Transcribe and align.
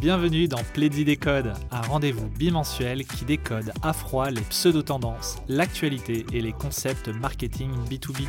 Bienvenue 0.00 0.48
dans 0.48 0.62
Plaidy 0.72 1.04
Décode, 1.04 1.52
un 1.70 1.82
rendez-vous 1.82 2.26
bimensuel 2.26 3.04
qui 3.04 3.26
décode 3.26 3.70
à 3.82 3.92
froid 3.92 4.30
les 4.30 4.40
pseudo-tendances, 4.40 5.36
l'actualité 5.46 6.24
et 6.32 6.40
les 6.40 6.52
concepts 6.52 7.08
marketing 7.08 7.70
B2B. 7.84 8.26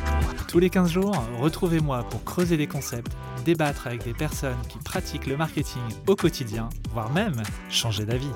Tous 0.48 0.58
les 0.58 0.68
15 0.68 0.90
jours, 0.90 1.16
retrouvez-moi 1.38 2.06
pour 2.10 2.22
creuser 2.24 2.58
des 2.58 2.66
concepts, 2.66 3.12
débattre 3.46 3.86
avec 3.86 4.04
des 4.04 4.12
personnes 4.12 4.60
qui 4.68 4.76
pratiquent 4.80 5.26
le 5.26 5.38
marketing 5.38 5.80
au 6.06 6.14
quotidien, 6.14 6.68
voire 6.90 7.10
même 7.10 7.42
changer 7.70 8.04
d'avis. 8.04 8.28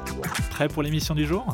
Prêt 0.49 0.69
pour 0.69 0.83
l'émission 0.83 1.15
du 1.15 1.27
jour? 1.27 1.45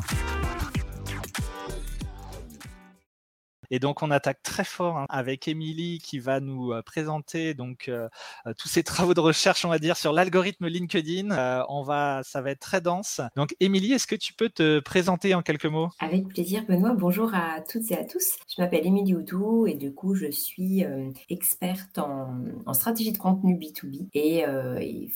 Et 3.73 3.79
donc 3.79 4.03
on 4.03 4.11
attaque 4.11 4.43
très 4.43 4.63
fort 4.63 4.99
hein, 4.99 5.07
avec 5.09 5.47
Émilie 5.47 5.97
qui 5.97 6.19
va 6.19 6.39
nous 6.39 6.71
euh, 6.71 6.83
présenter 6.83 7.55
donc 7.55 7.87
euh, 7.87 8.07
euh, 8.45 8.53
tous 8.55 8.67
ces 8.67 8.83
travaux 8.83 9.15
de 9.15 9.19
recherche, 9.19 9.65
on 9.65 9.69
va 9.69 9.79
dire, 9.79 9.97
sur 9.97 10.13
l'algorithme 10.13 10.67
LinkedIn. 10.67 11.65
on 11.69 11.81
va, 11.81 12.21
ça 12.23 12.41
va 12.43 12.51
être 12.51 12.59
très 12.59 12.81
dense. 12.81 13.19
Donc 13.35 13.55
Émilie, 13.59 13.93
est-ce 13.93 14.05
que 14.05 14.15
tu 14.15 14.35
peux 14.35 14.49
te 14.49 14.79
présenter 14.79 15.33
en 15.33 15.41
quelques 15.41 15.65
mots? 15.65 15.89
Avec 15.99 16.27
plaisir, 16.27 16.63
Benoît. 16.67 16.93
Bonjour 16.93 17.33
à 17.33 17.61
toutes 17.67 17.89
et 17.89 17.97
à 17.97 18.03
tous. 18.03 18.35
Je 18.55 18.61
m'appelle 18.61 18.85
Émilie 18.85 19.15
Oudou 19.15 19.65
et 19.65 19.73
du 19.73 19.91
coup 19.91 20.13
je 20.13 20.29
suis 20.29 20.85
experte 21.29 21.97
en, 21.97 22.73
stratégie 22.73 23.11
de 23.11 23.17
contenu 23.17 23.55
B2B. 23.55 24.09
Et, 24.13 24.45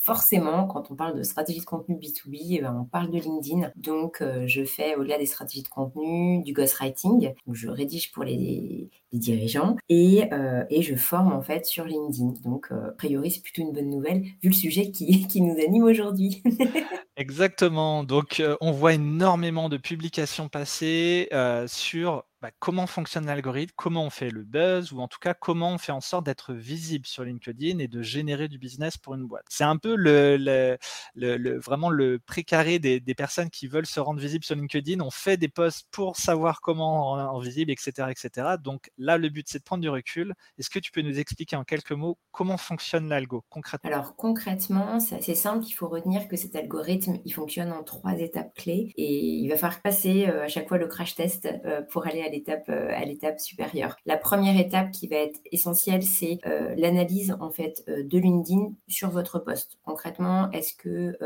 forcément, 0.02 0.66
quand 0.66 0.90
on 0.90 0.96
parle 0.96 1.16
de 1.16 1.22
stratégie 1.22 1.60
de 1.60 1.64
contenu 1.64 1.94
B2B, 1.94 2.56
eh 2.56 2.60
ben, 2.62 2.76
on 2.76 2.84
parle 2.86 3.12
de 3.12 3.18
LinkedIn. 3.18 3.70
Donc 3.76 4.20
je 4.46 4.64
fais 4.64 4.96
au-delà 4.96 5.16
des 5.16 5.26
stratégies 5.26 5.62
de 5.62 5.68
contenu, 5.68 6.42
du 6.42 6.52
ghostwriting. 6.52 7.34
Donc, 7.46 7.54
je 7.54 7.68
rédige 7.68 8.10
pour 8.10 8.24
les 8.24 8.47
les, 8.48 8.90
dirigeants 9.12 9.76
et, 9.88 10.24
euh, 10.32 10.64
et, 10.68 10.82
je 10.82 10.94
forme 10.94 11.32
en 11.32 11.40
fait 11.40 11.64
sur 11.64 11.84
LinkedIn. 11.86 12.34
Donc, 12.44 12.68
euh, 12.70 12.88
a 12.88 12.92
priori, 12.92 13.30
c'est 13.30 13.42
plutôt 13.42 13.62
une 13.62 13.72
bonne 13.72 13.88
nouvelle 13.88 14.22
vu 14.42 14.50
le 14.50 14.52
sujet 14.52 14.90
qui, 14.90 15.26
qui 15.28 15.40
nous 15.40 15.58
anime 15.58 15.84
aujourd'hui. 15.84 16.42
Exactement. 17.16 18.04
Donc, 18.04 18.40
euh, 18.40 18.56
on 18.60 18.70
voit 18.70 18.94
énormément 18.94 19.68
de 19.68 19.78
publications 19.78 20.48
passer 20.48 21.28
sur 21.66 22.24
bah, 22.40 22.50
comment 22.58 22.86
fonctionne 22.86 23.26
l'algorithme, 23.26 23.72
comment 23.76 24.04
on 24.04 24.10
fait 24.10 24.30
le 24.30 24.44
buzz, 24.44 24.92
ou 24.92 25.00
en 25.00 25.08
tout 25.08 25.18
cas 25.20 25.34
comment 25.34 25.72
on 25.72 25.78
fait 25.78 25.92
en 25.92 26.00
sorte 26.00 26.24
d'être 26.24 26.54
visible 26.54 27.06
sur 27.06 27.24
LinkedIn 27.24 27.78
et 27.78 27.88
de 27.88 28.02
générer 28.02 28.48
du 28.48 28.58
business 28.58 28.96
pour 28.96 29.14
une 29.14 29.26
boîte. 29.26 29.46
C'est 29.48 29.64
un 29.64 29.76
peu 29.76 29.96
le, 29.96 30.78
vraiment 31.58 31.90
le 31.90 32.18
précaré 32.18 32.78
des, 32.78 33.00
des, 33.00 33.14
personnes 33.14 33.50
qui 33.50 33.66
veulent 33.66 33.86
se 33.86 33.98
rendre 33.98 34.20
visibles 34.20 34.44
sur 34.44 34.54
LinkedIn. 34.54 35.00
On 35.00 35.10
fait 35.10 35.36
des 35.36 35.48
posts 35.48 35.88
pour 35.90 36.16
savoir 36.16 36.60
comment 36.60 37.12
en 37.12 37.38
visible, 37.40 37.70
etc., 37.70 38.08
etc. 38.10 38.56
Donc 38.62 38.90
là, 38.98 39.18
le 39.18 39.28
but, 39.28 39.46
c'est 39.48 39.58
de 39.58 39.64
prendre 39.64 39.82
du 39.82 39.88
recul. 39.88 40.34
Est-ce 40.58 40.70
que 40.70 40.78
tu 40.78 40.92
peux 40.92 41.02
nous 41.02 41.18
expliquer 41.18 41.56
en 41.56 41.64
quelques 41.64 41.92
mots 41.92 42.18
comment 42.30 42.56
fonctionne 42.56 43.08
l'algo 43.08 43.44
concrètement? 43.48 43.90
Alors 43.90 44.16
concrètement, 44.16 45.00
c'est 45.00 45.34
simple. 45.34 45.64
Il 45.66 45.72
faut 45.72 45.88
retenir 45.88 46.28
que 46.28 46.36
cet 46.36 46.54
algorithme, 46.56 47.18
il 47.24 47.32
fonctionne 47.32 47.72
en 47.72 47.82
trois 47.82 48.14
étapes 48.18 48.54
clés 48.54 48.92
et 48.96 49.12
il 49.12 49.48
va 49.48 49.56
falloir 49.56 49.80
passer 49.80 50.28
euh, 50.28 50.44
à 50.44 50.48
chaque 50.48 50.68
fois 50.68 50.78
le 50.78 50.86
crash 50.86 51.14
test 51.14 51.48
euh, 51.64 51.82
pour 51.82 52.06
aller 52.06 52.22
à 52.22 52.27
l'étape 52.28 52.68
euh, 52.68 52.90
à 52.94 53.04
l'étape 53.04 53.40
supérieure. 53.40 53.96
La 54.06 54.16
première 54.16 54.58
étape 54.58 54.90
qui 54.90 55.08
va 55.08 55.16
être 55.16 55.40
essentielle, 55.50 56.02
c'est 56.02 56.38
euh, 56.46 56.74
l'analyse 56.76 57.36
en 57.40 57.50
fait 57.50 57.84
euh, 57.88 58.02
de 58.04 58.18
LinkedIn 58.18 58.72
sur 58.86 59.10
votre 59.10 59.38
poste. 59.38 59.78
Concrètement, 59.84 60.50
est-ce 60.52 60.74
que 60.74 61.16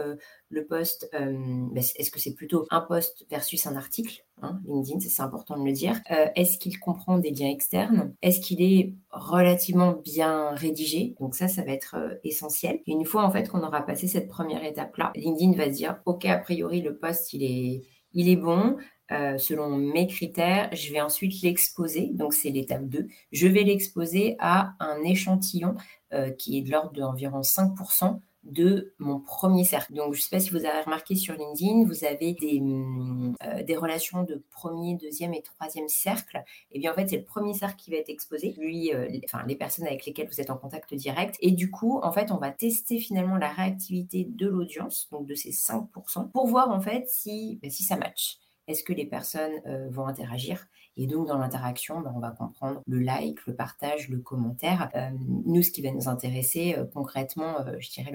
le 0.49 0.67
poste, 0.67 1.09
ben, 1.13 1.77
est-ce 1.77 2.11
que 2.11 2.21
c'est 2.21 2.35
plutôt 2.35 2.67
un 2.71 2.81
poste 2.81 3.27
versus 3.31 3.67
un 3.67 3.77
article 3.77 4.25
hein, 4.43 4.61
LinkedIn, 4.67 5.01
c'est 5.01 5.23
important 5.23 5.59
de 5.59 5.65
le 5.65 5.73
dire. 5.73 6.01
est-ce 6.09 6.59
qu'il 6.59 6.79
comprend 6.79 7.19
des 7.19 7.31
liens 7.31 7.49
externes? 7.49 8.15
Est-ce 8.23 8.41
qu'il 8.41 8.63
est 8.63 8.95
relativement 9.11 9.93
bien 9.93 10.51
rédigé? 10.51 11.15
Donc 11.21 11.35
ça, 11.35 11.49
ça 11.49 11.63
va 11.63 11.73
être 11.73 11.97
essentiel. 12.25 12.81
Et 12.87 12.93
une 12.93 13.05
fois 13.05 13.25
en 13.25 13.31
fait 13.31 13.49
qu'on 13.49 13.63
aura 13.63 13.83
passé 13.83 14.09
cette 14.09 14.29
première 14.29 14.65
étape-là, 14.65 15.13
LinkedIn 15.17 15.53
va 15.53 15.67
se 15.67 15.77
dire, 15.77 16.01
ok, 16.05 16.27
a 16.27 16.39
priori 16.39 16.83
le 16.83 16.97
poste 16.97 17.33
il 17.33 17.43
est 17.43 17.83
il 18.15 18.29
est 18.29 18.37
bon, 18.37 18.77
euh, 19.13 19.37
selon 19.37 19.77
mes 19.77 20.07
critères, 20.07 20.71
je 20.73 20.93
vais 20.93 21.01
ensuite 21.01 21.43
l'exposer, 21.43 22.09
donc 22.13 22.33
c'est 22.33 22.51
l'étape 22.51 22.89
2. 22.89 23.09
Je 23.31 23.47
vais 23.47 23.63
l'exposer 23.63 24.37
à 24.39 24.75
un 24.81 25.03
échantillon 25.03 25.75
euh, 26.13 26.31
qui 26.31 26.59
est 26.59 26.63
de 26.63 26.71
l'ordre 26.71 26.93
d'environ 26.93 27.41
5% 27.41 28.21
de 28.45 28.95
mon 28.99 29.21
premier 29.21 29.65
cercle. 29.65 29.93
Donc, 29.93 30.15
je 30.15 30.19
ne 30.19 30.23
sais 30.23 30.31
pas 30.31 30.41
si 30.41 30.51
vous 30.51 30.65
avez 30.65 30.81
remarqué 30.81 31.15
sur 31.15 31.35
LinkedIn, 31.35 31.85
vous 31.85 32.05
avez 32.05 32.33
des, 32.33 32.59
hum, 32.61 33.37
euh, 33.45 33.79
relations 33.79 34.25
de 34.25 34.43
premier, 34.51 34.97
deuxième 34.97 35.35
et 35.35 35.43
troisième 35.43 35.89
cercle. 35.89 36.39
Et 36.71 36.77
eh 36.77 36.79
bien, 36.81 36.91
en 36.91 36.95
fait, 36.95 37.09
c'est 37.09 37.19
le 37.19 37.25
premier 37.25 37.55
cercle 37.55 37.77
qui 37.77 37.91
va 37.91 37.99
être 37.99 38.09
exposé, 38.09 38.55
lui, 38.59 38.91
enfin, 39.25 39.45
les 39.47 39.57
personnes 39.57 39.87
avec 39.87 40.07
lesquelles 40.07 40.29
vous 40.29 40.41
êtes 40.41 40.51
en 40.51 40.57
contact 40.57 40.95
direct. 40.95 41.37
Et 41.41 41.53
du 41.53 41.71
coup, 41.71 42.01
en 42.03 42.13
fait, 42.13 42.33
on 42.33 42.39
va 42.39 42.51
tester 42.51 42.99
finalement 42.99 43.37
la 43.37 43.49
réactivité 43.49 44.27
de 44.29 44.49
l'audience, 44.49 45.09
donc 45.13 45.27
de 45.27 45.35
ces 45.35 45.51
5%, 45.51 46.31
pour 46.31 46.47
voir 46.47 46.71
en 46.71 46.81
fait 46.81 47.09
si, 47.09 47.59
ben, 47.63 47.71
si 47.71 47.85
ça 47.85 47.97
match. 47.97 48.42
Est-ce 48.69 48.85
que 48.85 48.93
les 48.93 49.07
personnes 49.07 49.53
euh, 49.67 49.89
vont 49.91 50.07
interagir? 50.07 50.67
Et 50.97 51.07
donc, 51.07 51.27
dans 51.27 51.39
l'interaction, 51.39 52.01
ben, 52.01 52.13
on 52.15 52.21
va 52.21 52.31
comprendre 52.31 52.81
le 52.87 53.01
like, 53.01 53.45
le 53.47 53.55
partage, 53.55 54.09
le 54.09 54.19
commentaire. 54.19 54.91
Euh, 54.95 55.09
nous, 55.47 55.63
ce 55.63 55.71
qui 55.71 55.83
va 55.83 55.91
nous 55.91 56.09
intéresser 56.09 56.75
euh, 56.77 56.85
concrètement, 56.85 57.57
je 57.79 57.91
dirais, 57.91 58.13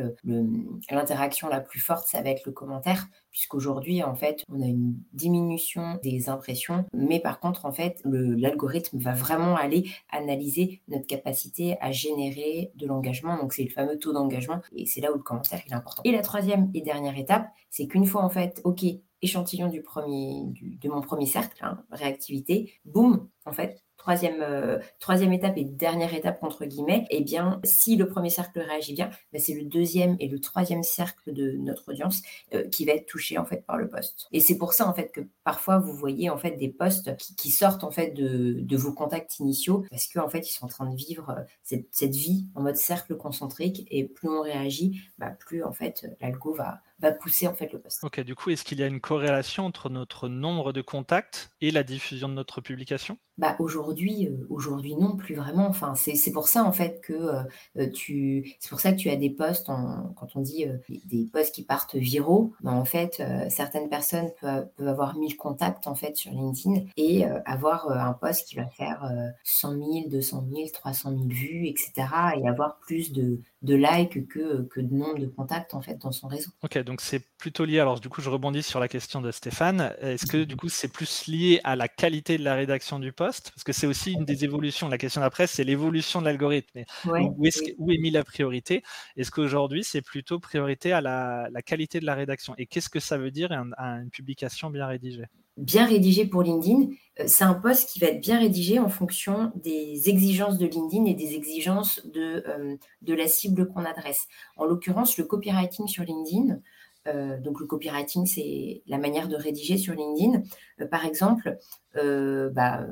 l'interaction 0.92 1.50
la 1.50 1.60
plus 1.60 1.80
forte, 1.80 2.08
ça 2.08 2.22
va 2.22 2.30
être 2.30 2.46
le 2.46 2.52
commentaire, 2.52 3.08
puisqu'aujourd'hui, 3.32 4.04
en 4.04 4.16
fait, 4.16 4.44
on 4.52 4.62
a 4.62 4.66
une 4.66 4.96
diminution 5.14 6.00
des 6.04 6.30
impressions, 6.30 6.86
mais 6.94 7.20
par 7.20 7.40
contre, 7.40 7.66
en 7.66 7.72
fait, 7.72 8.02
l'algorithme 8.06 9.00
va 9.00 9.14
vraiment 9.14 9.56
aller 9.56 9.90
analyser 10.10 10.82
notre 10.88 11.08
capacité 11.08 11.78
à 11.82 11.92
générer 11.92 12.72
de 12.76 12.86
l'engagement. 12.86 13.38
Donc, 13.38 13.54
c'est 13.54 13.64
le 13.64 13.70
fameux 13.70 13.98
taux 13.98 14.14
d'engagement, 14.14 14.62
et 14.76 14.86
c'est 14.86 15.02
là 15.02 15.12
où 15.12 15.16
le 15.16 15.24
commentaire 15.24 15.62
est 15.68 15.74
important. 15.74 16.04
Et 16.06 16.12
la 16.12 16.22
troisième 16.22 16.70
et 16.74 16.82
dernière 16.82 17.18
étape, 17.18 17.48
c'est 17.70 17.88
qu'une 17.88 18.06
fois, 18.06 18.24
en 18.24 18.30
fait, 18.30 18.62
OK, 18.64 18.84
échantillon 19.22 19.68
du 19.68 19.82
premier, 19.82 20.46
de 20.62 20.90
mon 20.90 21.02
premier 21.02 21.26
cercle, 21.26 21.64
hein, 21.64 21.84
réactivité, 21.92 22.74
boum, 22.86 23.28
en 23.46 23.52
fait, 23.52 23.84
troisième, 23.98 24.42
euh, 24.42 24.80
troisième 25.00 25.34
étape 25.34 25.58
et 25.58 25.66
dernière 25.66 26.14
étape 26.14 26.42
entre 26.42 26.66
guillemets, 26.66 27.06
eh 27.10 27.22
bien, 27.22 27.60
si 27.64 27.98
le 27.98 28.08
premier 28.08 28.30
cercle 28.30 28.60
réagit 28.60 28.94
bien, 28.94 29.10
ben, 29.34 29.42
c'est 29.42 29.54
le 29.54 29.64
deuxième 29.64 30.16
et 30.20 30.30
le 30.30 30.40
troisième 30.40 30.84
cercle 30.84 31.34
de 31.34 31.52
notre 31.58 31.90
audience 31.90 32.22
euh, 32.54 32.68
qui 32.70 32.86
va 32.86 32.94
être 32.94 33.06
touché 33.06 33.38
en 33.38 33.46
fait 33.46 33.66
par 33.66 33.78
le 33.78 33.90
poste. 33.90 34.28
Et 34.32 34.40
c'est 34.40 34.58
pour 34.58 34.74
ça 34.74 34.88
en 34.88 34.94
fait 34.94 35.12
que 35.12 35.22
parfois 35.44 35.80
vous 35.80 35.94
voyez 35.94 36.30
en 36.30 36.38
fait 36.38 36.52
des 36.52 36.70
postes 36.70 37.18
qui, 37.18 37.52
sortent 37.52 37.84
en 37.84 37.92
fait 37.92 38.12
de, 38.12 38.60
de, 38.62 38.78
vos 38.78 38.94
contacts 38.94 39.40
initiaux 39.40 39.84
parce 39.90 40.08
qu'en 40.08 40.30
fait 40.30 40.48
ils 40.48 40.54
sont 40.54 40.66
en 40.66 40.70
train 40.70 40.90
de 40.90 40.96
vivre 40.96 41.32
euh, 41.32 41.42
cette, 41.64 41.88
cette, 41.92 42.16
vie 42.16 42.46
en 42.56 42.62
mode 42.62 42.76
cercle 42.76 43.18
concentrique 43.18 43.88
et 43.90 44.06
plus 44.06 44.30
on 44.30 44.42
réagit, 44.42 45.02
bah, 45.18 45.32
plus 45.32 45.64
en 45.64 45.74
fait 45.74 46.06
l'algo 46.22 46.54
va, 46.54 46.82
va 47.00 47.12
pousser 47.12 47.48
en 47.48 47.54
fait 47.54 47.72
le 47.74 47.80
poste. 47.80 48.04
Ok, 48.04 48.20
du 48.22 48.36
coup, 48.36 48.50
est-ce 48.50 48.64
qu'il 48.64 48.80
y 48.80 48.84
a 48.84 48.88
une 48.88 49.02
corrélation 49.02 49.66
entre 49.66 49.90
notre 49.90 50.30
nombre 50.30 50.74
de 50.74 50.82
contacts 50.82 51.50
et 51.62 51.72
la 51.72 51.84
diffusion 51.84 52.30
de 52.30 52.34
notre 52.34 52.62
publication? 52.62 53.18
Bah 53.38 53.56
aujourd'hui, 53.60 54.28
euh, 54.28 54.48
aujourd'hui 54.50 54.96
non, 54.96 55.16
plus 55.16 55.36
vraiment. 55.36 55.68
Enfin, 55.68 55.94
c'est 55.94 56.32
pour 56.32 56.48
ça 56.48 56.64
en 56.64 56.72
fait 56.72 57.02
que 57.02 57.14
euh, 57.14 57.44
euh, 57.78 57.90
tu, 57.92 58.56
c'est 58.60 58.70
pour 58.70 58.80
ça 58.80 58.92
que 58.92 58.98
tu 58.98 59.12
as 59.12 59.16
des 59.16 59.30
postes 59.30 59.68
quand 59.68 60.36
on 60.36 60.42
dit 60.42 60.66
des 61.06 61.26
postes 61.32 61.54
qui 61.54 61.64
partent 61.64 61.96
viraux. 61.96 62.54
Ben, 62.62 62.74
en 62.74 62.86
fait, 62.86 63.22
certaines 63.50 63.90
personnes 63.90 64.32
peuvent, 64.42 64.68
peuvent, 64.76 64.88
avoir 64.88 65.16
1000 65.16 65.38
contacts 65.38 65.86
en 65.86 65.94
fait 65.94 66.16
sur 66.16 66.32
LinkedIn 66.32 66.86
et 66.98 67.26
avoir 67.46 67.92
un 67.92 68.14
poste 68.14 68.48
qui 68.48 68.56
va 68.56 68.66
faire 68.68 69.08
100 69.44 69.72
000, 69.74 69.84
200 70.10 70.48
000, 70.52 70.70
300 70.74 71.12
000 71.12 71.24
vues, 71.28 71.68
etc. 71.68 71.92
et 72.38 72.48
avoir 72.48 72.80
plus 72.80 73.12
de 73.12 73.40
de 73.64 73.76
likes 73.76 74.28
que, 74.28 74.64
que 74.64 74.80
de 74.80 74.94
nombre 74.94 75.18
de 75.20 75.26
contacts 75.26 75.74
en 75.74 75.82
fait 75.82 75.98
dans 75.98 76.12
son 76.12 76.28
réseau. 76.28 76.52
Ok, 76.64 76.78
donc 76.80 77.02
c'est 77.02 77.22
plutôt 77.38 77.66
lié. 77.66 77.80
Alors 77.80 78.00
du 78.00 78.08
coup, 78.08 78.22
je 78.22 78.30
rebondis 78.30 78.62
sur 78.64 78.80
la 78.80 78.88
question 78.88 79.22
de 79.22 79.32
Stéphane. 79.32 79.94
Est-ce 80.02 80.28
que 80.28 80.44
du 80.44 80.56
coup, 80.56 80.70
c'est 80.70 80.88
plus 80.88 81.28
lié 81.28 81.60
à 81.64 81.76
la 81.76 81.88
qualité 81.88 82.38
de 82.38 82.44
la 82.44 82.56
rédaction 82.56 83.00
du 83.00 83.12
poste? 83.12 83.52
Parce 83.52 83.64
que 83.64 83.74
c'est 83.74 83.88
aussi 83.88 84.14
une 84.14 84.26
des 84.26 84.44
évolutions. 84.44 84.88
La 84.90 84.98
question 84.98 85.22
d'après, 85.22 85.48
c'est 85.48 85.64
l'évolution 85.64 86.20
de 86.20 86.26
l'algorithme. 86.26 86.82
où, 87.06 87.46
est 87.46 87.76
où, 87.78 87.92
est 87.92 87.98
mis 87.98 88.12
la 88.12 88.24
priorité? 88.24 88.84
Est-ce 89.16 89.32
qu'aujourd'hui, 89.32 89.84
c'est 89.84 90.02
plutôt 90.02 90.40
priorité 90.40 90.92
à 90.92 91.02
la, 91.02 91.50
qualité 91.66 92.00
de 92.00 92.06
la 92.06 92.16
rédaction? 92.16 92.54
Et 92.58 92.68
qu'est-ce 92.68 92.90
que 92.90 93.00
ça 93.00 93.18
veut 93.18 93.32
dire 93.32 93.52
à 93.78 93.88
une 93.98 94.12
publication 94.12 94.70
bien 94.70 94.86
rédigée? 94.86 95.26
Bien 95.58 95.88
rédigé 95.88 96.26
pour 96.26 96.44
LinkedIn, 96.44 96.90
euh, 97.20 97.24
c'est 97.28 97.44
un 97.44 97.56
poste 97.56 97.90
qui 97.90 98.00
va 98.00 98.08
être 98.08 98.22
bien 98.22 98.40
rédigé 98.40 98.80
en 98.80 98.90
fonction 98.90 99.52
des 99.56 100.10
exigences 100.10 100.58
de 100.58 100.68
LinkedIn 100.68 101.06
et 101.06 101.14
des 101.14 101.36
exigences 101.36 102.06
de, 102.06 102.44
euh, 102.48 102.78
la 103.08 103.28
cible 103.28 103.68
qu'on 103.68 103.84
adresse. 103.84 104.28
En 104.56 104.66
l'occurrence, 104.66 105.18
le 105.18 105.26
copywriting 105.26 105.88
sur 105.88 106.04
LinkedIn, 106.04 106.60
euh, 107.08 107.40
donc 107.40 107.60
le 107.60 107.66
copywriting, 107.66 108.26
c'est 108.26 108.84
la 108.86 108.98
manière 108.98 109.28
de 109.28 109.36
rédiger 109.36 109.78
sur 109.78 109.94
LinkedIn, 109.94 110.44
par 110.92 111.06
exemple, 111.06 111.58
bah, 111.96 112.86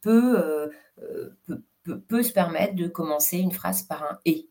peut, 0.00 0.70
peut, 2.08 2.22
se 2.22 2.32
permettre 2.32 2.74
de 2.74 2.88
commencer 2.88 3.38
une 3.38 3.52
phrase 3.52 3.82
par 3.82 4.02
un 4.02 4.18
et. 4.24 4.48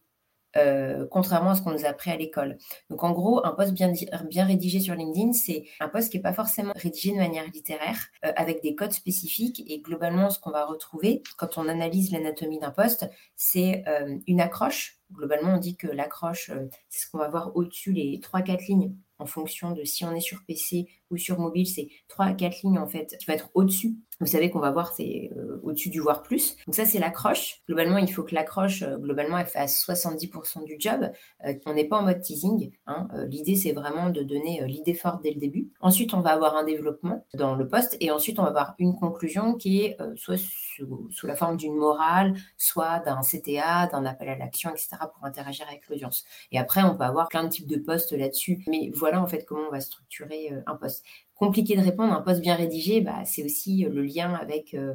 Euh, 0.58 1.06
contrairement 1.10 1.52
à 1.52 1.56
ce 1.56 1.62
qu'on 1.62 1.72
nous 1.72 1.86
a 1.86 1.90
appris 1.90 2.12
à 2.12 2.18
l'école. 2.18 2.58
Donc 2.90 3.04
en 3.04 3.12
gros, 3.12 3.46
un 3.46 3.52
poste 3.52 3.74
bien, 3.74 3.92
bien 4.30 4.46
rédigé 4.46 4.80
sur 4.80 4.96
LinkedIn, 4.96 5.34
c'est 5.34 5.64
un 5.80 5.88
poste 5.88 6.12
qui 6.12 6.18
n'est 6.18 6.24
pas 6.24 6.34
forcément 6.34 6.74
rédigé 6.76 7.12
de 7.12 7.18
manière 7.18 7.46
littéraire, 7.52 7.98
euh, 8.26 8.34
avec 8.36 8.62
des 8.62 8.76
codes 8.76 8.92
spécifiques. 8.92 9.64
Et 9.68 9.80
globalement, 9.80 10.30
ce 10.30 10.40
qu'on 10.40 10.52
va 10.52 10.66
retrouver 10.66 11.24
quand 11.38 11.58
on 11.58 11.68
analyse 11.68 12.12
l'anatomie 12.12 12.60
d'un 12.60 12.72
poste, 12.72 13.10
c'est 13.36 13.84
euh, 13.88 14.18
une 14.28 14.42
accroche. 14.42 14.98
Globalement, 15.14 15.56
on 15.56 15.58
dit 15.58 15.76
que 15.76 15.88
l'accroche, 15.88 16.52
c'est 16.90 17.06
ce 17.06 17.12
qu'on 17.12 17.18
va 17.18 17.28
voir 17.28 17.56
au-dessus, 17.56 17.92
les 17.92 18.20
3-4 18.20 18.68
lignes 18.68 18.96
en 19.22 19.26
fonction 19.26 19.72
de 19.72 19.84
si 19.84 20.04
on 20.04 20.14
est 20.14 20.22
sur 20.22 20.44
PC 20.48 20.88
ou 21.10 21.18
sur 21.18 21.40
mobile, 21.40 21.68
c'est 21.68 21.90
3 22.08 22.26
à 22.26 22.34
4 22.34 22.64
lignes 22.64 22.80
en 22.80 22.88
fait 22.88 23.16
qui 23.20 23.26
va 23.26 23.34
être 23.34 23.52
au-dessus. 23.54 23.96
Vous 24.22 24.28
savez 24.28 24.52
qu'on 24.52 24.60
va 24.60 24.70
voir 24.70 24.94
c'est 24.94 25.32
euh, 25.36 25.60
au-dessus 25.64 25.90
du 25.90 26.00
voir 26.00 26.22
plus. 26.22 26.56
Donc 26.68 26.76
ça 26.76 26.86
c'est 26.86 27.00
l'accroche. 27.00 27.62
Globalement, 27.68 27.98
il 27.98 28.12
faut 28.12 28.22
que 28.22 28.36
l'accroche 28.36 28.84
euh, 28.84 28.98
globalement 28.98 29.38
elle 29.40 29.48
fasse 29.48 29.84
70% 29.84 30.64
du 30.64 30.76
job. 30.80 31.12
Euh, 31.46 31.54
on 31.66 31.74
n'est 31.74 31.88
pas 31.88 31.98
en 31.98 32.04
mode 32.04 32.22
teasing. 32.22 32.72
Hein. 32.86 33.08
L'idée 33.28 33.56
c'est 33.56 33.72
vraiment 33.72 34.12
de 34.12 34.22
donner 34.22 34.64
l'idée 34.68 34.94
forte 34.94 35.24
dès 35.24 35.32
le 35.32 35.40
début. 35.40 35.72
Ensuite, 35.80 36.14
on 36.14 36.22
va 36.22 36.32
avoir 36.32 36.56
un 36.56 36.64
développement 36.64 37.26
dans 37.34 37.56
le 37.56 37.68
poste 37.68 37.98
et 38.00 38.12
ensuite 38.12 38.38
on 38.38 38.44
va 38.44 38.50
avoir 38.50 38.76
une 38.78 38.96
conclusion 38.96 39.56
qui 39.56 39.82
est 39.82 39.98
soit 40.16 40.38
sous, 40.38 41.08
sous, 41.10 41.26
la 41.26 41.36
forme 41.36 41.58
d'une 41.58 41.76
morale, 41.76 42.36
soit 42.58 43.00
d'un 43.00 43.22
CTA, 43.22 43.88
d'un 43.88 44.06
appel 44.06 44.30
à 44.30 44.38
l'action, 44.38 44.70
etc. 44.70 44.90
pour 45.14 45.26
interagir 45.26 45.66
avec 45.68 45.88
l'audience. 45.90 46.26
Et 46.52 46.60
après, 46.60 46.84
on 46.84 46.96
peut 46.96 47.04
avoir 47.04 47.28
plein 47.30 47.44
de 47.44 47.50
types 47.50 47.68
de 47.68 47.78
postes 47.78 48.12
là-dessus. 48.12 48.64
Mais 48.68 48.92
voilà 48.94 49.20
en 49.20 49.28
fait 49.28 49.46
comment 49.46 49.68
on 49.68 49.72
va 49.72 49.82
structurer 49.82 50.52
un 50.68 50.76
poste 50.76 51.04
compliqué 51.42 51.76
de 51.76 51.82
répondre. 51.82 52.14
Un 52.14 52.22
poste 52.22 52.40
bien 52.40 52.56
rédigé, 52.56 53.02
bah, 53.02 53.26
c'est 53.26 53.44
aussi 53.44 53.84
euh, 53.84 53.90
le 53.90 54.04
lien 54.04 54.34
avec 54.36 54.76
euh, 54.76 54.94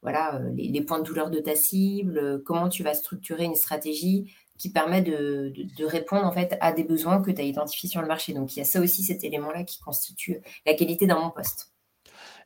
voilà, 0.00 0.36
euh, 0.36 0.50
les, 0.56 0.80
points 0.80 0.98
de 1.00 1.04
douleur 1.04 1.30
de 1.30 1.38
ta 1.38 1.54
cible, 1.54 2.42
comment 2.44 2.70
tu 2.70 2.82
vas 2.82 2.94
structurer 2.94 3.44
une 3.44 3.54
stratégie 3.54 4.32
qui 4.56 4.72
permet 4.72 5.02
de, 5.02 5.52
répondre 5.84 6.24
en 6.24 6.32
fait 6.32 6.56
à 6.62 6.72
des 6.72 6.82
besoins 6.82 7.20
que 7.20 7.30
tu 7.30 7.42
as 7.42 7.44
identifiés 7.44 7.90
sur 7.90 8.00
le 8.00 8.08
marché. 8.08 8.32
Donc 8.32 8.56
il 8.56 8.60
y 8.60 8.62
a 8.62 8.64
ça 8.64 8.80
aussi, 8.80 9.02
cet 9.02 9.22
élément-là 9.22 9.64
qui 9.64 9.78
constitue 9.80 10.40
la 10.64 10.72
qualité 10.72 11.06
d'un 11.06 11.20
bon 11.20 11.30
poste. 11.30 11.74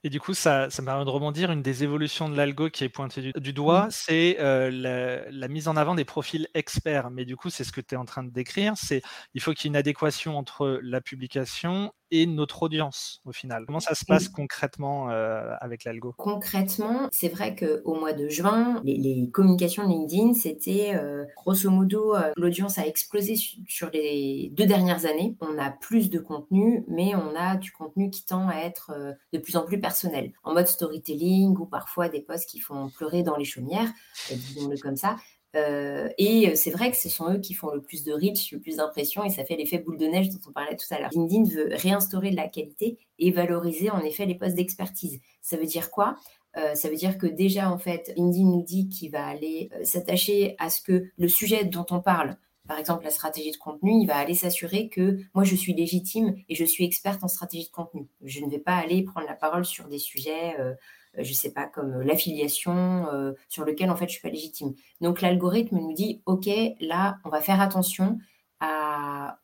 Et 0.02 0.08
du 0.08 0.18
coup, 0.18 0.34
ça, 0.34 0.68
ça 0.70 0.82
me 0.82 0.86
permet 0.86 1.04
de 1.04 1.10
rebondir. 1.10 1.52
Une 1.52 1.62
des 1.62 1.84
évolutions 1.84 2.28
de 2.28 2.36
l'algo 2.36 2.68
qui 2.70 2.82
est 2.84 2.88
pointée 2.88 3.32
du, 3.36 3.52
doigt, 3.52 3.86
c'est 3.90 4.38
la, 4.40 5.30
la, 5.30 5.48
mise 5.48 5.68
en 5.68 5.76
avant 5.76 5.94
des 5.94 6.06
profils 6.06 6.48
experts. 6.54 7.10
Mais 7.10 7.26
du 7.26 7.36
coup, 7.36 7.50
c'est 7.50 7.64
ce 7.64 7.70
que 7.70 7.82
tu 7.82 7.94
es 7.94 7.98
en 7.98 8.06
train 8.06 8.24
de 8.24 8.30
décrire. 8.30 8.72
C'est 8.76 9.02
il 9.34 9.42
faut 9.42 9.52
qu'il 9.52 9.66
y 9.66 9.68
ait 9.68 9.72
une 9.72 9.76
adéquation 9.76 10.38
entre 10.38 10.80
la 10.82 11.02
publication 11.02 11.92
et 12.10 12.26
notre 12.26 12.62
audience 12.62 13.20
au 13.24 13.32
final. 13.32 13.64
Comment 13.66 13.80
ça 13.80 13.94
se 13.94 14.04
passe 14.04 14.28
concrètement 14.28 15.10
euh, 15.10 15.54
avec 15.60 15.84
l'algo? 15.84 16.14
Concrètement, 16.16 17.08
c'est 17.12 17.28
vrai 17.28 17.54
qu'au 17.54 17.94
mois 17.94 18.12
de 18.12 18.28
juin, 18.28 18.80
les, 18.84 19.28
communications 19.32 19.86
LinkedIn, 19.86 20.34
c'était 20.34 20.94
euh, 20.94 21.24
grosso 21.36 21.70
modo, 21.70 22.14
euh, 22.14 22.32
l'audience 22.36 22.78
a 22.78 22.86
explosé 22.86 23.36
sur 23.66 23.90
les 23.90 24.50
deux 24.52 24.66
dernières 24.66 25.06
années. 25.06 25.36
On 25.40 25.58
a 25.58 25.70
plus 25.70 26.10
de 26.10 26.18
contenu, 26.18 26.84
mais 26.88 27.14
on 27.14 27.34
a 27.36 27.56
du 27.56 27.72
contenu 27.72 28.10
qui 28.10 28.24
tend 28.24 28.48
à 28.48 28.56
être 28.56 28.92
de 29.32 29.38
plus 29.38 29.56
en 29.56 29.64
plus 29.64 29.80
personnel, 29.80 30.32
en 30.42 30.54
mode 30.54 30.66
storytelling 30.66 31.56
ou 31.56 31.66
parfois 31.66 32.08
des 32.08 32.20
posts 32.20 32.48
qui 32.48 32.60
font 32.60 32.90
pleurer 32.90 33.22
dans 33.22 33.36
les 33.36 33.44
chaumières, 33.44 33.90
disons-le 34.30 34.78
comme 34.78 34.96
ça. 34.96 35.16
Euh, 35.56 36.08
et 36.16 36.54
c'est 36.54 36.70
vrai 36.70 36.90
que 36.90 36.96
ce 36.96 37.08
sont 37.08 37.32
eux 37.32 37.38
qui 37.38 37.54
font 37.54 37.72
le 37.72 37.82
plus 37.82 38.04
de 38.04 38.12
reach, 38.12 38.52
le 38.52 38.60
plus 38.60 38.76
d'impression, 38.76 39.24
et 39.24 39.30
ça 39.30 39.44
fait 39.44 39.56
l'effet 39.56 39.78
boule 39.78 39.98
de 39.98 40.06
neige 40.06 40.28
dont 40.28 40.38
on 40.48 40.52
parlait 40.52 40.76
tout 40.76 40.86
à 40.90 41.00
l'heure. 41.00 41.10
LinkedIn 41.12 41.44
veut 41.44 41.68
réinstaurer 41.72 42.30
de 42.30 42.36
la 42.36 42.48
qualité 42.48 42.98
et 43.18 43.30
valoriser 43.30 43.90
en 43.90 44.00
effet 44.00 44.26
les 44.26 44.36
postes 44.36 44.54
d'expertise. 44.54 45.20
Ça 45.42 45.56
veut 45.56 45.66
dire 45.66 45.90
quoi? 45.90 46.16
Euh, 46.56 46.74
ça 46.74 46.88
veut 46.88 46.96
dire 46.96 47.18
que 47.18 47.26
déjà, 47.26 47.70
en 47.70 47.78
fait, 47.78 48.12
LinkedIn 48.16 48.44
nous 48.44 48.62
dit 48.62 48.88
qu'il 48.88 49.10
va 49.10 49.26
aller 49.26 49.70
euh, 49.74 49.84
s'attacher 49.84 50.56
à 50.58 50.70
ce 50.70 50.80
que 50.82 51.04
le 51.16 51.28
sujet 51.28 51.64
dont 51.64 51.86
on 51.90 52.00
parle, 52.00 52.36
par 52.70 52.78
exemple 52.78 53.02
la 53.02 53.10
stratégie 53.10 53.50
de 53.50 53.56
contenu, 53.56 54.00
il 54.00 54.06
va 54.06 54.16
aller 54.16 54.36
s'assurer 54.36 54.88
que 54.88 55.18
moi 55.34 55.42
je 55.42 55.56
suis 55.56 55.74
légitime 55.74 56.36
et 56.48 56.54
je 56.54 56.64
suis 56.64 56.84
experte 56.84 57.24
en 57.24 57.26
stratégie 57.26 57.66
de 57.66 57.72
contenu. 57.72 58.06
Je 58.22 58.44
ne 58.44 58.48
vais 58.48 58.60
pas 58.60 58.76
aller 58.76 59.02
prendre 59.02 59.26
la 59.26 59.34
parole 59.34 59.64
sur 59.64 59.88
des 59.88 59.98
sujets 59.98 60.54
euh, 60.60 60.74
je 61.18 61.32
sais 61.32 61.52
pas, 61.52 61.66
comme 61.66 61.94
euh, 61.94 62.04
l'affiliation, 62.04 63.08
euh, 63.12 63.32
sur 63.48 63.64
lequel 63.64 63.90
en 63.90 63.96
fait 63.96 64.06
je 64.06 64.12
suis 64.12 64.22
pas 64.22 64.28
légitime. 64.28 64.74
Donc 65.00 65.20
l'algorithme 65.20 65.78
nous 65.78 65.92
dit, 65.92 66.22
ok, 66.26 66.48
là, 66.78 67.18
on 67.24 67.28
va 67.28 67.40
faire 67.40 67.60
attention 67.60 68.20
à, 68.60 69.40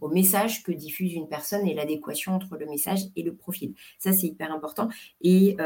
au 0.00 0.08
message 0.08 0.64
que 0.64 0.72
diffuse 0.72 1.12
une 1.12 1.28
personne 1.28 1.64
et 1.68 1.74
l'adéquation 1.74 2.34
entre 2.34 2.56
le 2.56 2.66
message 2.66 3.02
et 3.14 3.22
le 3.22 3.36
profil. 3.36 3.74
Ça, 4.00 4.12
c'est 4.12 4.26
hyper 4.26 4.52
important. 4.52 4.88
Et, 5.20 5.56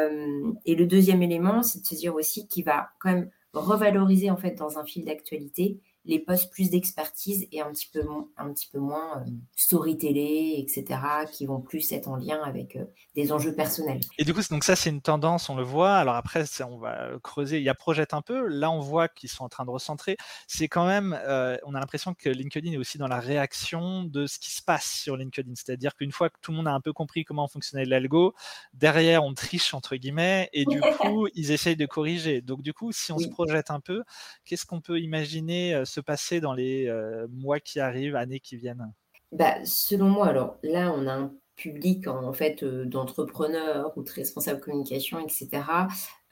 et 0.66 0.74
le 0.74 0.86
deuxième 0.86 1.22
élément, 1.22 1.62
c'est 1.62 1.80
de 1.80 1.86
se 1.86 1.94
dire 1.94 2.14
aussi 2.16 2.48
qu'il 2.48 2.64
va 2.64 2.90
quand 2.98 3.12
même 3.12 3.30
revaloriser 3.52 4.28
en 4.30 4.36
fait 4.36 4.56
dans 4.56 4.78
un 4.78 4.84
fil 4.84 5.04
d'actualité 5.04 5.78
les 6.10 6.18
postes 6.18 6.50
plus 6.50 6.70
d'expertise 6.70 7.46
et 7.52 7.60
un 7.60 7.70
petit 7.70 7.88
peu, 7.90 8.02
un 8.36 8.52
petit 8.52 8.68
peu 8.70 8.78
moins 8.78 9.20
euh, 9.20 9.30
story 9.56 9.96
télé, 9.96 10.56
etc., 10.58 11.00
qui 11.32 11.46
vont 11.46 11.60
plus 11.60 11.92
être 11.92 12.08
en 12.08 12.16
lien 12.16 12.42
avec 12.42 12.74
euh, 12.74 12.84
des 13.14 13.30
enjeux 13.32 13.54
personnels. 13.54 14.00
Et 14.18 14.24
du 14.24 14.34
coup, 14.34 14.40
donc 14.50 14.64
ça, 14.64 14.74
c'est 14.74 14.90
une 14.90 15.00
tendance, 15.00 15.48
on 15.48 15.54
le 15.54 15.62
voit. 15.62 15.94
Alors 15.94 16.16
après, 16.16 16.44
on 16.62 16.78
va 16.78 17.10
creuser. 17.22 17.58
Il 17.58 17.62
y 17.62 17.68
a 17.68 17.74
Project 17.74 18.12
un 18.12 18.22
peu. 18.22 18.46
Là, 18.48 18.72
on 18.72 18.80
voit 18.80 19.08
qu'ils 19.08 19.30
sont 19.30 19.44
en 19.44 19.48
train 19.48 19.64
de 19.64 19.70
recentrer. 19.70 20.16
C'est 20.48 20.66
quand 20.66 20.84
même, 20.84 21.18
euh, 21.24 21.56
on 21.64 21.74
a 21.74 21.80
l'impression 21.80 22.12
que 22.12 22.28
LinkedIn 22.28 22.72
est 22.72 22.76
aussi 22.76 22.98
dans 22.98 23.06
la 23.06 23.20
réaction 23.20 24.02
de 24.02 24.26
ce 24.26 24.40
qui 24.40 24.50
se 24.50 24.62
passe 24.62 24.86
sur 24.86 25.16
LinkedIn. 25.16 25.52
C'est-à-dire 25.54 25.94
qu'une 25.94 26.12
fois 26.12 26.28
que 26.28 26.38
tout 26.42 26.50
le 26.50 26.56
monde 26.56 26.68
a 26.68 26.72
un 26.72 26.80
peu 26.80 26.92
compris 26.92 27.24
comment 27.24 27.46
fonctionnait 27.46 27.84
l'algo, 27.84 28.34
derrière, 28.74 29.22
on 29.22 29.32
triche, 29.32 29.74
entre 29.74 29.94
guillemets, 29.94 30.50
et 30.52 30.64
du 30.64 30.80
coup, 31.00 31.28
ils 31.34 31.52
essayent 31.52 31.76
de 31.76 31.86
corriger. 31.86 32.40
Donc 32.40 32.62
du 32.62 32.72
coup, 32.72 32.90
si 32.90 33.12
on 33.12 33.18
se 33.18 33.28
projette 33.28 33.70
un 33.70 33.80
peu, 33.80 34.02
qu'est-ce 34.44 34.66
qu'on 34.66 34.80
peut 34.80 34.98
imaginer 34.98 35.84
se 35.84 35.99
passer 36.00 36.40
dans 36.40 36.52
les 36.52 36.88
euh, 36.88 37.26
mois 37.30 37.60
qui 37.60 37.80
arrivent, 37.80 38.16
années 38.16 38.40
qui 38.40 38.56
viennent? 38.56 38.92
Bah, 39.32 39.56
Selon 39.64 40.08
moi, 40.08 40.28
alors 40.28 40.58
là, 40.62 40.92
on 40.96 41.06
a 41.06 41.12
un 41.12 41.32
public 41.56 42.08
en, 42.08 42.32
fait 42.32 42.62
euh, 42.62 42.86
d'entrepreneurs 42.86 43.92
ou 43.96 44.02
de 44.02 44.10
responsables 44.10 44.60
communication, 44.60 45.18
etc. 45.20 45.62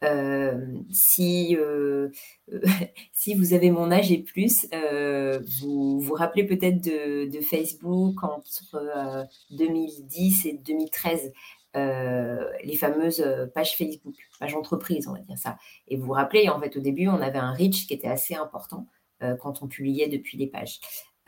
Euh, 0.05 0.55
si, 0.91 1.56
si 3.12 3.35
vous 3.35 3.53
avez 3.53 3.70
mon 3.70 3.91
âge 3.91 4.11
et 4.12 4.19
plus, 4.19 4.67
vous 5.61 6.00
vous 6.00 6.14
rappelez 6.14 6.44
peut-être 6.44 6.82
de, 6.82 7.41
Facebook 7.41 8.23
entre 8.23 9.26
2010 9.50 10.47
et 10.47 10.53
2013. 10.55 11.32
les 11.75 12.76
fameuses 12.76 13.25
pages 13.55 13.76
Facebook, 13.76 14.14
pages 14.41 14.55
entreprises, 14.55 15.09
on 15.09 15.12
va 15.12 15.21
dire 15.21 15.38
ça. 15.38 15.59
Et 15.88 15.97
vous 15.97 16.06
vous 16.06 16.12
rappelez, 16.12 16.49
en 16.49 16.59
fait, 16.61 16.76
au 16.76 16.81
début, 16.81 17.09
on 17.09 17.21
avait 17.21 17.38
un 17.38 17.53
reach 17.53 17.87
qui 17.87 17.94
était 17.94 18.09
assez 18.09 18.35
important. 18.35 18.87
Euh, 19.23 19.35
quand 19.35 19.62
on 19.62 19.67
publiait 19.67 20.09
depuis 20.09 20.38
les 20.38 20.47
pages. 20.47 20.79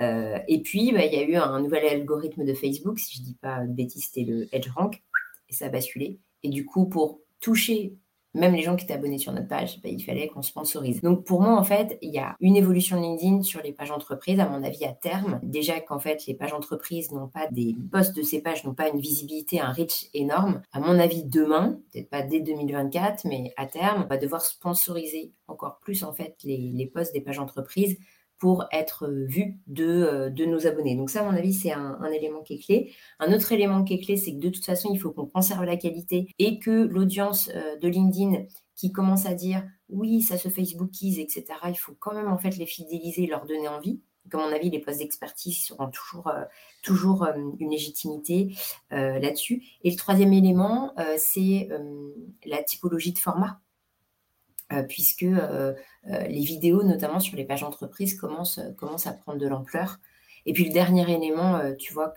Euh, 0.00 0.38
et 0.46 0.62
puis, 0.62 0.92
bah, 0.92 1.04
il 1.04 1.12
y 1.12 1.16
a 1.16 1.24
eu 1.24 1.34
un 1.34 1.60
nouvel 1.60 1.84
algorithme 1.84 2.44
de 2.44 2.54
Facebook, 2.54 3.00
si 3.00 3.16
je 3.16 3.20
ne 3.20 3.26
dis 3.26 3.34
pas 3.34 3.66
de 3.66 3.72
bêtises, 3.72 4.04
c'était 4.04 4.30
le 4.30 4.48
EdgeRank, 4.54 5.02
et 5.48 5.52
ça 5.52 5.66
a 5.66 5.68
basculé. 5.70 6.20
Et 6.44 6.50
du 6.50 6.64
coup, 6.64 6.86
pour 6.86 7.20
toucher 7.40 7.96
même 8.34 8.54
les 8.54 8.62
gens 8.62 8.76
qui 8.76 8.84
étaient 8.84 8.94
abonnés 8.94 9.18
sur 9.18 9.32
notre 9.32 9.48
page, 9.48 9.80
bah, 9.82 9.88
il 9.88 10.02
fallait 10.02 10.28
qu'on 10.28 10.42
sponsorise. 10.42 11.00
Donc 11.02 11.24
pour 11.24 11.40
moi, 11.40 11.58
en 11.58 11.64
fait, 11.64 11.98
il 12.02 12.12
y 12.12 12.18
a 12.18 12.36
une 12.40 12.56
évolution 12.56 13.00
LinkedIn 13.00 13.42
sur 13.42 13.62
les 13.62 13.72
pages 13.72 13.90
entreprises, 13.90 14.40
à 14.40 14.48
mon 14.48 14.62
avis, 14.62 14.84
à 14.84 14.92
terme. 14.92 15.40
Déjà 15.42 15.80
qu'en 15.80 15.98
fait, 15.98 16.26
les 16.26 16.34
pages 16.34 16.52
entreprises 16.52 17.10
n'ont 17.12 17.28
pas 17.28 17.48
des 17.50 17.76
posts 17.90 18.16
de 18.16 18.22
ces 18.22 18.40
pages, 18.40 18.64
n'ont 18.64 18.74
pas 18.74 18.88
une 18.88 19.00
visibilité, 19.00 19.60
un 19.60 19.72
reach 19.72 20.08
énorme. 20.14 20.62
À 20.72 20.80
mon 20.80 20.98
avis, 20.98 21.24
demain, 21.24 21.80
peut-être 21.92 22.10
pas 22.10 22.22
dès 22.22 22.40
2024, 22.40 23.24
mais 23.24 23.52
à 23.56 23.66
terme, 23.66 24.04
on 24.04 24.08
va 24.08 24.16
devoir 24.16 24.42
sponsoriser 24.42 25.32
encore 25.48 25.80
plus 25.80 26.04
en 26.04 26.12
fait 26.12 26.36
les, 26.44 26.70
les 26.72 26.86
posts 26.86 27.12
des 27.12 27.20
pages 27.20 27.38
entreprises 27.38 27.98
pour 28.40 28.64
être 28.72 29.06
vu 29.06 29.58
de, 29.66 29.84
euh, 29.84 30.30
de 30.30 30.46
nos 30.46 30.66
abonnés. 30.66 30.96
Donc 30.96 31.10
ça, 31.10 31.20
à 31.20 31.24
mon 31.24 31.36
avis, 31.36 31.52
c'est 31.52 31.72
un, 31.72 32.02
élément 32.10 32.42
qui 32.42 32.54
est 32.54 32.58
clé. 32.58 32.92
Un 33.20 33.32
autre 33.34 33.52
élément 33.52 33.84
qui 33.84 33.94
est 33.94 34.00
clé, 34.00 34.16
c'est 34.16 34.32
que 34.32 34.40
de 34.40 34.48
toute 34.48 34.64
façon, 34.64 34.90
il 34.92 34.98
faut 34.98 35.12
qu'on 35.12 35.26
conserve 35.26 35.64
la 35.64 35.76
qualité 35.76 36.26
et 36.38 36.58
que 36.58 36.70
l'audience 36.70 37.50
euh, 37.54 37.76
de 37.76 37.86
LinkedIn 37.86 38.44
qui 38.74 38.92
commence 38.92 39.26
à 39.26 39.34
dire 39.34 39.62
oui, 39.90 40.22
ça 40.22 40.38
se 40.38 40.48
Facebookise, 40.48 41.18
etc., 41.18 41.44
il 41.68 41.76
faut 41.76 41.94
quand 42.00 42.14
même 42.14 42.28
en 42.28 42.38
fait 42.38 42.56
les 42.56 42.66
fidéliser, 42.66 43.26
leur 43.26 43.44
donner 43.44 43.68
envie. 43.68 44.00
Comme 44.30 44.40
mon 44.40 44.52
avis, 44.54 44.70
les 44.70 44.78
postes 44.78 45.00
d'expertise 45.00 45.62
seront 45.62 45.90
toujours, 45.90 46.28
euh, 46.28 46.44
toujours 46.82 47.26
une 47.58 47.70
légitimité 47.70 48.54
là-dessus. 48.90 49.62
Et 49.82 49.90
le 49.90 49.96
troisième 49.96 50.32
élément, 50.32 50.94
c'est 51.16 51.68
la 52.46 52.62
typologie 52.62 53.12
de 53.12 53.18
format. 53.18 53.60
Euh, 54.72 54.84
puisque 54.84 55.24
euh, 55.24 55.74
euh, 56.08 56.22
les 56.28 56.44
vidéos, 56.44 56.84
notamment 56.84 57.18
sur 57.18 57.36
les 57.36 57.44
pages 57.44 57.64
entreprises, 57.64 58.14
commencent, 58.14 58.58
à 58.58 59.12
prendre 59.12 59.38
de 59.38 59.48
l'ampleur. 59.48 59.98
Et 60.46 60.52
puis 60.54 60.64
le 60.64 60.72
dernier 60.72 61.02
élément, 61.12 61.60
tu 61.78 61.92
vois, 61.92 62.14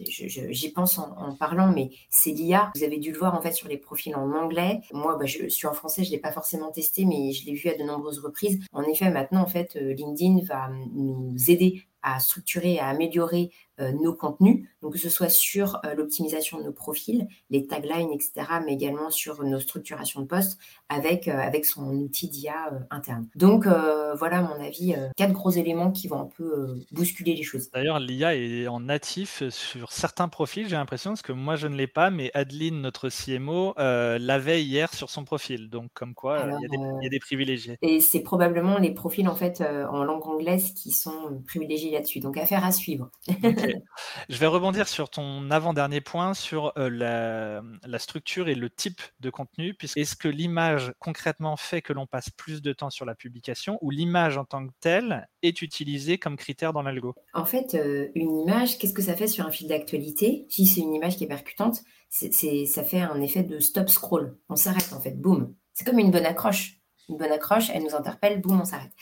j'y 0.00 0.72
pense 0.72 0.98
en, 0.98 1.34
parlant, 1.34 1.70
mais 1.70 1.90
c'est 2.08 2.30
l'IA. 2.30 2.72
Vous 2.74 2.82
avez 2.82 2.96
dû 2.96 3.12
le 3.12 3.18
voir 3.18 3.34
en 3.34 3.42
fait 3.42 3.52
sur 3.52 3.68
les 3.68 3.76
profils 3.76 4.16
en 4.16 4.32
anglais. 4.32 4.80
Moi, 4.94 5.16
bah, 5.18 5.26
je 5.26 5.48
suis 5.48 5.66
en 5.66 5.74
français, 5.74 6.02
je 6.02 6.10
l'ai 6.10 6.18
pas 6.18 6.32
forcément 6.32 6.70
testé, 6.70 7.04
mais 7.04 7.32
je 7.32 7.44
l'ai 7.44 7.52
vu 7.52 7.68
à 7.68 7.76
de 7.76 7.82
nombreuses 7.82 8.20
reprises. 8.20 8.58
En 8.72 8.82
effet, 8.84 9.10
maintenant, 9.10 9.42
en 9.42 9.46
fait, 9.46 9.74
LinkedIn 9.74 10.46
va 10.46 10.70
nous 10.94 11.36
aider 11.48 11.82
à 12.00 12.20
structurer, 12.20 12.78
à 12.78 12.86
améliorer 12.86 13.50
nos 13.78 14.14
contenus, 14.14 14.66
donc 14.82 14.92
que 14.92 14.98
ce 14.98 15.08
soit 15.08 15.28
sur 15.28 15.80
euh, 15.84 15.94
l'optimisation 15.94 16.58
de 16.58 16.64
nos 16.64 16.72
profils, 16.72 17.26
les 17.50 17.66
taglines, 17.66 18.10
etc., 18.12 18.32
mais 18.64 18.74
également 18.74 19.10
sur 19.10 19.42
nos 19.42 19.60
structurations 19.60 20.22
de 20.22 20.26
postes 20.26 20.58
avec, 20.88 21.28
euh, 21.28 21.36
avec 21.36 21.64
son 21.64 21.90
outil 21.96 22.28
d'IA 22.28 22.86
interne. 22.90 23.28
Donc 23.34 23.66
voilà, 23.66 24.38
à 24.38 24.42
mon 24.42 24.60
avis, 24.64 24.94
quatre 25.16 25.32
gros 25.32 25.50
éléments 25.50 25.90
qui 25.90 26.08
vont 26.08 26.20
un 26.20 26.30
peu 26.36 26.76
bousculer 26.92 27.34
les 27.34 27.42
choses. 27.42 27.70
D'ailleurs, 27.70 27.98
l'IA 27.98 28.36
est 28.36 28.66
en 28.68 28.80
natif 28.80 29.42
sur 29.50 29.92
certains 29.92 30.28
profils, 30.28 30.68
j'ai 30.68 30.76
l'impression, 30.76 31.10
parce 31.10 31.22
que 31.22 31.32
moi 31.32 31.56
je 31.56 31.66
ne 31.66 31.76
l'ai 31.76 31.86
pas, 31.86 32.10
mais 32.10 32.30
Adeline, 32.34 32.80
notre 32.80 33.08
CMO, 33.08 33.74
l'avait 33.76 34.62
hier 34.62 34.92
sur 34.94 35.10
son 35.10 35.24
profil. 35.24 35.68
Donc 35.70 35.90
comme 35.94 36.14
quoi, 36.14 36.46
il, 36.46 37.02
y 37.02 37.06
a 37.06 37.10
des, 37.10 37.18
privilégiés. 37.18 37.78
Et 37.82 38.00
c'est 38.00 38.20
probablement 38.20 38.78
les 38.78 38.92
profils 38.92 39.28
en 39.28 39.34
fait 39.34 39.60
en 39.60 40.04
langue 40.04 40.26
anglaise 40.26 40.72
qui 40.72 40.90
sont 40.90 41.42
privilégiés 41.46 41.90
là-dessus. 41.90 42.20
Donc 42.20 42.36
affaire 42.36 42.64
à 42.64 42.72
suivre. 42.72 43.10
Je 44.28 44.38
vais 44.38 44.46
rebondir 44.46 44.88
sur 44.88 45.10
ton 45.10 45.50
avant-dernier 45.50 46.00
point 46.00 46.34
sur 46.34 46.72
la, 46.76 47.62
la, 47.84 47.98
structure 47.98 48.48
et 48.48 48.54
le 48.54 48.70
type 48.70 49.00
de 49.20 49.30
contenu. 49.30 49.76
Est-ce 49.96 50.16
que 50.16 50.28
l'image 50.28 50.92
concrètement 50.98 51.56
fait 51.56 51.82
que 51.82 51.92
l'on 51.92 52.06
passe 52.06 52.30
plus 52.30 52.62
de 52.62 52.72
temps 52.72 52.90
sur 52.90 53.04
la 53.04 53.14
publication 53.14 53.78
ou 53.80 53.90
l'image 53.90 54.38
en 54.38 54.44
tant 54.44 54.66
que 54.66 54.72
telle 54.80 55.28
est 55.42 55.62
utilisée 55.62 56.18
comme 56.18 56.36
critère 56.36 56.72
dans 56.72 56.82
l'algo? 56.82 57.14
En 57.34 57.44
fait, 57.44 57.76
une 58.14 58.40
image, 58.40 58.78
qu'est-ce 58.78 58.94
que 58.94 59.02
ça 59.02 59.16
fait 59.16 59.28
sur 59.28 59.46
un 59.46 59.50
fil 59.50 59.68
d'actualité? 59.68 60.46
Si 60.48 60.66
c'est 60.66 60.80
une 60.80 60.94
image 60.94 61.16
qui 61.16 61.24
est 61.24 61.28
percutante, 61.28 61.80
ça 62.10 62.84
fait 62.84 63.00
un 63.00 63.20
effet 63.20 63.42
de 63.42 63.58
stop 63.58 63.88
scroll. 63.88 64.36
On 64.48 64.56
s'arrête 64.56 64.92
en 64.92 65.00
fait, 65.00 65.12
boum. 65.12 65.54
C'est 65.72 65.84
comme 65.84 65.98
une 65.98 66.10
bonne 66.10 66.26
accroche 66.26 66.78
une 67.08 67.16
bonne 67.16 67.32
accroche, 67.32 67.70
elle 67.72 67.82
nous 67.82 67.94
interpelle, 67.94 68.40
boum, 68.40 68.60
on 68.60 68.64
s'arrête. 68.64 68.92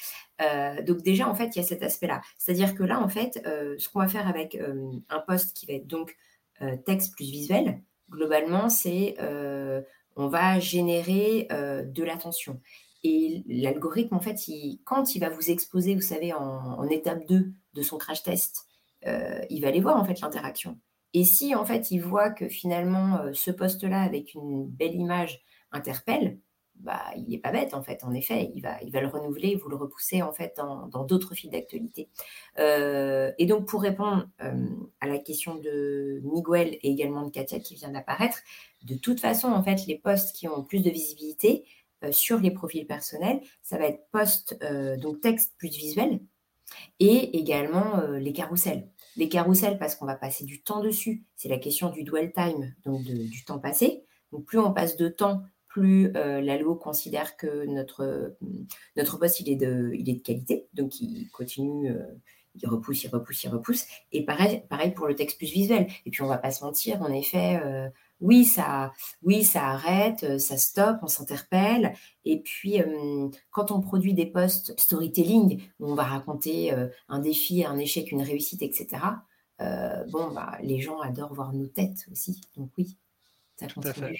Euh, 0.40 0.82
donc 0.82 1.02
déjà, 1.02 1.28
en 1.28 1.34
fait, 1.34 1.54
il 1.54 1.58
y 1.58 1.60
a 1.60 1.66
cet 1.66 1.82
aspect-là. 1.82 2.20
C'est-à-dire 2.38 2.74
que 2.74 2.82
là, 2.82 3.00
en 3.00 3.08
fait, 3.08 3.42
euh, 3.46 3.76
ce 3.78 3.88
qu'on 3.88 4.00
va 4.00 4.08
faire 4.08 4.28
avec 4.28 4.54
euh, 4.56 4.90
un 5.08 5.20
poste 5.20 5.56
qui 5.56 5.66
va 5.66 5.74
être 5.74 5.86
donc 5.86 6.16
texte 6.86 7.14
plus 7.14 7.30
visuel, 7.30 7.82
globalement, 8.10 8.70
c'est 8.70 9.14
on 10.18 10.28
va 10.28 10.58
générer 10.58 11.48
de 11.50 12.02
l'attention. 12.02 12.62
Et 13.04 13.44
l'algorithme, 13.46 14.14
en 14.14 14.20
fait, 14.20 14.38
quand 14.84 15.14
il 15.14 15.18
va 15.18 15.28
vous 15.28 15.50
exposer, 15.50 15.94
vous 15.94 16.00
savez, 16.00 16.32
en, 16.32 16.40
en 16.40 16.88
étape 16.88 17.26
2 17.28 17.52
de 17.74 17.82
son 17.82 17.98
crash 17.98 18.22
test, 18.22 18.64
il 19.04 19.60
va 19.60 19.68
aller 19.68 19.82
voir, 19.82 20.00
en 20.00 20.04
fait, 20.06 20.18
l'interaction. 20.22 20.78
Et 21.12 21.24
si, 21.24 21.54
en 21.54 21.66
fait, 21.66 21.90
il 21.90 21.98
voit 21.98 22.30
que 22.30 22.48
finalement, 22.48 23.20
ce 23.34 23.50
poste-là, 23.50 24.00
avec 24.00 24.32
une 24.32 24.66
belle 24.66 24.94
image, 24.94 25.44
interpelle, 25.72 26.38
bah, 26.80 27.02
il 27.16 27.28
n'est 27.28 27.38
pas 27.38 27.52
bête 27.52 27.74
en 27.74 27.82
fait. 27.82 28.04
En 28.04 28.12
effet, 28.12 28.52
il 28.54 28.62
va, 28.62 28.78
le 28.82 29.08
renouveler, 29.08 29.56
vous 29.56 29.68
le 29.68 29.76
repousser 29.76 30.22
en 30.22 30.32
fait 30.32 30.54
dans, 30.56 31.04
d'autres 31.04 31.34
fils 31.34 31.50
d'actualité. 31.50 32.08
Euh, 32.58 33.32
et 33.38 33.46
donc 33.46 33.66
pour 33.66 33.82
répondre 33.82 34.28
euh, 34.42 34.68
à 35.00 35.06
la 35.06 35.18
question 35.18 35.56
de 35.56 36.20
Miguel 36.24 36.74
et 36.82 36.90
également 36.90 37.24
de 37.24 37.30
Katia 37.30 37.60
qui 37.60 37.74
vient 37.74 37.90
d'apparaître, 37.90 38.38
de 38.84 38.94
toute 38.94 39.20
façon 39.20 39.48
en 39.48 39.62
fait 39.62 39.86
les 39.86 39.98
postes 39.98 40.36
qui 40.36 40.48
ont 40.48 40.62
plus 40.62 40.82
de 40.82 40.90
visibilité 40.90 41.64
euh, 42.04 42.12
sur 42.12 42.38
les 42.38 42.50
profils 42.50 42.86
personnels, 42.86 43.40
ça 43.62 43.78
va 43.78 43.86
être 43.86 44.06
post 44.12 44.58
donc 45.00 45.20
texte 45.20 45.54
plus 45.58 45.70
visuel 45.70 46.20
et 47.00 47.38
également 47.38 48.00
les 48.12 48.32
carousels. 48.32 48.88
Les 49.16 49.28
carousels 49.28 49.78
parce 49.78 49.94
qu'on 49.94 50.04
va 50.04 50.16
passer 50.16 50.44
du 50.44 50.62
temps 50.62 50.80
dessus. 50.80 51.24
C'est 51.36 51.48
la 51.48 51.58
question 51.58 51.90
du 51.90 52.02
dwell 52.04 52.32
time, 52.32 52.74
donc 52.84 53.02
du 53.02 53.44
temps 53.44 53.58
passé. 53.58 54.04
Donc 54.32 54.44
plus 54.44 54.58
on 54.58 54.72
passe 54.72 54.96
de 54.96 55.08
temps 55.08 55.42
plus 55.76 56.10
euh, 56.16 56.40
l'algo 56.40 56.74
considère 56.74 57.36
que 57.36 57.66
notre, 57.66 58.34
notre 58.96 59.18
poste 59.18 59.40
il 59.40 59.50
est, 59.50 59.56
de, 59.56 59.92
il 59.92 60.08
est 60.08 60.14
de 60.14 60.22
qualité, 60.22 60.68
donc 60.72 61.02
il 61.02 61.28
continue, 61.28 61.90
euh, 61.90 62.06
il 62.54 62.66
repousse, 62.66 63.04
il 63.04 63.08
repousse, 63.08 63.44
il 63.44 63.50
repousse. 63.50 63.84
Et 64.10 64.24
pareil, 64.24 64.62
pareil 64.70 64.92
pour 64.92 65.06
le 65.06 65.14
texte 65.14 65.36
plus 65.36 65.52
visuel. 65.52 65.86
Et 66.06 66.10
puis 66.10 66.22
on 66.22 66.28
va 66.28 66.38
pas 66.38 66.50
se 66.50 66.64
mentir, 66.64 67.02
en 67.02 67.12
effet, 67.12 67.60
euh, 67.62 67.90
oui, 68.20 68.46
ça, 68.46 68.94
oui, 69.22 69.44
ça 69.44 69.66
arrête, 69.66 70.40
ça 70.40 70.56
stoppe, 70.56 71.00
on 71.02 71.08
s'interpelle. 71.08 71.92
Et 72.24 72.40
puis 72.40 72.78
quand 73.50 73.70
on 73.70 73.82
produit 73.82 74.14
des 74.14 74.24
posts 74.24 74.72
storytelling, 74.80 75.60
où 75.78 75.90
on 75.90 75.94
va 75.94 76.04
raconter 76.04 76.72
un 77.10 77.18
défi, 77.18 77.66
un 77.66 77.76
échec, 77.76 78.10
une 78.12 78.22
réussite, 78.22 78.62
etc. 78.62 79.02
bon, 79.58 80.32
bah, 80.32 80.56
les 80.62 80.80
gens 80.80 81.00
adorent 81.00 81.34
voir 81.34 81.52
nos 81.52 81.66
têtes 81.66 82.06
aussi. 82.10 82.40
Donc 82.56 82.70
oui. 82.78 82.96
Tout 83.68 83.80
à 83.84 83.92
fait. 83.92 84.14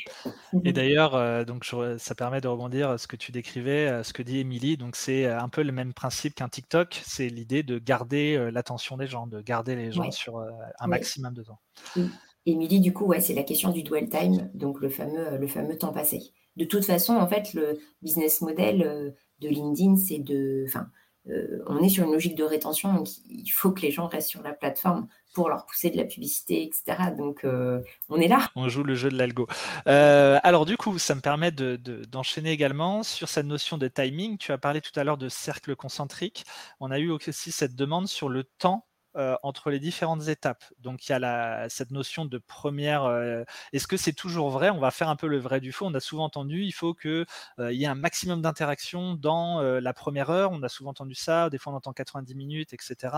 Et 0.64 0.72
d'ailleurs, 0.72 1.14
euh, 1.14 1.44
donc 1.44 1.66
ça 1.98 2.14
permet 2.14 2.40
de 2.40 2.48
rebondir 2.48 2.90
à 2.90 2.98
ce 2.98 3.06
que 3.06 3.16
tu 3.16 3.32
décrivais, 3.32 3.86
euh, 3.86 4.02
ce 4.02 4.12
que 4.12 4.22
dit 4.22 4.38
Émilie. 4.38 4.76
Donc 4.76 4.96
c'est 4.96 5.26
euh, 5.26 5.38
un 5.38 5.48
peu 5.48 5.62
le 5.62 5.72
même 5.72 5.92
principe 5.92 6.34
qu'un 6.34 6.48
TikTok. 6.48 7.00
C'est 7.04 7.28
l'idée 7.28 7.62
de 7.62 7.78
garder 7.78 8.50
l'attention 8.50 8.96
des 8.96 9.06
gens, 9.06 9.26
de 9.26 9.40
garder 9.40 9.76
les 9.76 9.92
gens 9.92 10.10
sur 10.10 10.42
un 10.78 10.86
maximum 10.86 11.34
de 11.34 11.42
temps. 11.42 11.60
Émilie, 12.46 12.80
du 12.80 12.92
coup, 12.92 13.04
ouais, 13.06 13.20
c'est 13.20 13.34
la 13.34 13.42
question 13.42 13.72
du 13.72 13.82
dwell 13.82 14.08
time, 14.08 14.50
donc 14.54 14.80
le 14.80 14.88
fameux, 14.88 15.36
le 15.36 15.46
fameux 15.48 15.76
temps 15.76 15.92
passé. 15.92 16.32
De 16.54 16.64
toute 16.64 16.84
façon, 16.84 17.14
en 17.14 17.26
fait, 17.26 17.52
le 17.54 17.78
business 18.02 18.40
model 18.40 19.14
de 19.40 19.48
LinkedIn, 19.48 19.96
c'est 19.96 20.20
de, 20.20 20.64
enfin, 20.68 20.88
euh, 21.28 21.62
on 21.66 21.82
est 21.82 21.88
sur 21.88 22.04
une 22.04 22.12
logique 22.12 22.36
de 22.36 22.44
rétention, 22.44 22.92
donc 22.92 23.08
il 23.28 23.48
faut 23.48 23.72
que 23.72 23.80
les 23.80 23.90
gens 23.90 24.06
restent 24.06 24.28
sur 24.28 24.42
la 24.42 24.52
plateforme 24.52 25.08
pour 25.34 25.48
leur 25.50 25.66
pousser 25.66 25.90
de 25.90 25.96
la 25.96 26.04
publicité, 26.04 26.62
etc. 26.62 27.10
Donc 27.16 27.44
euh, 27.44 27.82
on 28.08 28.18
est 28.20 28.28
là. 28.28 28.48
On 28.56 28.68
joue 28.68 28.82
le 28.82 28.94
jeu 28.94 29.10
de 29.10 29.18
l'algo. 29.18 29.46
Euh, 29.86 30.38
alors 30.42 30.64
du 30.64 30.76
coup, 30.76 30.98
ça 30.98 31.14
me 31.14 31.20
permet 31.20 31.50
d'enchaîner 31.50 32.52
également 32.52 33.02
sur 33.02 33.28
cette 33.28 33.46
notion 33.46 33.76
de 33.76 33.88
timing. 33.88 34.38
Tu 34.38 34.52
as 34.52 34.58
parlé 34.58 34.80
tout 34.80 34.98
à 34.98 35.04
l'heure 35.04 35.18
de 35.18 35.28
cercle 35.28 35.76
concentrique. 35.76 36.44
On 36.80 36.90
a 36.90 36.98
eu 36.98 37.10
aussi 37.10 37.52
cette 37.52 37.76
demande 37.76 38.08
sur 38.08 38.28
le 38.28 38.44
temps 38.44 38.86
euh, 39.16 39.36
entre 39.42 39.70
les 39.70 39.78
différentes 39.78 40.28
étapes. 40.28 40.64
Donc 40.78 41.08
il 41.08 41.12
y 41.12 41.14
a 41.14 41.68
cette 41.68 41.90
notion 41.90 42.24
de 42.26 42.38
première. 42.38 43.04
Euh, 43.04 43.44
est-ce 43.72 43.86
que 43.86 43.96
c'est 43.96 44.12
toujours 44.12 44.50
vrai? 44.50 44.70
On 44.70 44.78
va 44.78 44.90
faire 44.90 45.08
un 45.08 45.16
peu 45.16 45.26
le 45.26 45.38
vrai 45.38 45.60
du 45.60 45.72
faux. 45.72 45.86
On 45.86 45.94
a 45.94 46.00
souvent 46.00 46.24
entendu 46.24 46.62
il 46.62 46.72
faut 46.72 46.92
qu'il 46.92 47.24
euh, 47.58 47.72
y 47.72 47.84
ait 47.84 47.86
un 47.86 47.94
maximum 47.94 48.42
d'interaction 48.42 49.14
dans 49.14 49.60
la 49.60 49.92
première 49.94 50.30
heure. 50.30 50.50
On 50.52 50.62
a 50.62 50.68
souvent 50.68 50.90
entendu 50.90 51.14
ça. 51.14 51.50
Des 51.50 51.58
fois 51.58 51.72
on 51.72 51.76
entend 51.76 51.92
90 51.92 52.34
minutes, 52.34 52.72
etc. 52.72 53.14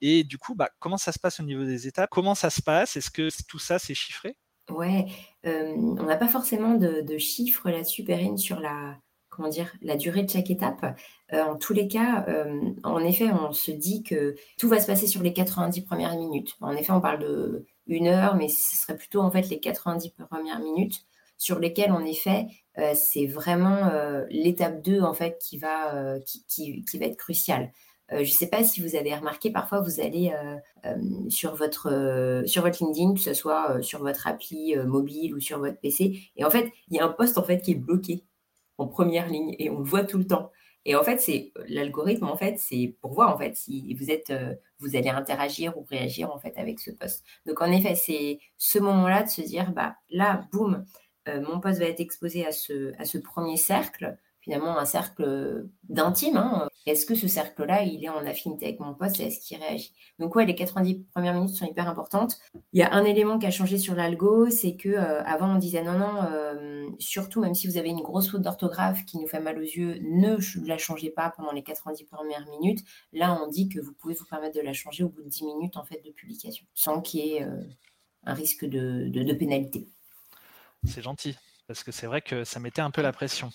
Et 0.00 0.24
du 0.24 0.38
coup, 0.38 0.54
bah, 0.54 0.70
comment 0.78 0.96
ça 0.96 1.12
se 1.12 1.18
passe 1.18 1.40
au 1.40 1.42
niveau 1.42 1.64
des 1.64 1.86
étapes? 1.86 2.10
Comment 2.10 2.34
ça 2.34 2.50
se 2.50 2.62
passe? 2.62 2.96
Est-ce 2.96 3.10
que 3.10 3.28
tout 3.48 3.58
ça 3.58 3.78
c'est 3.78 3.94
chiffré? 3.94 4.36
Ouais, 4.70 5.06
on 5.44 6.04
n'a 6.04 6.16
pas 6.16 6.28
forcément 6.28 6.74
de, 6.74 7.00
de 7.00 7.18
chiffres 7.18 7.68
là-dessus, 7.68 8.04
Perrine, 8.04 8.38
sur 8.38 8.60
la, 8.60 8.96
comment 9.32 9.48
dire, 9.48 9.72
la 9.80 9.96
durée 9.96 10.22
de 10.22 10.30
chaque 10.30 10.50
étape. 10.50 10.84
Euh, 11.32 11.42
en 11.42 11.56
tous 11.56 11.72
les 11.72 11.88
cas, 11.88 12.24
euh, 12.28 12.60
en 12.84 13.00
effet, 13.00 13.30
on 13.32 13.52
se 13.52 13.70
dit 13.70 14.02
que 14.02 14.36
tout 14.58 14.68
va 14.68 14.78
se 14.78 14.86
passer 14.86 15.06
sur 15.06 15.22
les 15.22 15.32
90 15.32 15.82
premières 15.82 16.16
minutes. 16.16 16.54
En 16.60 16.72
effet, 16.72 16.92
on 16.92 17.00
parle 17.00 17.20
de 17.20 17.66
une 17.86 18.06
heure, 18.06 18.36
mais 18.36 18.48
ce 18.48 18.76
serait 18.76 18.96
plutôt 18.96 19.20
en 19.20 19.30
fait 19.30 19.48
les 19.48 19.58
90 19.58 20.10
premières 20.10 20.60
minutes 20.60 21.04
sur 21.38 21.58
lesquelles, 21.58 21.90
en 21.90 22.04
effet, 22.04 22.46
euh, 22.78 22.92
c'est 22.94 23.26
vraiment 23.26 23.90
l'étape 24.30 24.82
2 24.82 25.00
en 25.00 25.14
fait 25.14 25.38
qui 25.38 25.58
va, 25.58 26.14
être 27.00 27.16
cruciale. 27.16 27.72
je 28.10 28.18
ne 28.18 28.24
sais 28.24 28.46
pas 28.46 28.62
si 28.62 28.80
vous 28.80 28.94
avez 28.94 29.14
remarqué, 29.14 29.50
parfois 29.50 29.80
vous 29.80 30.00
allez 30.00 30.32
sur, 31.28 31.56
votre, 31.56 32.42
sur 32.46 32.62
votre 32.62 32.84
LinkedIn, 32.84 33.14
que 33.14 33.20
ce 33.20 33.34
soit 33.34 33.82
sur 33.82 34.00
votre 34.00 34.26
appli 34.28 34.76
mobile 34.86 35.34
ou 35.34 35.40
sur 35.40 35.58
votre 35.58 35.80
PC, 35.80 36.20
et 36.36 36.44
en 36.44 36.50
fait, 36.50 36.70
il 36.88 36.96
y 36.96 37.00
a 37.00 37.04
un 37.04 37.08
poste 37.08 37.38
en 37.38 37.42
qui 37.42 37.72
est 37.72 37.74
bloqué 37.74 38.24
en 38.78 38.86
première 38.86 39.28
ligne 39.28 39.54
et 39.58 39.70
on 39.70 39.78
le 39.78 39.84
voit 39.84 40.04
tout 40.04 40.18
le 40.18 40.26
temps. 40.26 40.50
Et 40.84 40.96
en 40.96 41.04
fait, 41.04 41.20
c'est 41.20 41.52
l'algorithme, 41.68 42.24
en 42.24 42.36
fait, 42.36 42.58
c'est 42.58 42.96
pour 43.00 43.12
voir 43.14 43.34
en 43.34 43.38
fait 43.38 43.54
si 43.56 43.94
vous 43.94 44.10
êtes, 44.10 44.30
euh, 44.30 44.54
vous 44.80 44.96
allez 44.96 45.10
interagir 45.10 45.76
ou 45.78 45.84
réagir 45.84 46.32
en 46.32 46.38
fait 46.38 46.56
avec 46.56 46.80
ce 46.80 46.90
poste. 46.90 47.24
Donc 47.46 47.60
en 47.62 47.70
effet, 47.70 47.94
c'est 47.94 48.40
ce 48.58 48.78
moment-là 48.80 49.22
de 49.22 49.28
se 49.28 49.42
dire, 49.42 49.72
bah 49.72 49.94
là, 50.10 50.48
boum, 50.52 50.84
euh, 51.28 51.40
mon 51.40 51.60
poste 51.60 51.78
va 51.78 51.86
être 51.86 52.00
exposé 52.00 52.44
à 52.44 52.52
ce, 52.52 52.92
à 52.98 53.04
ce 53.04 53.18
premier 53.18 53.56
cercle 53.56 54.18
finalement 54.42 54.76
un 54.76 54.84
cercle 54.84 55.68
d'intime. 55.84 56.36
Hein. 56.36 56.68
Est-ce 56.84 57.06
que 57.06 57.14
ce 57.14 57.28
cercle-là, 57.28 57.84
il 57.84 58.04
est 58.04 58.08
en 58.08 58.26
affinité 58.26 58.66
avec 58.66 58.80
mon 58.80 58.92
poste 58.92 59.20
et 59.20 59.26
est-ce 59.26 59.40
qu'il 59.40 59.56
réagit? 59.56 59.94
Donc 60.18 60.34
ouais, 60.34 60.44
les 60.44 60.56
90 60.56 61.04
premières 61.14 61.34
minutes 61.34 61.54
sont 61.54 61.64
hyper 61.64 61.88
importantes. 61.88 62.38
Il 62.72 62.80
y 62.80 62.82
a 62.82 62.92
un 62.92 63.04
élément 63.04 63.38
qui 63.38 63.46
a 63.46 63.52
changé 63.52 63.78
sur 63.78 63.94
l'algo, 63.94 64.50
c'est 64.50 64.74
que 64.74 64.88
euh, 64.88 65.22
avant 65.24 65.54
on 65.54 65.58
disait 65.58 65.82
non 65.82 65.96
non, 65.96 66.24
euh, 66.24 66.88
surtout 66.98 67.40
même 67.40 67.54
si 67.54 67.68
vous 67.68 67.76
avez 67.76 67.90
une 67.90 68.00
grosse 68.00 68.30
faute 68.30 68.42
d'orthographe 68.42 69.04
qui 69.04 69.18
nous 69.18 69.28
fait 69.28 69.40
mal 69.40 69.58
aux 69.58 69.62
yeux, 69.62 69.98
ne 70.02 70.36
la 70.66 70.78
changez 70.78 71.10
pas 71.10 71.32
pendant 71.36 71.52
les 71.52 71.62
90 71.62 72.04
premières 72.04 72.46
minutes. 72.48 72.84
Là, 73.12 73.40
on 73.40 73.48
dit 73.48 73.68
que 73.68 73.80
vous 73.80 73.92
pouvez 73.92 74.14
vous 74.14 74.26
permettre 74.26 74.56
de 74.56 74.62
la 74.62 74.72
changer 74.72 75.04
au 75.04 75.08
bout 75.08 75.22
de 75.22 75.28
10 75.28 75.44
minutes 75.44 75.76
en 75.76 75.84
fait 75.84 76.04
de 76.04 76.10
publication, 76.10 76.66
sans 76.74 77.00
qu'il 77.00 77.20
y 77.20 77.34
ait 77.34 77.44
euh, 77.44 77.62
un 78.24 78.34
risque 78.34 78.64
de 78.64 79.32
pénalité. 79.34 79.88
C'est 80.84 81.02
gentil 81.02 81.36
parce 81.66 81.84
que 81.84 81.92
c'est 81.92 82.06
vrai 82.06 82.20
que 82.20 82.44
ça 82.44 82.60
mettait 82.60 82.82
un 82.82 82.90
peu 82.90 83.02
la 83.02 83.12
pression. 83.12 83.50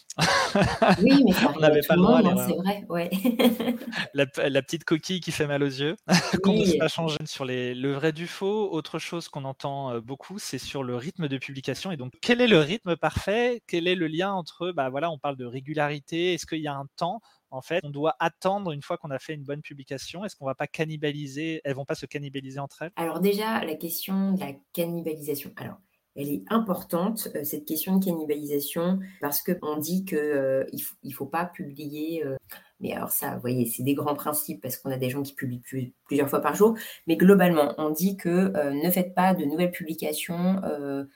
Oui, 1.01 1.23
mais 1.25 1.33
ça 1.33 1.51
on 1.55 1.59
n'avait 1.59 1.81
pas 1.81 1.95
le 1.95 2.01
droit, 2.01 2.19
hein, 2.19 2.47
c'est 2.47 2.55
vrai, 2.55 2.85
ouais. 2.89 3.09
la, 4.13 4.61
petite 4.61 4.85
coquille 4.85 5.19
qui 5.19 5.31
fait 5.31 5.47
mal 5.47 5.63
aux 5.63 5.67
yeux, 5.67 5.95
qu'on 6.43 6.53
ne 6.53 6.71
peut 6.71 6.77
pas 6.77 6.87
changer 6.87 7.17
sur 7.25 7.45
les, 7.45 7.75
le 7.75 7.93
vrai 7.93 8.11
du 8.11 8.27
faux. 8.27 8.71
Autre 8.71 8.99
chose 8.99 9.27
qu'on 9.29 9.43
entend 9.43 9.91
euh, 9.91 10.01
beaucoup, 10.01 10.39
c'est 10.39 10.57
sur 10.57 10.83
le 10.83 10.95
rythme 10.95 11.27
de 11.27 11.37
publication. 11.37 11.91
Et 11.91 11.97
donc, 11.97 12.13
quel 12.21 12.41
est 12.41 12.47
le 12.47 12.59
rythme 12.59 12.95
parfait? 12.95 13.61
Quel 13.67 13.87
est 13.87 13.95
le 13.95 14.07
lien 14.07 14.31
entre, 14.33 14.71
bah 14.71 14.89
voilà, 14.89 15.11
on 15.11 15.17
parle 15.17 15.37
de 15.37 15.45
régularité, 15.45 16.33
est-ce 16.33 16.45
qu'il 16.45 16.61
y 16.61 16.67
a 16.67 16.75
un 16.75 16.87
temps 16.95 17.21
en 17.49 17.61
fait, 17.61 17.79
on 17.83 17.89
doit 17.89 18.15
attendre 18.19 18.71
une 18.71 18.81
fois 18.81 18.97
qu'on 18.97 19.11
a 19.11 19.19
fait 19.19 19.33
une 19.33 19.43
bonne 19.43 19.61
publication? 19.61 20.25
Est-ce 20.25 20.35
qu'on 20.35 20.45
va 20.45 20.55
pas 20.55 20.67
cannibaliser? 20.67 21.61
Elles 21.63 21.75
vont 21.75 21.85
pas 21.85 21.95
se 21.95 22.05
cannibaliser 22.05 22.59
entre 22.59 22.81
elles? 22.81 22.91
Alors 22.97 23.21
déjà, 23.21 23.63
la 23.63 23.75
question 23.75 24.33
de 24.33 24.39
la 24.41 24.51
cannibalisation. 24.73 25.51
Alors, 25.55 25.77
elle 26.17 26.29
est 26.29 26.43
importante, 26.49 27.29
euh, 27.35 27.43
cette 27.43 27.65
question 27.65 27.97
de 27.97 28.03
cannibalisation, 28.03 28.99
parce 29.21 29.41
qu'on 29.41 29.77
dit 29.77 30.03
qu'il 30.03 30.17
euh, 30.17 30.65
ne 31.03 31.13
faut, 31.13 31.27
pas 31.27 31.45
publier. 31.45 32.25
Euh, 32.25 32.35
mais 32.79 32.91
alors 32.93 33.11
ça, 33.11 33.35
vous 33.35 33.41
voyez, 33.41 33.65
c'est 33.65 33.83
des 33.83 33.93
grands 33.93 34.15
principes 34.15 34.61
parce 34.61 34.77
qu'on 34.77 34.91
a 34.91 34.97
des 34.97 35.09
gens 35.09 35.21
qui 35.21 35.33
publient 35.33 35.61
plusieurs 36.05 36.29
fois 36.29 36.41
par 36.41 36.55
jour. 36.55 36.75
Mais 37.05 37.17
globalement, 37.17 37.73
on 37.77 37.89
dit 37.89 38.17
que 38.17 38.51
ne 38.69 38.91
faites 38.91 39.15
pas 39.15 39.33
de 39.33 39.45
nouvelles 39.45 39.71
publications 39.71 40.61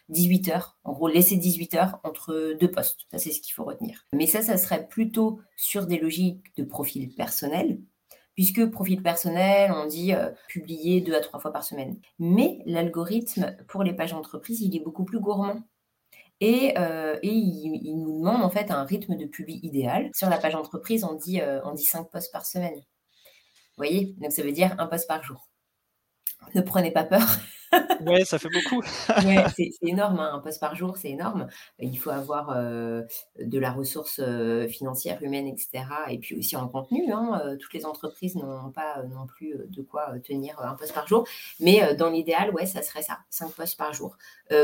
18 0.09 0.49
heures. 0.49 0.79
En 0.83 0.93
gros, 0.93 1.07
laissez 1.07 1.37
18 1.37 1.75
heures 1.75 1.99
entre 2.03 2.57
deux 2.59 2.71
postes. 2.71 3.01
Ça, 3.11 3.19
c'est 3.19 3.31
ce 3.31 3.41
qu'il 3.41 3.53
faut 3.53 3.63
retenir. 3.63 4.07
Mais 4.11 4.25
ça, 4.25 4.41
ça 4.41 4.57
serait 4.57 4.87
plutôt 4.87 5.39
sur 5.55 5.85
des 5.85 5.99
logiques 5.99 6.41
de 6.57 6.63
profil 6.63 7.13
personnel. 7.13 7.79
Puisque 8.35 8.65
profil 8.69 9.01
personnel, 9.01 9.71
on 9.71 9.85
dit 9.85 10.13
publier 10.47 11.01
deux 11.01 11.13
à 11.13 11.19
trois 11.19 11.39
fois 11.39 11.51
par 11.51 11.63
semaine. 11.63 11.99
Mais 12.19 12.61
l'algorithme 12.65 13.55
pour 13.67 13.83
les 13.83 13.93
pages 13.93 14.11
d'entreprise, 14.11 14.61
il 14.61 14.75
est 14.75 14.79
beaucoup 14.79 15.03
plus 15.05 15.19
gourmand. 15.19 15.61
Et, 16.39 16.73
il, 17.23 17.93
nous 17.97 18.19
demande 18.19 18.43
en 18.43 18.49
fait 18.49 18.71
un 18.71 18.83
rythme 18.83 19.15
de 19.15 19.25
publi 19.25 19.59
idéal. 19.63 20.09
Sur 20.15 20.29
la 20.29 20.37
page 20.37 20.55
entreprise, 20.55 21.03
on 21.03 21.13
dit, 21.13 21.41
on 21.63 21.73
dit 21.73 21.85
5 21.85 22.09
posts 22.09 22.31
par 22.31 22.45
semaine. 22.45 22.75
Vous 22.75 23.77
voyez? 23.77 24.15
Donc 24.17 24.31
ça 24.31 24.43
veut 24.43 24.51
dire 24.51 24.75
un 24.79 24.87
post 24.87 25.07
par 25.07 25.23
jour. 25.23 25.47
Ne 26.55 26.61
prenez 26.61 26.91
pas 26.91 27.03
peur. 27.03 27.21
ouais, 28.05 28.25
ça 28.25 28.39
fait 28.39 28.49
beaucoup. 28.49 28.81
c'est 29.55 29.71
énorme, 29.81 30.19
hein, 30.19 30.31
un 30.33 30.39
poste 30.39 30.59
par 30.59 30.75
jour, 30.75 30.97
c'est 30.97 31.09
énorme. 31.09 31.47
Il 31.79 31.97
faut 31.97 32.09
avoir 32.09 32.51
euh, 32.55 33.03
de 33.39 33.59
la 33.59 33.71
ressource 33.71 34.19
euh, 34.19 34.67
financière, 34.67 35.21
humaine, 35.21 35.47
etc. 35.47 35.83
Et 36.09 36.19
puis 36.19 36.37
aussi 36.37 36.55
en 36.55 36.67
contenu. 36.67 37.11
Hein, 37.11 37.41
euh, 37.45 37.57
toutes 37.57 37.73
les 37.73 37.85
entreprises 37.85 38.35
n'ont 38.35 38.71
pas 38.71 39.03
non 39.03 39.25
plus 39.27 39.55
de 39.67 39.81
quoi 39.81 40.19
tenir 40.19 40.59
un 40.59 40.75
poste 40.75 40.93
par 40.93 41.07
jour. 41.07 41.27
Mais 41.59 41.95
dans 41.95 42.09
l'idéal, 42.09 42.51
ouais, 42.51 42.65
ça 42.65 42.81
serait 42.81 43.03
ça, 43.03 43.19
cinq 43.29 43.51
postes 43.51 43.77
par 43.77 43.93
jour. 43.93 44.17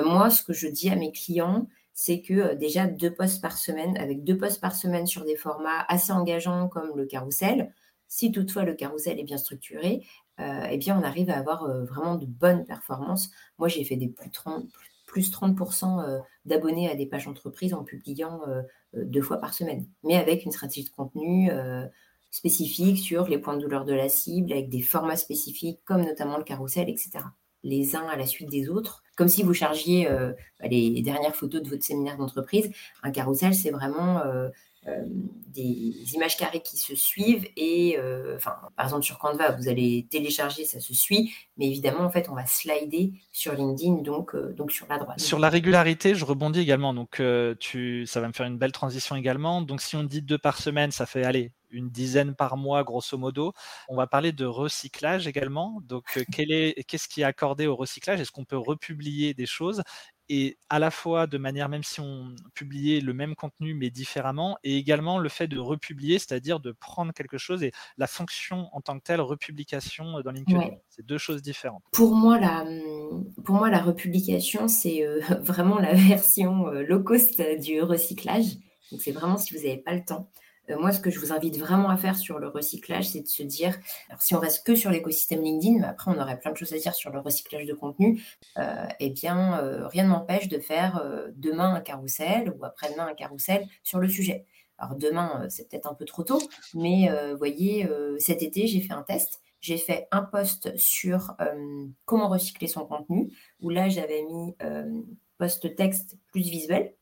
moi, 0.05 0.29
ce 0.29 0.43
que 0.43 0.53
je 0.53 0.67
dis 0.67 0.89
à 0.89 0.95
mes 0.95 1.11
clients, 1.11 1.67
c'est 1.93 2.21
que 2.21 2.53
déjà 2.53 2.85
deux 2.85 3.13
postes 3.13 3.41
par 3.41 3.57
semaine, 3.57 3.97
avec 3.97 4.23
deux 4.23 4.37
postes 4.37 4.61
par 4.61 4.75
semaine 4.75 5.07
sur 5.07 5.25
des 5.25 5.35
formats 5.35 5.83
assez 5.87 6.11
engageants 6.11 6.67
comme 6.67 6.95
le 6.95 7.05
carrousel, 7.05 7.73
si 8.07 8.31
toutefois 8.31 8.63
le 8.63 8.73
carrousel 8.73 9.19
est 9.19 9.23
bien 9.23 9.37
structuré, 9.37 10.03
eh 10.39 10.77
bien, 10.77 10.99
on 10.99 11.03
arrive 11.03 11.29
à 11.29 11.37
avoir 11.37 11.63
euh, 11.63 11.83
vraiment 11.83 12.15
de 12.15 12.25
bonnes 12.25 12.65
performances. 12.65 13.31
Moi, 13.57 13.67
j'ai 13.67 13.83
fait 13.83 13.95
des 13.95 14.07
plus 14.07 14.29
30, 14.29 14.65
plus 15.05 15.31
30% 15.31 16.03
euh, 16.03 16.19
d'abonnés 16.45 16.89
à 16.89 16.95
des 16.95 17.05
pages 17.05 17.27
entreprises 17.27 17.73
en 17.73 17.83
publiant 17.83 18.41
deux 18.93 19.21
fois 19.21 19.37
par 19.37 19.53
semaine, 19.53 19.85
mais 20.03 20.15
avec 20.15 20.45
une 20.45 20.51
stratégie 20.51 20.85
de 20.87 20.93
contenu 20.93 21.51
spécifique 22.31 22.99
sur 22.99 23.27
les 23.27 23.37
points 23.37 23.55
de 23.57 23.61
douleur 23.61 23.85
de 23.85 23.93
la 23.93 24.09
cible, 24.09 24.51
avec 24.51 24.69
des 24.69 24.81
formats 24.81 25.17
spécifiques 25.17 25.81
comme 25.85 26.03
notamment 26.03 26.37
le 26.37 26.43
carrousel, 26.43 26.89
etc. 26.89 27.19
Les 27.63 27.95
uns 27.95 28.07
à 28.07 28.15
la 28.15 28.25
suite 28.25 28.49
des 28.49 28.69
autres, 28.69 29.03
comme 29.15 29.27
si 29.27 29.43
vous 29.43 29.53
chargiez 29.53 30.07
les 30.61 31.01
dernières 31.01 31.35
photos 31.35 31.61
de 31.61 31.69
votre 31.69 31.83
séminaire 31.83 32.17
d'entreprise. 32.17 32.71
Un 33.03 33.11
carrousel, 33.11 33.53
c'est 33.53 33.71
vraiment 33.71 34.19
euh, 34.19 34.49
des 35.47 36.13
images 36.13 36.37
carrées 36.37 36.61
qui 36.61 36.77
se 36.77 36.95
suivent 36.95 37.47
et 37.55 37.97
euh, 37.97 38.35
enfin 38.35 38.55
par 38.75 38.85
exemple 38.85 39.03
sur 39.03 39.17
Canva 39.17 39.51
vous 39.51 39.67
allez 39.67 40.07
télécharger 40.09 40.65
ça 40.65 40.79
se 40.79 40.93
suit 40.93 41.33
mais 41.57 41.67
évidemment 41.67 42.01
en 42.01 42.09
fait 42.09 42.29
on 42.29 42.35
va 42.35 42.45
slider 42.45 43.13
sur 43.31 43.53
LinkedIn 43.53 44.03
donc 44.03 44.35
euh, 44.35 44.53
donc 44.53 44.71
sur 44.71 44.85
la 44.87 44.97
droite 44.97 45.19
sur 45.19 45.39
la 45.39 45.49
régularité 45.49 46.15
je 46.15 46.25
rebondis 46.25 46.59
également 46.59 46.93
donc 46.93 47.21
tu 47.59 48.05
ça 48.05 48.21
va 48.21 48.27
me 48.27 48.33
faire 48.33 48.45
une 48.45 48.57
belle 48.57 48.71
transition 48.71 49.15
également 49.15 49.61
donc 49.61 49.81
si 49.81 49.95
on 49.95 50.03
dit 50.03 50.21
deux 50.21 50.37
par 50.37 50.57
semaine 50.57 50.91
ça 50.91 51.05
fait 51.05 51.23
aller 51.23 51.51
une 51.69 51.89
dizaine 51.89 52.35
par 52.35 52.57
mois, 52.57 52.83
grosso 52.83 53.17
modo. 53.17 53.53
On 53.89 53.95
va 53.95 54.07
parler 54.07 54.31
de 54.31 54.45
recyclage 54.45 55.27
également. 55.27 55.81
Donc, 55.83 56.05
qu'est-ce 56.31 57.07
qui 57.07 57.21
est 57.21 57.25
accordé 57.25 57.67
au 57.67 57.75
recyclage? 57.75 58.19
Est-ce 58.21 58.31
qu'on 58.31 58.45
peut 58.45 58.57
republier 58.57 59.33
des 59.33 59.45
choses? 59.45 59.83
Et 60.29 60.57
à 60.69 60.79
la 60.79 60.91
fois 60.91 61.27
de 61.27 61.37
manière, 61.37 61.69
même 61.69 61.83
si 61.83 61.99
on 61.99 62.35
publiait 62.53 62.99
le 62.99 63.13
même 63.13 63.35
contenu 63.35 63.73
mais 63.73 63.89
différemment, 63.89 64.57
et 64.63 64.77
également 64.77 65.19
le 65.19 65.29
fait 65.29 65.47
de 65.47 65.59
republier, 65.59 66.19
c'est-à-dire 66.19 66.59
de 66.59 66.71
prendre 66.71 67.13
quelque 67.13 67.37
chose 67.37 67.63
et 67.63 67.71
la 67.97 68.07
fonction 68.07 68.69
en 68.73 68.81
tant 68.81 68.97
que 68.97 69.03
telle, 69.03 69.21
republication 69.21 70.21
dans 70.21 70.31
LinkedIn. 70.31 70.71
C'est 70.89 71.05
deux 71.05 71.17
choses 71.17 71.41
différentes. 71.41 71.83
Pour 71.91 72.15
moi, 72.15 72.39
la, 72.39 72.65
pour 73.45 73.55
moi, 73.55 73.69
la 73.69 73.81
republication, 73.81 74.67
c'est 74.67 75.05
euh, 75.05 75.21
vraiment 75.41 75.79
la 75.79 75.93
version 75.93 76.67
euh, 76.67 76.83
low 76.83 77.01
cost 77.01 77.41
du 77.59 77.81
recyclage. 77.81 78.57
Donc 78.91 79.01
c'est 79.01 79.11
vraiment 79.11 79.37
si 79.37 79.53
vous 79.53 79.63
n'avez 79.63 79.77
pas 79.77 79.93
le 79.93 80.03
temps. 80.03 80.29
Euh, 80.69 80.77
moi, 80.77 80.91
ce 80.91 80.99
que 80.99 81.09
je 81.09 81.19
vous 81.19 81.31
invite 81.31 81.57
vraiment 81.57 81.89
à 81.89 81.97
faire 81.97 82.17
sur 82.17 82.39
le 82.39 82.47
recyclage, 82.47 83.09
c'est 83.09 83.21
de 83.21 83.27
se 83.27 83.43
dire, 83.43 83.77
alors 84.09 84.21
si 84.21 84.35
on 84.35 84.39
reste 84.39 84.65
que 84.65 84.75
sur 84.75 84.91
l'écosystème 84.91 85.41
LinkedIn, 85.41 85.79
mais 85.79 85.87
après 85.87 86.11
on 86.11 86.19
aurait 86.19 86.39
plein 86.39 86.51
de 86.51 86.57
choses 86.57 86.73
à 86.73 86.77
dire 86.77 86.93
sur 86.93 87.11
le 87.11 87.19
recyclage 87.19 87.65
de 87.65 87.73
contenu, 87.73 88.21
euh, 88.57 88.85
eh 88.99 89.09
bien, 89.09 89.59
euh, 89.59 89.87
rien 89.87 90.03
ne 90.03 90.09
m'empêche 90.09 90.47
de 90.47 90.59
faire 90.59 91.03
demain 91.35 91.75
un 91.75 91.81
carrousel 91.81 92.53
ou 92.57 92.65
après-demain 92.65 93.07
un 93.07 93.13
carrousel 93.13 93.67
sur 93.83 93.99
le 93.99 94.07
sujet. 94.07 94.45
Alors 94.77 94.95
demain, 94.95 95.47
c'est 95.49 95.69
peut-être 95.69 95.87
un 95.87 95.95
peu 95.95 96.05
trop 96.05 96.23
tôt, 96.23 96.39
mais 96.73 97.09
voyez, 97.37 97.89
cet 98.19 98.43
été, 98.43 98.67
j'ai 98.67 98.81
fait 98.81 98.93
un 98.93 99.03
test. 99.03 99.41
J'ai 99.59 99.77
fait 99.77 100.07
un 100.11 100.21
post 100.21 100.77
sur 100.77 101.35
comment 102.05 102.29
recycler 102.29 102.67
son 102.67 102.85
contenu, 102.85 103.31
où 103.61 103.69
là, 103.69 103.89
j'avais 103.89 104.23
mis 104.23 104.55
post 105.37 105.75
texte 105.75 106.17
plus 106.31 106.41
visuel 106.41 106.93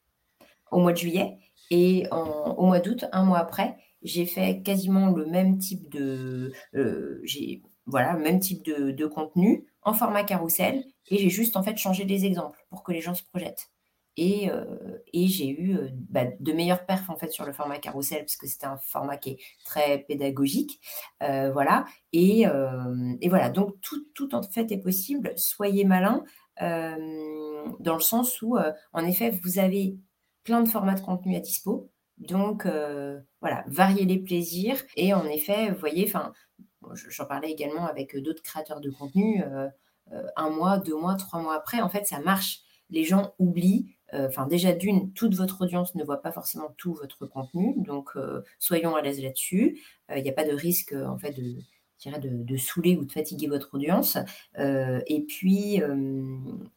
au 0.72 0.80
mois 0.80 0.94
de 0.94 0.98
juillet. 0.98 1.38
Et 1.72 2.06
au 2.12 2.66
mois 2.66 2.80
d'août, 2.80 3.06
un 3.12 3.24
mois 3.24 3.40
après, 3.40 3.78
j'ai 4.06 4.26
fait 4.26 4.62
quasiment 4.62 5.10
le 5.10 5.26
même 5.26 5.58
type 5.58 5.90
de, 5.90 6.54
euh, 6.76 7.22
voilà, 7.86 8.14
même 8.14 8.40
type 8.40 8.64
de, 8.64 9.06
contenu 9.08 9.66
en 9.82 9.94
format 9.94 10.24
carrousel 10.24 10.86
et 11.10 11.18
j'ai 11.18 11.30
juste 11.30 11.58
en 11.58 11.64
fait 11.64 11.78
changé 11.78 12.06
les 12.06 12.26
exemples 12.26 12.60
pour 12.70 12.84
que 12.84 12.92
les 12.92 13.02
gens 13.02 13.16
se 13.16 13.24
projettent. 13.24 13.70
Et, 14.18 14.50
euh, 14.50 14.98
et 15.12 15.28
j'ai 15.28 15.50
eu 15.50 15.76
euh, 15.76 15.90
bah, 15.92 16.24
de 16.40 16.54
meilleures 16.54 16.86
perfs 16.86 17.10
en 17.10 17.18
fait 17.18 17.32
sur 17.32 17.46
le 17.46 17.52
format 17.52 17.80
carrousel 17.80 18.24
puisque 18.24 18.48
c'était 18.48 18.66
un 18.66 18.78
format 18.78 19.18
qui 19.18 19.32
est 19.32 19.40
très 19.66 20.00
pédagogique, 20.00 20.80
voilà. 21.20 21.86
Et, 22.14 22.46
et, 23.22 23.30
voilà, 23.30 23.50
donc 23.50 23.76
tout, 23.82 24.06
tout 24.14 24.34
en 24.36 24.42
fait 24.44 24.72
est 24.72 24.78
possible. 24.78 25.34
Soyez 25.36 25.84
malin 25.84 26.24
dans 26.60 27.96
le 27.96 28.00
sens 28.00 28.42
où 28.42 28.58
en 28.94 29.06
effet 29.06 29.32
vous 29.44 29.60
avez 29.60 29.98
plein 30.46 30.62
de 30.62 30.70
formats 30.70 30.96
de 30.96 31.02
contenu 31.02 31.36
à 31.36 31.42
dispo. 31.42 31.92
Donc 32.18 32.66
euh, 32.66 33.20
voilà, 33.42 33.66
varier 33.68 34.06
les 34.06 34.20
plaisirs. 34.20 34.82
Et 34.96 35.14
en 35.14 35.26
effet, 35.26 35.70
vous 35.72 35.80
voyez, 35.80 36.06
enfin, 36.08 36.32
j'en 37.10 37.26
parlais 37.26 37.52
également 37.52 37.86
avec 37.86 38.16
d'autres 38.18 38.44
créateurs 38.44 38.80
de 38.80 38.90
contenu. 38.90 39.44
Euh, 39.44 39.68
euh, 40.14 40.24
un 40.38 40.50
mois, 40.50 40.78
deux 40.78 40.96
mois, 40.96 41.16
trois 41.16 41.42
mois 41.42 41.56
après, 41.56 41.82
en 41.82 41.90
fait, 41.90 42.06
ça 42.06 42.20
marche. 42.20 42.62
Les 42.90 43.04
gens 43.04 43.34
oublient. 43.40 43.92
Enfin, 44.14 44.48
déjà 44.48 44.72
d'une, 44.72 45.12
toute 45.12 45.34
votre 45.34 45.64
audience 45.64 45.94
ne 45.96 46.04
voit 46.04 46.22
pas 46.22 46.32
forcément 46.32 46.74
tout 46.78 46.94
votre 46.94 47.26
contenu, 47.26 47.74
donc 47.80 48.12
soyons 48.60 48.96
à 48.96 49.02
l'aise 49.02 49.22
là-dessus. 49.22 49.82
Il 50.16 50.24
n'y 50.24 50.30
a 50.30 50.34
pas 50.34 50.46
de 50.46 50.54
risque 50.54 50.94
en 50.94 51.18
fait 51.18 51.32
de, 51.34 51.58
de, 52.06 52.44
de, 52.44 52.56
saouler 52.56 52.96
ou 52.96 53.04
de 53.04 53.12
fatiguer 53.12 53.48
votre 53.48 53.74
audience. 53.74 54.18
et 54.58 55.26
puis, 55.28 55.82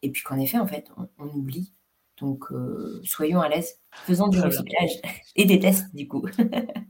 et 0.01 0.09
puis 0.09 0.23
qu'en 0.23 0.37
effet, 0.37 0.57
en 0.57 0.67
fait, 0.67 0.91
on 1.17 1.29
oublie 1.29 1.71
donc, 2.19 2.45
euh, 2.51 3.01
soyons 3.03 3.41
à 3.41 3.49
l'aise. 3.49 3.79
Faisons 4.05 4.27
du 4.27 4.39
recyclage 4.39 4.91
et 5.35 5.45
des 5.45 5.59
tests, 5.59 5.93
du 5.95 6.07
coup. 6.07 6.25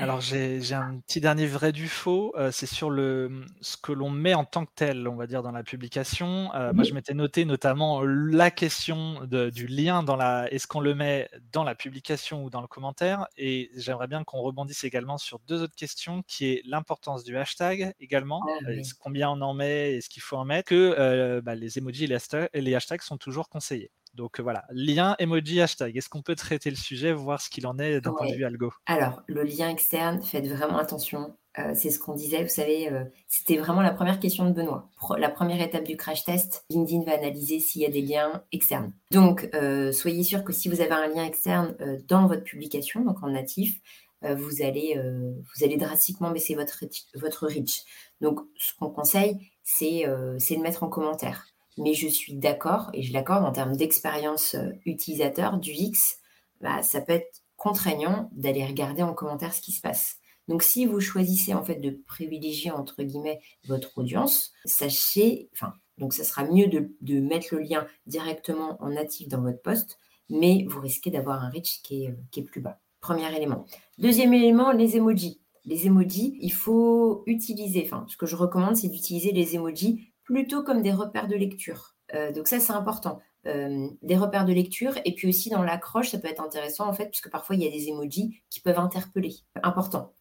Alors 0.00 0.20
j'ai 0.20 0.60
un 0.74 1.00
petit 1.00 1.20
dernier 1.20 1.46
vrai 1.46 1.72
du 1.72 1.88
faux, 1.88 2.32
euh, 2.36 2.52
c'est 2.52 2.66
sur 2.66 2.88
le 2.88 3.44
ce 3.60 3.76
que 3.76 3.90
l'on 3.90 4.10
met 4.10 4.32
en 4.32 4.44
tant 4.44 4.64
que 4.64 4.70
tel, 4.72 5.08
on 5.08 5.16
va 5.16 5.26
dire 5.26 5.42
dans 5.42 5.50
la 5.50 5.64
publication. 5.64 6.54
Euh, 6.54 6.72
moi 6.72 6.84
je 6.84 6.94
m'étais 6.94 7.14
noté 7.14 7.44
notamment 7.44 8.02
la 8.04 8.52
question 8.52 9.24
du 9.24 9.66
lien 9.66 10.04
dans 10.04 10.14
la 10.14 10.46
est-ce 10.52 10.68
qu'on 10.68 10.78
le 10.78 10.94
met 10.94 11.28
dans 11.52 11.64
la 11.64 11.74
publication 11.74 12.44
ou 12.44 12.48
dans 12.48 12.60
le 12.60 12.68
commentaire? 12.68 13.26
Et 13.36 13.72
j'aimerais 13.74 14.06
bien 14.06 14.22
qu'on 14.22 14.38
rebondisse 14.38 14.84
également 14.84 15.18
sur 15.18 15.40
deux 15.40 15.62
autres 15.62 15.74
questions 15.74 16.22
qui 16.28 16.46
est 16.46 16.62
l'importance 16.64 17.24
du 17.24 17.36
hashtag 17.36 17.92
également, 17.98 18.40
ah 18.48 18.70
combien 19.00 19.30
on 19.30 19.40
en 19.40 19.52
met 19.52 19.94
et 19.94 20.00
ce 20.00 20.08
qu'il 20.08 20.22
faut 20.22 20.36
en 20.36 20.44
mettre, 20.44 20.68
que, 20.68 21.40
bah, 21.40 21.56
les 21.56 21.76
emojis 21.76 22.04
et 22.04 22.60
les 22.60 22.74
hashtags 22.76 23.02
sont 23.02 23.18
toujours 23.18 23.48
conseillés. 23.48 23.90
Donc 24.18 24.40
voilà, 24.40 24.64
lien, 24.70 25.14
emoji, 25.20 25.60
hashtag. 25.60 25.96
Est-ce 25.96 26.08
qu'on 26.08 26.22
peut 26.22 26.34
traiter 26.34 26.70
le 26.70 26.76
sujet, 26.76 27.12
voir 27.12 27.40
ce 27.40 27.48
qu'il 27.48 27.68
en 27.68 27.78
est 27.78 28.00
d'un 28.00 28.12
point 28.12 28.28
de 28.28 28.34
vue 28.34 28.44
algo? 28.44 28.72
Alors, 28.86 29.22
le 29.28 29.44
lien 29.44 29.70
externe, 29.70 30.20
faites 30.20 30.48
vraiment 30.48 30.76
attention. 30.76 31.36
Euh, 31.60 31.70
c'est 31.74 31.90
ce 31.90 32.00
qu'on 32.00 32.14
disait, 32.14 32.42
vous 32.42 32.48
savez, 32.48 32.90
euh, 32.90 33.04
c'était 33.28 33.56
vraiment 33.56 33.80
la 33.80 33.92
première 33.92 34.18
question 34.18 34.44
de 34.46 34.52
Benoît. 34.52 34.90
la 35.18 35.28
première 35.28 35.62
étape 35.62 35.84
du 35.84 35.96
crash 35.96 36.24
test, 36.24 36.64
LinkedIn 36.68 37.04
va 37.04 37.16
analyser 37.16 37.60
s'il 37.60 37.82
y 37.82 37.86
a 37.86 37.90
des 37.90 38.02
liens 38.02 38.42
externes. 38.50 38.92
Donc, 39.12 39.48
euh, 39.54 39.92
soyez 39.92 40.24
sûr 40.24 40.42
que 40.42 40.52
si 40.52 40.68
vous 40.68 40.80
avez 40.80 40.90
un 40.90 41.06
lien 41.06 41.24
externe 41.24 41.76
dans 42.08 42.26
votre 42.26 42.42
publication, 42.42 43.04
donc 43.04 43.22
en 43.22 43.30
natif, 43.30 43.80
vous, 44.22 44.62
allez, 44.62 45.00
vous 45.00 45.64
allez 45.64 45.76
drastiquement 45.76 46.32
baisser 46.32 46.56
votre, 46.56 46.84
votre 47.14 47.46
reach. 47.46 47.84
Donc, 48.20 48.40
ce 48.56 48.72
qu'on 48.76 48.90
conseille, 48.90 49.38
c'est 49.62 50.02
de 50.06 50.54
le 50.56 50.60
mettre 50.60 50.82
en 50.82 50.88
commentaire 50.88 51.46
mais 51.78 51.94
je 51.94 52.08
suis 52.08 52.34
d'accord, 52.34 52.90
et 52.92 53.02
je 53.02 53.12
l'accorde 53.12 53.44
en 53.44 53.52
termes 53.52 53.76
d'expérience 53.76 54.54
euh, 54.54 54.70
utilisateur 54.84 55.58
du 55.58 55.70
X, 55.70 56.18
bah, 56.60 56.82
ça 56.82 57.00
peut 57.00 57.12
être 57.12 57.42
contraignant 57.56 58.30
d'aller 58.32 58.64
regarder 58.64 59.02
en 59.02 59.14
commentaire 59.14 59.54
ce 59.54 59.60
qui 59.60 59.72
se 59.72 59.80
passe. 59.80 60.16
Donc, 60.48 60.62
si 60.62 60.86
vous 60.86 61.00
choisissez 61.00 61.54
en 61.54 61.62
fait 61.62 61.76
de 61.76 61.90
privilégier 62.06 62.70
entre 62.70 63.02
guillemets 63.02 63.40
votre 63.66 63.98
audience, 63.98 64.52
sachez, 64.64 65.50
enfin, 65.52 65.74
donc 65.98 66.14
ça 66.14 66.24
sera 66.24 66.44
mieux 66.44 66.68
de, 66.68 67.20
mettre 67.20 67.48
le 67.52 67.60
lien 67.60 67.86
directement 68.06 68.82
en 68.82 68.90
natif 68.90 69.28
dans 69.28 69.42
votre 69.42 69.60
poste, 69.60 69.98
mais 70.30 70.64
vous 70.68 70.80
risquez 70.80 71.10
d'avoir 71.10 71.44
un 71.44 71.50
reach 71.50 71.82
qui 71.82 72.04
est, 72.04 72.42
plus 72.42 72.60
bas. 72.60 72.80
Premier 73.00 73.34
élément. 73.36 73.66
Deuxième 73.98 74.32
élément, 74.34 74.72
les 74.72 74.96
emojis. 74.96 75.40
Les 75.64 75.86
emojis, 75.86 76.38
il 76.40 76.52
faut 76.52 77.22
utiliser, 77.26 77.82
enfin, 77.84 78.06
ce 78.08 78.16
que 78.16 78.26
je 78.26 78.36
recommande, 78.36 78.76
c'est 78.76 78.88
d'utiliser 78.88 79.32
les 79.32 79.54
emojis 79.54 80.12
plutôt 80.28 80.62
comme 80.62 80.82
des 80.82 80.92
repères 80.92 81.26
de 81.26 81.36
lecture. 81.36 81.94
Euh, 82.14 82.32
donc 82.32 82.48
ça, 82.48 82.60
c'est 82.60 82.72
important. 82.72 83.20
Euh, 83.46 83.88
des 84.02 84.16
repères 84.16 84.44
de 84.44 84.52
lecture 84.52 84.98
et 85.06 85.14
puis 85.14 85.26
aussi 85.26 85.48
dans 85.48 85.62
l'accroche, 85.62 86.10
ça 86.10 86.18
peut 86.18 86.28
être 86.28 86.42
intéressant 86.42 86.86
en 86.86 86.92
fait, 86.92 87.06
puisque 87.06 87.30
parfois 87.30 87.56
il 87.56 87.62
y 87.62 87.66
a 87.66 87.70
des 87.70 87.88
emojis 87.88 88.42
qui 88.50 88.60
peuvent 88.60 88.78
interpeller. 88.78 89.36
Important. 89.62 90.12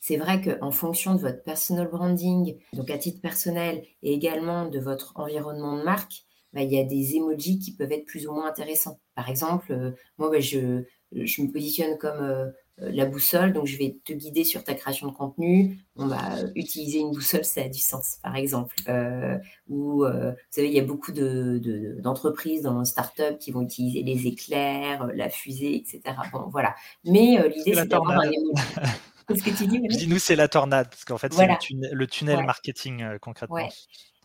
C'est 0.00 0.18
vrai 0.18 0.42
qu'en 0.42 0.72
fonction 0.72 1.14
de 1.14 1.20
votre 1.20 1.42
personal 1.42 1.88
branding, 1.88 2.58
donc 2.74 2.90
à 2.90 2.98
titre 2.98 3.22
personnel, 3.22 3.82
et 4.02 4.12
également 4.12 4.66
de 4.66 4.78
votre 4.78 5.12
environnement 5.14 5.78
de 5.78 5.84
marque, 5.84 6.24
bah, 6.52 6.60
il 6.60 6.70
y 6.70 6.78
a 6.78 6.84
des 6.84 7.16
emojis 7.16 7.60
qui 7.60 7.74
peuvent 7.74 7.92
être 7.92 8.04
plus 8.04 8.26
ou 8.26 8.32
moins 8.32 8.46
intéressants. 8.46 9.00
Par 9.14 9.30
exemple, 9.30 9.72
euh, 9.72 9.92
moi, 10.18 10.38
je, 10.40 10.82
me 11.12 11.50
positionne 11.50 11.96
comme 11.96 12.52
la 12.90 13.06
boussole, 13.06 13.52
donc 13.52 13.66
je 13.66 13.76
vais 13.76 13.96
te 14.04 14.12
guider 14.12 14.44
sur 14.44 14.64
ta 14.64 14.74
création 14.74 15.08
de 15.08 15.12
contenu. 15.12 15.78
On 15.96 16.06
va 16.06 16.38
utiliser 16.54 16.98
une 16.98 17.10
boussole, 17.12 17.44
ça 17.44 17.62
a 17.62 17.68
du 17.68 17.78
sens, 17.78 18.18
par 18.22 18.36
exemple. 18.36 18.74
Euh, 18.88 19.38
ou, 19.68 20.04
vous 20.04 20.34
savez, 20.50 20.68
il 20.68 20.74
y 20.74 20.80
a 20.80 20.84
beaucoup 20.84 21.12
d'entreprises 21.12 22.62
de, 22.62 22.68
dans 22.68 22.84
start-up 22.84 23.38
qui 23.38 23.50
vont 23.50 23.62
utiliser 23.62 24.02
les 24.02 24.26
éclairs, 24.26 25.08
la 25.14 25.30
fusée, 25.30 25.76
etc. 25.76 26.00
Bon, 26.32 26.48
voilà. 26.50 26.74
Mais 27.04 27.48
l'idée, 27.48 27.74
c'est 27.74 27.86
d'avoir 27.86 28.20
un 28.20 28.30
emoji. 28.30 28.62
Qu'est-ce 29.28 29.42
que 29.42 29.56
tu 29.56 29.66
dis 29.66 29.80
Je 29.90 29.96
dis, 29.96 30.08
nous, 30.08 30.18
c'est 30.18 30.36
la 30.36 30.48
tornade, 30.48 30.88
parce 30.88 31.04
qu'en 31.04 31.18
fait, 31.18 31.32
c'est 31.32 31.46
le, 31.92 32.06
tunnel, 32.06 32.44
marketing 32.44 33.02
euh, 33.02 33.18
concrètement. 33.18 33.68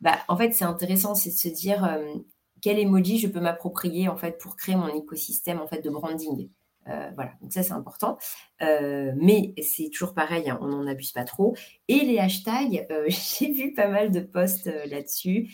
Bah, 0.01 0.17
en 0.27 0.37
fait, 0.37 0.51
c'est 0.53 0.65
intéressant, 0.65 1.15
c'est 1.15 1.31
de 1.31 1.35
se 1.35 1.49
dire 1.49 1.83
euh, 1.83 2.13
quel 2.61 2.79
emoji 2.79 3.19
je 3.19 3.27
peux 3.27 3.39
m'approprier 3.39 4.09
en 4.09 4.15
fait 4.15 4.37
pour 4.37 4.55
créer 4.55 4.75
mon 4.75 4.93
écosystème 4.93 5.59
en 5.59 5.67
fait 5.67 5.81
de 5.81 5.89
branding. 5.89 6.49
Euh, 6.89 7.11
voilà, 7.15 7.31
donc 7.41 7.51
ça 7.51 7.63
c'est 7.63 7.73
important. 7.73 8.17
mais 8.61 9.53
c'est 9.61 9.89
toujours 9.89 10.13
pareil, 10.13 10.49
hein, 10.49 10.59
on 10.61 10.67
n'en 10.67 10.87
abuse 10.87 11.11
pas 11.11 11.25
trop. 11.25 11.55
Et 11.87 11.99
les 11.99 12.19
hashtags, 12.19 12.87
j'ai 13.07 13.51
vu 13.51 13.73
pas 13.73 13.87
mal 13.87 14.11
de 14.11 14.19
posts 14.19 14.71
là-dessus 14.89 15.49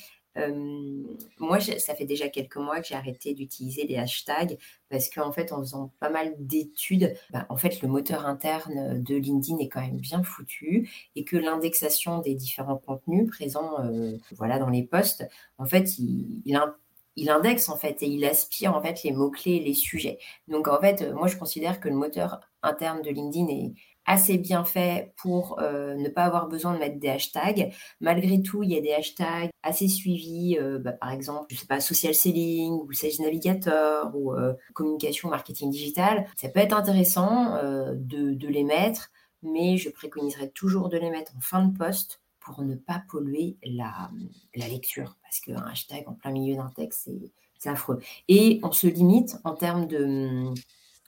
moi, 1.39 1.59
ça 1.59 1.93
fait 1.95 2.05
déjà 2.05 2.27
quelques 2.27 2.57
mois 2.57 2.81
que 2.81 2.87
j'ai 2.87 2.95
arrêté 2.95 3.33
d'utiliser 3.33 3.85
les 3.85 3.97
hashtags 3.97 4.57
parce 4.89 5.09
qu'en 5.09 5.31
fait, 5.31 5.51
en 5.51 5.59
faisant 5.59 5.93
pas 5.99 6.09
mal 6.09 6.33
d'études, 6.39 7.13
bah, 7.29 7.45
en 7.49 7.57
fait, 7.57 7.81
le 7.81 7.87
moteur 7.87 8.25
interne 8.25 9.01
de 9.01 9.15
LinkedIn 9.15 9.59
est 9.59 9.69
quand 9.69 9.81
même 9.81 9.97
bien 9.97 10.23
foutu 10.23 10.89
et 11.15 11.23
que 11.23 11.37
l'indexation 11.37 12.19
des 12.19 12.33
différents 12.33 12.77
contenus 12.77 13.29
présents 13.29 13.77
voilà, 14.35 14.57
dans 14.59 14.69
les 14.69 14.83
posts, 14.83 15.27
en 15.57 15.65
fait, 15.65 15.99
il, 15.99 16.41
il, 16.45 16.57
indexe 17.29 17.69
en 17.69 17.77
fait 17.77 18.01
et 18.01 18.07
il 18.07 18.25
aspire 18.25 18.75
en 18.75 18.81
fait 18.81 19.03
les 19.03 19.11
mots-clés, 19.11 19.59
les 19.59 19.73
sujets. 19.73 20.19
Donc 20.47 20.67
en 20.67 20.79
fait, 20.79 21.13
moi, 21.13 21.27
je 21.27 21.37
considère 21.37 21.79
que 21.79 21.89
le 21.89 21.95
moteur 21.95 22.39
interne 22.63 23.01
de 23.01 23.09
LinkedIn 23.09 23.47
est 23.49 23.73
assez 24.05 24.37
bien 24.37 24.65
fait 24.65 25.13
pour 25.17 25.59
euh, 25.59 25.95
ne 25.95 26.09
pas 26.09 26.23
avoir 26.23 26.47
besoin 26.47 26.73
de 26.73 26.79
mettre 26.79 26.99
des 26.99 27.09
hashtags. 27.09 27.73
Malgré 28.01 28.41
tout, 28.41 28.63
il 28.63 28.71
y 28.71 28.77
a 28.77 28.81
des 28.81 28.93
hashtags 28.93 29.49
assez 29.61 29.87
suivis, 29.87 30.57
euh, 30.59 30.79
bah, 30.79 30.91
par 30.93 31.11
exemple, 31.11 31.45
je 31.49 31.59
sais 31.59 31.67
pas, 31.67 31.79
social 31.79 32.13
selling 32.13 32.73
ou 32.73 32.91
sales 32.91 33.11
navigator 33.19 34.11
ou 34.15 34.33
euh, 34.33 34.53
communication 34.73 35.29
marketing 35.29 35.69
digital. 35.71 36.25
Ça 36.35 36.49
peut 36.49 36.59
être 36.59 36.75
intéressant 36.75 37.57
de, 37.63 38.33
de, 38.33 38.47
les 38.47 38.63
mettre, 38.63 39.11
mais 39.41 39.77
je 39.77 39.89
préconiserais 39.89 40.49
toujours 40.49 40.89
de 40.89 40.97
les 40.97 41.09
mettre 41.09 41.35
en 41.35 41.41
fin 41.41 41.65
de 41.65 41.77
poste 41.77 42.22
pour 42.43 42.61
ne 42.61 42.75
pas 42.75 43.03
polluer 43.09 43.57
la, 43.63 44.11
la 44.55 44.67
lecture, 44.67 45.17
parce 45.23 45.39
qu'un 45.39 45.65
hashtag 45.65 46.03
en 46.07 46.13
plein 46.13 46.31
milieu 46.31 46.55
d'un 46.55 46.71
texte, 46.75 47.09
c'est 47.59 47.69
affreux. 47.69 47.99
Et 48.27 48.59
on 48.63 48.71
se 48.71 48.87
limite 48.87 49.37
en 49.43 49.55
termes 49.55 49.87
de, 49.87 50.43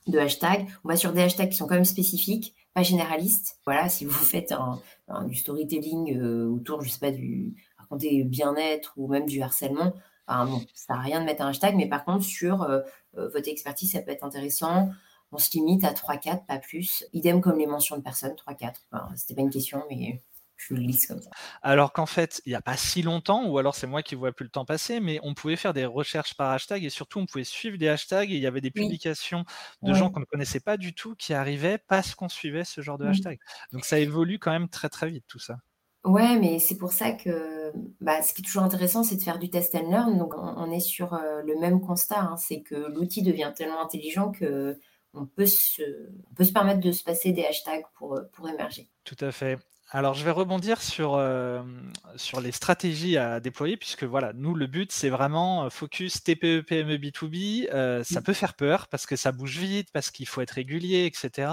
de 0.07 0.19
hashtags. 0.19 0.67
On 0.83 0.89
va 0.89 0.95
sur 0.95 1.11
des 1.11 1.21
hashtags 1.21 1.49
qui 1.49 1.57
sont 1.57 1.67
quand 1.67 1.75
même 1.75 1.85
spécifiques 1.85 2.55
pas 2.75 2.83
généraliste. 2.83 3.57
Voilà, 3.65 3.89
si 3.89 4.05
vous 4.05 4.11
faites 4.13 4.51
un, 4.51 4.79
du 5.25 5.35
storytelling 5.35 6.17
euh, 6.17 6.47
autour, 6.47 6.83
je 6.83 6.89
sais 6.89 6.99
pas, 6.99 7.11
du 7.11 7.55
raconter 7.77 8.23
bien-être 8.23 8.93
ou 8.97 9.07
même 9.07 9.25
du 9.25 9.41
harcèlement, 9.41 9.93
enfin, 10.27 10.45
bon, 10.45 10.61
ça 10.75 10.95
n'a 10.95 10.99
rien 10.99 11.21
de 11.21 11.25
mettre 11.25 11.41
un 11.41 11.49
hashtag, 11.49 11.75
mais 11.75 11.87
par 11.87 12.05
contre, 12.05 12.23
sur 12.23 12.63
euh, 12.63 12.81
euh, 13.17 13.29
votre 13.29 13.47
expertise, 13.47 13.93
ça 13.93 14.01
peut 14.01 14.11
être 14.11 14.23
intéressant. 14.23 14.89
On 15.31 15.37
se 15.37 15.51
limite 15.53 15.83
à 15.83 15.93
3-4, 15.93 16.45
pas 16.45 16.59
plus. 16.59 17.05
Idem 17.13 17.41
comme 17.41 17.57
les 17.57 17.65
mentions 17.65 17.97
de 17.97 18.01
personnes, 18.01 18.33
3-4. 18.33 18.73
Enfin, 18.91 19.09
C'était 19.15 19.33
pas 19.33 19.41
une 19.41 19.49
question, 19.49 19.83
mais 19.89 20.21
je 20.57 20.73
le 20.73 20.81
lise 20.81 21.05
comme 21.07 21.21
ça. 21.21 21.29
Alors 21.61 21.93
qu'en 21.93 22.05
fait, 22.05 22.41
il 22.45 22.49
n'y 22.49 22.55
a 22.55 22.61
pas 22.61 22.77
si 22.77 23.01
longtemps, 23.01 23.45
ou 23.45 23.57
alors 23.57 23.75
c'est 23.75 23.87
moi 23.87 24.03
qui 24.03 24.15
vois 24.15 24.31
plus 24.31 24.45
le 24.45 24.49
temps 24.49 24.65
passer, 24.65 24.99
mais 24.99 25.19
on 25.23 25.33
pouvait 25.33 25.55
faire 25.55 25.73
des 25.73 25.85
recherches 25.85 26.35
par 26.35 26.51
hashtag 26.51 26.83
et 26.83 26.89
surtout 26.89 27.19
on 27.19 27.25
pouvait 27.25 27.43
suivre 27.43 27.77
des 27.77 27.87
hashtags 27.87 28.31
et 28.31 28.35
il 28.35 28.41
y 28.41 28.47
avait 28.47 28.61
des 28.61 28.71
publications 28.71 29.45
de 29.81 29.93
gens 29.93 30.09
qu'on 30.09 30.21
ne 30.21 30.25
connaissait 30.25 30.59
pas 30.59 30.77
du 30.77 30.93
tout 30.93 31.15
qui 31.15 31.33
arrivaient 31.33 31.77
parce 31.77 32.15
qu'on 32.15 32.29
suivait 32.29 32.63
ce 32.63 32.81
genre 32.81 32.97
de 32.97 33.05
hashtag. 33.05 33.39
Donc 33.71 33.85
ça 33.85 33.99
évolue 33.99 34.39
quand 34.39 34.51
même 34.51 34.69
très 34.69 34.89
très 34.89 35.09
vite 35.09 35.25
tout 35.27 35.39
ça. 35.39 35.57
Ouais, 36.05 36.37
mais 36.37 36.59
c'est 36.59 36.77
pour 36.77 36.91
ça 36.91 37.11
que 37.13 37.73
bah, 37.99 38.21
ce 38.21 38.33
qui 38.33 38.43
est 38.43 38.45
toujours 38.45 38.61
intéressant, 38.61 39.03
c'est 39.03 39.15
de 39.15 39.23
faire 39.23 39.39
du 39.39 39.49
test 39.49 39.73
and 39.73 39.89
learn. 39.89 40.17
Donc 40.19 40.35
on, 40.37 40.69
est 40.71 40.79
sur 40.79 41.15
euh, 41.15 41.41
le 41.41 41.59
même 41.59 41.81
constat, 41.81 42.19
hein. 42.19 42.37
c'est 42.37 42.61
que 42.61 42.75
l'outil 42.75 43.23
devient 43.23 43.51
tellement 43.55 43.83
intelligent 43.83 44.31
que 44.31 44.79
on 45.15 45.25
peut, 45.25 45.47
se, 45.47 45.81
on 46.29 46.33
peut 46.35 46.43
se 46.43 46.51
permettre 46.51 46.81
de 46.81 46.91
se 46.91 47.03
passer 47.03 47.31
des 47.31 47.45
hashtags 47.45 47.85
pour, 47.95 48.19
pour 48.33 48.47
émerger. 48.49 48.87
Tout 49.03 49.15
à 49.21 49.31
fait. 49.31 49.57
Alors, 49.91 50.15
je 50.15 50.25
vais 50.25 50.31
rebondir 50.31 50.81
sur, 50.81 51.13
euh, 51.13 51.61
sur 52.15 52.41
les 52.41 52.51
stratégies 52.51 53.17
à 53.17 53.39
déployer, 53.39 53.77
puisque 53.77 54.03
voilà, 54.03 54.33
nous, 54.33 54.55
le 54.55 54.65
but, 54.65 54.91
c'est 54.91 55.09
vraiment 55.09 55.65
euh, 55.65 55.69
focus 55.69 56.23
TPE, 56.23 56.61
PME, 56.61 56.97
B2B. 56.97 57.69
Euh, 57.71 58.03
ça 58.03 58.19
mmh. 58.19 58.23
peut 58.23 58.33
faire 58.33 58.55
peur 58.55 58.87
parce 58.87 59.05
que 59.05 59.15
ça 59.15 59.31
bouge 59.31 59.59
vite, 59.59 59.89
parce 59.93 60.09
qu'il 60.09 60.27
faut 60.27 60.41
être 60.41 60.51
régulier, 60.51 61.05
etc. 61.05 61.49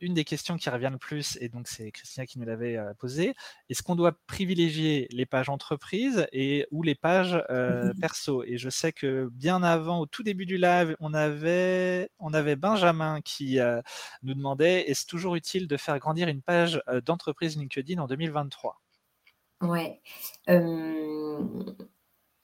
une 0.00 0.14
des 0.14 0.24
questions 0.24 0.56
qui 0.56 0.70
revient 0.70 0.88
le 0.90 0.98
plus, 0.98 1.36
et 1.40 1.48
donc 1.48 1.68
c'est 1.68 1.90
Christina 1.90 2.26
qui 2.26 2.38
nous 2.38 2.46
l'avait 2.46 2.78
posée, 2.98 3.34
est-ce 3.68 3.82
qu'on 3.82 3.94
doit 3.94 4.12
privilégier 4.26 5.06
les 5.10 5.26
pages 5.26 5.48
entreprises 5.48 6.26
et, 6.32 6.66
ou 6.70 6.82
les 6.82 6.94
pages 6.94 7.42
perso? 8.00 8.42
Et 8.44 8.58
je 8.58 8.70
sais 8.70 8.92
que 8.92 9.28
bien 9.32 9.62
avant, 9.62 10.00
au 10.00 10.06
tout 10.06 10.22
début 10.22 10.46
du 10.46 10.56
live, 10.56 10.96
on 11.00 11.14
avait, 11.14 12.10
on 12.18 12.32
avait 12.32 12.56
Benjamin 12.56 13.20
qui 13.22 13.58
nous 14.22 14.34
demandait, 14.34 14.88
est-ce 14.90 15.06
toujours 15.06 15.34
utile 15.34 15.66
de 15.66 15.76
faire 15.76 15.98
grandir 15.98 16.28
une 16.28 16.42
page 16.42 16.82
d'entreprise 17.04 17.49
LinkedIn 17.58 18.00
en 18.00 18.06
2023 18.06 18.80
Ouais. 19.62 20.00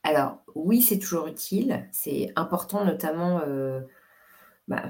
alors, 0.02 0.42
oui, 0.54 0.82
c'est 0.82 0.98
toujours 0.98 1.26
utile. 1.26 1.88
C'est 1.92 2.30
important, 2.36 2.84
notamment. 2.84 3.40
Euh, 3.46 3.80
bah, 4.68 4.84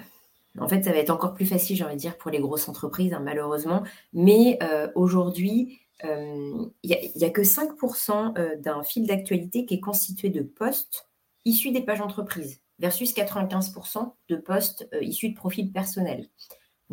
en 0.59 0.69
fait, 0.69 0.83
ça 0.83 0.91
va 0.91 0.99
être 0.99 1.11
encore 1.11 1.35
plus 1.35 1.47
facile, 1.47 1.77
j'ai 1.77 1.85
envie 1.85 1.95
de 1.95 2.01
dire, 2.01 2.17
pour 2.19 2.31
les 2.31 2.41
grosses 2.41 2.69
entreprises, 2.69 3.13
hein, 3.13 3.21
malheureusement. 3.23 3.85
Mais 4.13 4.59
euh, 4.63 4.91
aujourd'hui, 4.95 5.81
il 6.03 6.71
n'y 6.85 7.25
a, 7.25 7.31
que 7.31 7.43
5% 7.43 8.39
euh, 8.39 8.57
d'un 8.57 8.83
fil 8.83 9.07
d'actualité 9.07 9.65
qui 9.65 9.75
est 9.75 9.81
constitué 9.81 10.29
de 10.29 10.43
posts 10.43 11.09
issus 11.45 11.73
des 11.73 11.83
pages 11.83 12.01
entreprises, 12.01 12.61
versus 12.79 13.15
95% 13.15 14.13
de 14.29 14.37
posts 14.37 14.89
issus 15.01 15.31
de 15.31 15.35
profils 15.35 15.73
personnels. 15.73 16.29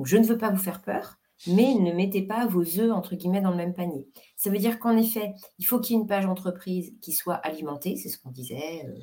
Je 0.01 0.17
ne 0.17 0.25
veux 0.25 0.37
pas 0.37 0.49
vous 0.49 0.57
faire 0.57 0.81
peur 0.81 1.17
mais 1.47 1.73
ne 1.75 1.91
mettez 1.91 2.21
pas 2.21 2.45
vos 2.47 2.61
œufs, 2.79 2.91
entre 2.91 3.15
guillemets, 3.15 3.41
dans 3.41 3.51
le 3.51 3.57
même 3.57 3.73
panier. 3.73 4.07
Ça 4.35 4.49
veut 4.49 4.57
dire 4.57 4.79
qu'en 4.79 4.97
effet, 4.97 5.33
il 5.59 5.65
faut 5.65 5.79
qu'il 5.79 5.95
y 5.95 5.99
ait 5.99 6.01
une 6.01 6.07
page 6.07 6.25
entreprise 6.25 6.93
qui 7.01 7.11
soit 7.11 7.35
alimentée, 7.35 7.95
c'est 7.97 8.09
ce 8.09 8.17
qu'on 8.17 8.31
disait. 8.31 8.85
Euh, 8.85 8.99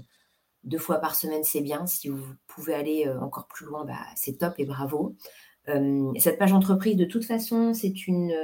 deux 0.64 0.78
fois 0.78 0.98
par 0.98 1.14
semaine, 1.14 1.44
c'est 1.44 1.60
bien. 1.60 1.86
Si 1.86 2.08
vous 2.08 2.22
pouvez 2.46 2.74
aller 2.74 3.06
euh, 3.06 3.20
encore 3.20 3.46
plus 3.46 3.66
loin, 3.66 3.84
bah, 3.84 4.04
c'est 4.16 4.38
top 4.38 4.54
et 4.58 4.66
bravo. 4.66 5.16
Euh, 5.68 6.12
cette 6.18 6.38
page 6.38 6.52
entreprise, 6.52 6.96
de 6.96 7.04
toute 7.04 7.24
façon, 7.24 7.74
c'est 7.74 8.06
une, 8.06 8.34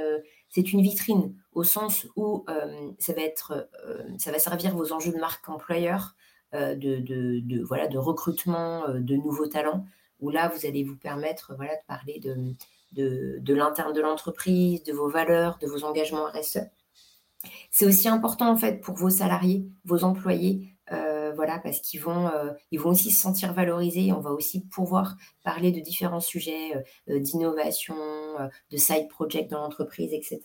une 0.55 0.81
vitrine 0.81 1.35
au 1.51 1.63
sens 1.63 2.07
où 2.15 2.45
ça, 2.99 3.13
va 3.13 3.21
être, 3.21 3.69
ça 4.17 4.31
va 4.31 4.39
servir 4.39 4.75
vos 4.75 4.93
enjeux 4.93 5.11
de 5.11 5.17
marque 5.17 5.49
employeur, 5.49 6.15
de, 6.53 6.75
de, 6.75 7.39
de, 7.39 7.61
voilà, 7.63 7.87
de 7.87 7.97
recrutement 7.97 8.87
de 8.87 9.15
nouveaux 9.15 9.47
talents, 9.47 9.85
où 10.19 10.29
là, 10.29 10.47
vous 10.49 10.65
allez 10.67 10.83
vous 10.83 10.95
permettre 10.95 11.55
voilà, 11.55 11.73
de 11.73 11.85
parler 11.87 12.19
de 12.19 12.55
de, 12.91 13.53
l'interne 13.53 13.93
de 13.93 14.01
l'entreprise, 14.01 14.83
de 14.83 14.93
vos 14.93 15.09
valeurs, 15.09 15.57
de 15.59 15.67
vos 15.67 15.83
engagements 15.83 16.25
RSE. 16.25 16.59
C'est 17.71 17.85
aussi 17.85 18.07
important 18.07 18.49
en 18.49 18.57
fait 18.57 18.81
pour 18.81 18.95
vos 18.95 19.09
salariés, 19.09 19.67
vos 19.85 20.03
employés, 20.03 20.77
euh, 20.91 21.33
voilà, 21.35 21.59
parce 21.59 21.79
qu'ils 21.79 21.99
vont, 21.99 22.27
euh, 22.27 22.51
ils 22.71 22.79
vont 22.79 22.91
aussi 22.91 23.11
se 23.11 23.21
sentir 23.21 23.53
valorisés. 23.53 24.11
On 24.13 24.21
va 24.21 24.31
aussi 24.31 24.65
pouvoir 24.65 25.17
parler 25.43 25.71
de 25.71 25.79
différents 25.79 26.21
sujets 26.21 26.73
euh, 27.09 27.19
d'innovation, 27.19 27.95
de 28.71 28.77
side 28.77 29.07
project 29.09 29.51
dans 29.51 29.59
l'entreprise, 29.59 30.13
etc. 30.13 30.39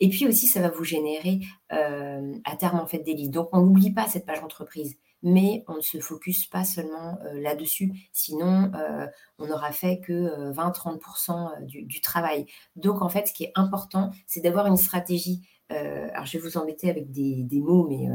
Et 0.00 0.08
puis 0.08 0.26
aussi, 0.26 0.46
ça 0.46 0.60
va 0.60 0.68
vous 0.68 0.84
générer 0.84 1.40
à 1.70 2.56
terme 2.58 2.78
en 2.78 2.86
fait 2.86 2.98
des 3.00 3.14
leads. 3.14 3.30
Donc, 3.30 3.48
on 3.52 3.62
n'oublie 3.62 3.92
pas 3.92 4.06
cette 4.06 4.26
page 4.26 4.42
entreprise 4.42 4.96
mais 5.24 5.64
on 5.68 5.76
ne 5.76 5.80
se 5.80 5.98
focus 5.98 6.46
pas 6.46 6.64
seulement 6.64 7.18
euh, 7.24 7.40
là-dessus, 7.40 7.92
sinon 8.12 8.70
euh, 8.74 9.06
on 9.38 9.46
n'aura 9.46 9.72
fait 9.72 10.00
que 10.00 10.52
20-30% 10.52 11.62
euh, 11.62 11.64
du, 11.64 12.00
travail. 12.02 12.46
Donc 12.76 13.00
en 13.00 13.08
fait, 13.08 13.26
ce 13.28 13.32
qui 13.32 13.44
est 13.44 13.52
important, 13.54 14.12
c'est 14.26 14.42
d'avoir 14.42 14.66
une 14.66 14.76
stratégie. 14.76 15.40
alors 15.70 16.26
je 16.26 16.36
vais 16.36 16.44
vous 16.44 16.58
embêter 16.58 16.90
avec 16.90 17.10
des, 17.10 17.60
mots, 17.60 17.88
mais 17.88 18.06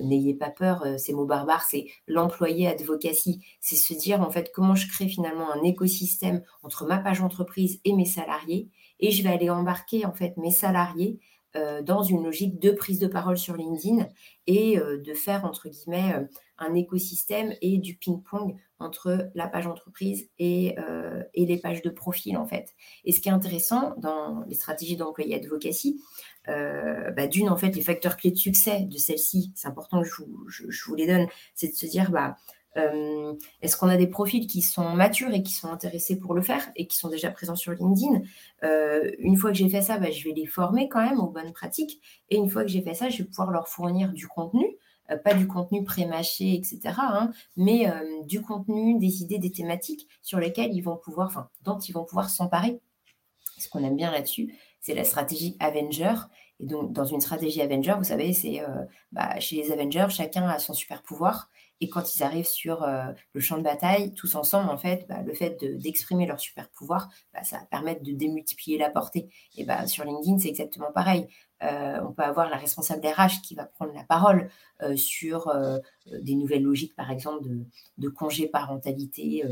n'ayez 0.00 0.34
pas 0.34 0.50
peur, 0.50 0.86
ces 0.98 1.12
mots 1.12 1.26
barbares, 1.26 1.64
c'est 1.64 1.86
l'employé 2.06 2.68
advocacy. 2.68 3.44
C'est 3.60 3.76
se 3.76 3.92
dire 3.92 4.20
en 4.22 4.30
fait 4.30 4.52
comment 4.54 4.76
je 4.76 4.88
crée 4.88 5.08
finalement 5.08 5.52
un 5.52 5.62
écosystème 5.64 6.42
entre 6.62 6.86
ma 6.86 6.98
page 6.98 7.20
entreprise 7.20 7.80
et 7.84 7.92
mes 7.92 8.06
salariés, 8.06 8.70
et 9.00 9.10
je 9.10 9.22
vais 9.24 9.30
aller 9.30 9.50
embarquer 9.50 10.06
en 10.06 10.12
fait 10.12 10.36
mes 10.36 10.52
salariés 10.52 11.18
dans 11.54 12.02
une 12.02 12.24
logique 12.24 12.60
de 12.60 12.70
prise 12.70 12.98
de 12.98 13.06
parole 13.06 13.36
sur 13.36 13.56
LinkedIn 13.56 14.08
et 14.46 14.76
de 14.78 15.14
faire, 15.14 15.44
entre 15.44 15.68
guillemets, 15.68 16.14
un 16.58 16.74
écosystème 16.74 17.54
et 17.60 17.78
du 17.78 17.96
ping-pong 17.96 18.56
entre 18.78 19.30
la 19.34 19.48
page 19.48 19.66
entreprise 19.66 20.28
et, 20.38 20.76
et, 21.34 21.46
les 21.46 21.58
pages 21.58 21.82
de 21.82 21.90
profil, 21.90 22.36
en 22.36 22.46
fait. 22.46 22.74
Et 23.04 23.12
ce 23.12 23.20
qui 23.20 23.28
est 23.28 23.32
intéressant 23.32 23.94
dans 23.98 24.44
les 24.46 24.54
stratégies 24.54 24.96
d'employé 24.96 25.34
advocacy, 25.36 26.00
bah, 26.46 27.26
d'une, 27.26 27.48
en 27.48 27.56
fait, 27.56 27.76
les 27.76 27.82
facteurs 27.82 28.16
clés 28.16 28.30
de 28.30 28.36
succès 28.36 28.80
de 28.82 28.96
celle-ci, 28.96 29.52
c'est 29.54 29.68
important 29.68 30.02
que 30.02 30.08
je 30.08 30.14
vous, 30.22 30.46
je 30.48 30.84
vous, 30.86 30.94
les 30.94 31.06
donne, 31.06 31.26
c'est 31.54 31.68
de 31.68 31.74
se 31.74 31.86
dire, 31.86 32.10
bah, 32.10 32.36
euh, 32.76 33.34
est-ce 33.60 33.76
qu'on 33.76 33.88
a 33.88 33.96
des 33.96 34.06
profils 34.06 34.46
qui 34.46 34.62
sont 34.62 34.90
matures 34.90 35.32
et 35.32 35.42
qui 35.42 35.52
sont 35.52 35.68
intéressés 35.68 36.18
pour 36.18 36.34
le 36.34 36.42
faire 36.42 36.70
et 36.76 36.86
qui 36.86 36.96
sont 36.96 37.08
déjà 37.08 37.30
présents 37.30 37.56
sur 37.56 37.72
LinkedIn? 37.72 38.22
Euh, 38.64 39.10
Une 39.18 39.36
fois 39.36 39.50
que 39.50 39.56
j'ai 39.56 39.68
fait 39.68 39.82
ça, 39.82 39.98
bah, 39.98 40.10
je 40.10 40.24
vais 40.24 40.34
les 40.34 40.46
former 40.46 40.88
quand 40.88 41.02
même 41.02 41.20
aux 41.20 41.28
bonnes 41.28 41.52
pratiques. 41.52 42.00
Et 42.30 42.36
une 42.36 42.48
fois 42.48 42.62
que 42.62 42.68
j'ai 42.68 42.82
fait 42.82 42.94
ça, 42.94 43.08
je 43.08 43.18
vais 43.18 43.24
pouvoir 43.24 43.50
leur 43.50 43.68
fournir 43.68 44.12
du 44.12 44.26
contenu, 44.26 44.64
euh, 45.10 45.16
pas 45.16 45.34
du 45.34 45.46
contenu 45.46 45.84
pré-mâché, 45.84 46.54
etc., 46.54 46.80
hein, 46.98 47.30
mais 47.56 47.86
du 48.26 48.40
contenu, 48.40 48.98
des 48.98 49.22
idées, 49.22 49.38
des 49.38 49.52
thématiques 49.52 50.08
sur 50.22 50.38
lesquelles 50.38 50.72
ils 50.72 50.82
vont 50.82 50.96
pouvoir, 50.96 51.50
dont 51.62 51.78
ils 51.78 51.92
vont 51.92 52.04
pouvoir 52.04 52.30
s'emparer. 52.30 52.80
Ce 53.58 53.68
qu'on 53.68 53.84
aime 53.84 53.96
bien 53.96 54.10
là-dessus, 54.10 54.54
c'est 54.80 54.94
la 54.94 55.04
stratégie 55.04 55.56
Avenger. 55.60 56.14
Et 56.58 56.66
donc, 56.66 56.92
dans 56.92 57.04
une 57.04 57.20
stratégie 57.20 57.60
Avenger, 57.60 57.94
vous 57.98 58.04
savez, 58.04 58.32
c'est 58.32 58.62
bah, 59.12 59.38
chez 59.40 59.56
les 59.56 59.72
Avengers, 59.72 60.06
chacun 60.10 60.48
a 60.48 60.58
son 60.58 60.72
super 60.72 61.02
pouvoir. 61.02 61.50
Et 61.82 61.88
quand 61.88 62.14
ils 62.14 62.22
arrivent 62.22 62.46
sur 62.46 62.84
euh, 62.84 63.06
le 63.32 63.40
champ 63.40 63.58
de 63.58 63.64
bataille, 63.64 64.14
tous 64.14 64.36
ensemble, 64.36 64.70
en 64.70 64.78
fait, 64.78 65.04
bah, 65.08 65.20
le 65.22 65.34
fait 65.34 65.64
d'exprimer 65.64 66.26
leur 66.26 66.38
super 66.38 66.68
pouvoir, 66.68 67.10
bah, 67.34 67.42
ça 67.42 67.58
va 67.58 67.64
permettre 67.64 68.04
de 68.04 68.12
démultiplier 68.12 68.78
la 68.78 68.88
portée. 68.88 69.28
Et 69.56 69.64
bah, 69.64 69.88
sur 69.88 70.04
LinkedIn, 70.04 70.38
c'est 70.38 70.48
exactement 70.48 70.92
pareil. 70.94 71.26
Euh, 71.64 71.98
on 72.08 72.12
peut 72.12 72.22
avoir 72.22 72.48
la 72.50 72.56
responsable 72.56 73.04
RH 73.04 73.42
qui 73.42 73.56
va 73.56 73.64
prendre 73.64 73.92
la 73.94 74.04
parole 74.04 74.48
euh, 74.82 74.94
sur 74.94 75.52
des 76.06 76.36
nouvelles 76.36 76.62
logiques, 76.62 76.94
par 76.94 77.10
exemple, 77.10 77.42
de, 77.48 77.66
de 77.98 78.08
congé 78.08 78.46
parentalité 78.46 79.42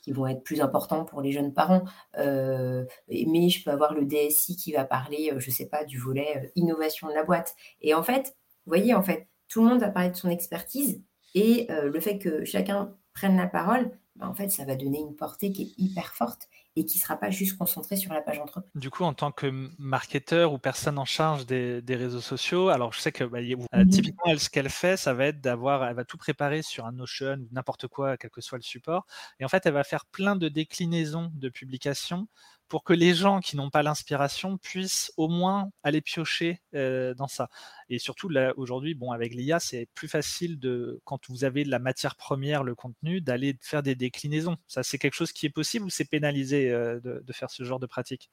qui 0.00 0.12
vont 0.12 0.26
être 0.26 0.42
plus 0.44 0.62
importants 0.62 1.04
pour 1.04 1.20
les 1.20 1.32
jeunes 1.32 1.52
parents. 1.52 1.84
mais 2.16 3.48
je 3.50 3.62
peux 3.62 3.70
avoir 3.70 3.92
le 3.92 4.06
DSI 4.06 4.56
qui 4.56 4.72
va 4.72 4.86
parler, 4.86 5.30
je 5.36 5.50
ne 5.50 5.54
sais 5.54 5.66
pas, 5.66 5.84
du 5.84 5.98
volet 5.98 6.50
innovation 6.56 7.08
de 7.08 7.12
la 7.12 7.24
boîte. 7.24 7.54
Et 7.82 7.92
en 7.92 8.02
fait, 8.02 8.34
vous 8.64 8.70
voyez, 8.70 8.94
en 8.94 9.02
fait, 9.02 9.28
tout 9.48 9.62
le 9.62 9.68
monde 9.68 9.80
va 9.80 9.90
parler 9.90 10.10
de 10.10 10.16
son 10.16 10.30
expertise, 10.30 11.02
et 11.36 11.70
euh, 11.70 11.90
le 11.90 12.00
fait 12.00 12.18
que 12.18 12.44
chacun 12.46 12.94
prenne 13.12 13.36
la 13.36 13.46
parole, 13.46 13.90
bah, 14.16 14.26
en 14.26 14.34
fait, 14.34 14.48
ça 14.48 14.64
va 14.64 14.74
donner 14.74 14.98
une 14.98 15.14
portée 15.14 15.52
qui 15.52 15.62
est 15.62 15.74
hyper 15.76 16.14
forte 16.14 16.48
et 16.76 16.86
qui 16.86 16.96
ne 16.96 17.02
sera 17.02 17.16
pas 17.16 17.28
juste 17.28 17.58
concentrée 17.58 17.96
sur 17.96 18.12
la 18.14 18.22
page 18.22 18.38
entreprise. 18.38 18.70
Du 18.74 18.88
coup, 18.88 19.04
en 19.04 19.12
tant 19.12 19.32
que 19.32 19.70
marketeur 19.78 20.54
ou 20.54 20.58
personne 20.58 20.98
en 20.98 21.04
charge 21.04 21.44
des, 21.44 21.82
réseaux 21.88 22.22
sociaux, 22.22 22.70
alors 22.70 22.94
je 22.94 23.00
sais 23.00 23.12
que 23.12 23.24
bah, 23.24 23.40
mhm. 23.42 23.88
typiquement, 23.90 24.24
elle, 24.26 24.40
ce 24.40 24.48
qu'elle 24.48 24.70
fait, 24.70 24.96
ça 24.96 25.12
va 25.12 25.26
être 25.26 25.42
d'avoir, 25.42 25.84
elle 25.84 25.94
va 25.94 26.04
tout 26.04 26.16
préparer 26.16 26.62
sur 26.62 26.86
un 26.86 26.92
Notion 26.92 27.34
ou 27.34 27.48
n'importe 27.52 27.86
quoi, 27.86 28.16
quel 28.16 28.30
que 28.30 28.40
soit 28.40 28.56
le 28.56 28.62
support. 28.62 29.06
Et 29.38 29.44
en 29.44 29.48
fait, 29.48 29.66
elle 29.66 29.74
va 29.74 29.84
faire 29.84 30.06
plein 30.06 30.36
de 30.36 30.48
déclinaisons 30.48 31.30
de 31.34 31.50
publications 31.50 32.28
pour 32.68 32.84
que 32.84 32.92
les 32.92 33.14
gens 33.14 33.40
qui 33.40 33.56
n'ont 33.56 33.70
pas 33.70 33.82
l'inspiration 33.82 34.58
puissent 34.58 35.12
au 35.16 35.28
moins 35.28 35.70
aller 35.82 36.00
piocher 36.00 36.62
euh, 36.74 37.14
dans 37.14 37.28
ça. 37.28 37.48
Et 37.88 37.98
surtout, 37.98 38.30
aujourd'hui, 38.56 38.94
bon, 38.94 39.12
avec 39.12 39.34
l'IA, 39.34 39.60
c'est 39.60 39.88
plus 39.94 40.08
facile 40.08 40.58
de, 40.58 41.00
quand 41.04 41.28
vous 41.28 41.44
avez 41.44 41.64
de 41.64 41.70
la 41.70 41.78
matière 41.78 42.16
première, 42.16 42.64
le 42.64 42.74
contenu, 42.74 43.20
d'aller 43.20 43.56
faire 43.60 43.82
des 43.82 43.94
déclinaisons. 43.94 44.56
Ça, 44.66 44.82
c'est 44.82 44.98
quelque 44.98 45.14
chose 45.14 45.32
qui 45.32 45.46
est 45.46 45.50
possible 45.50 45.86
ou 45.86 45.90
c'est 45.90 46.08
pénalisé 46.08 46.70
euh, 46.70 47.00
de, 47.00 47.32
faire 47.32 47.50
ce 47.50 47.62
genre 47.62 47.78
de 47.78 47.86
pratique? 47.86 48.30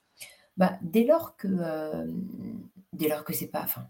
Bah, 0.57 0.77
dès 0.81 1.03
lors 1.03 1.35
que, 1.35 1.47
euh, 1.47 2.07
dès 2.93 3.11
c'est 3.33 3.47
pas, 3.47 3.63
enfin, 3.63 3.87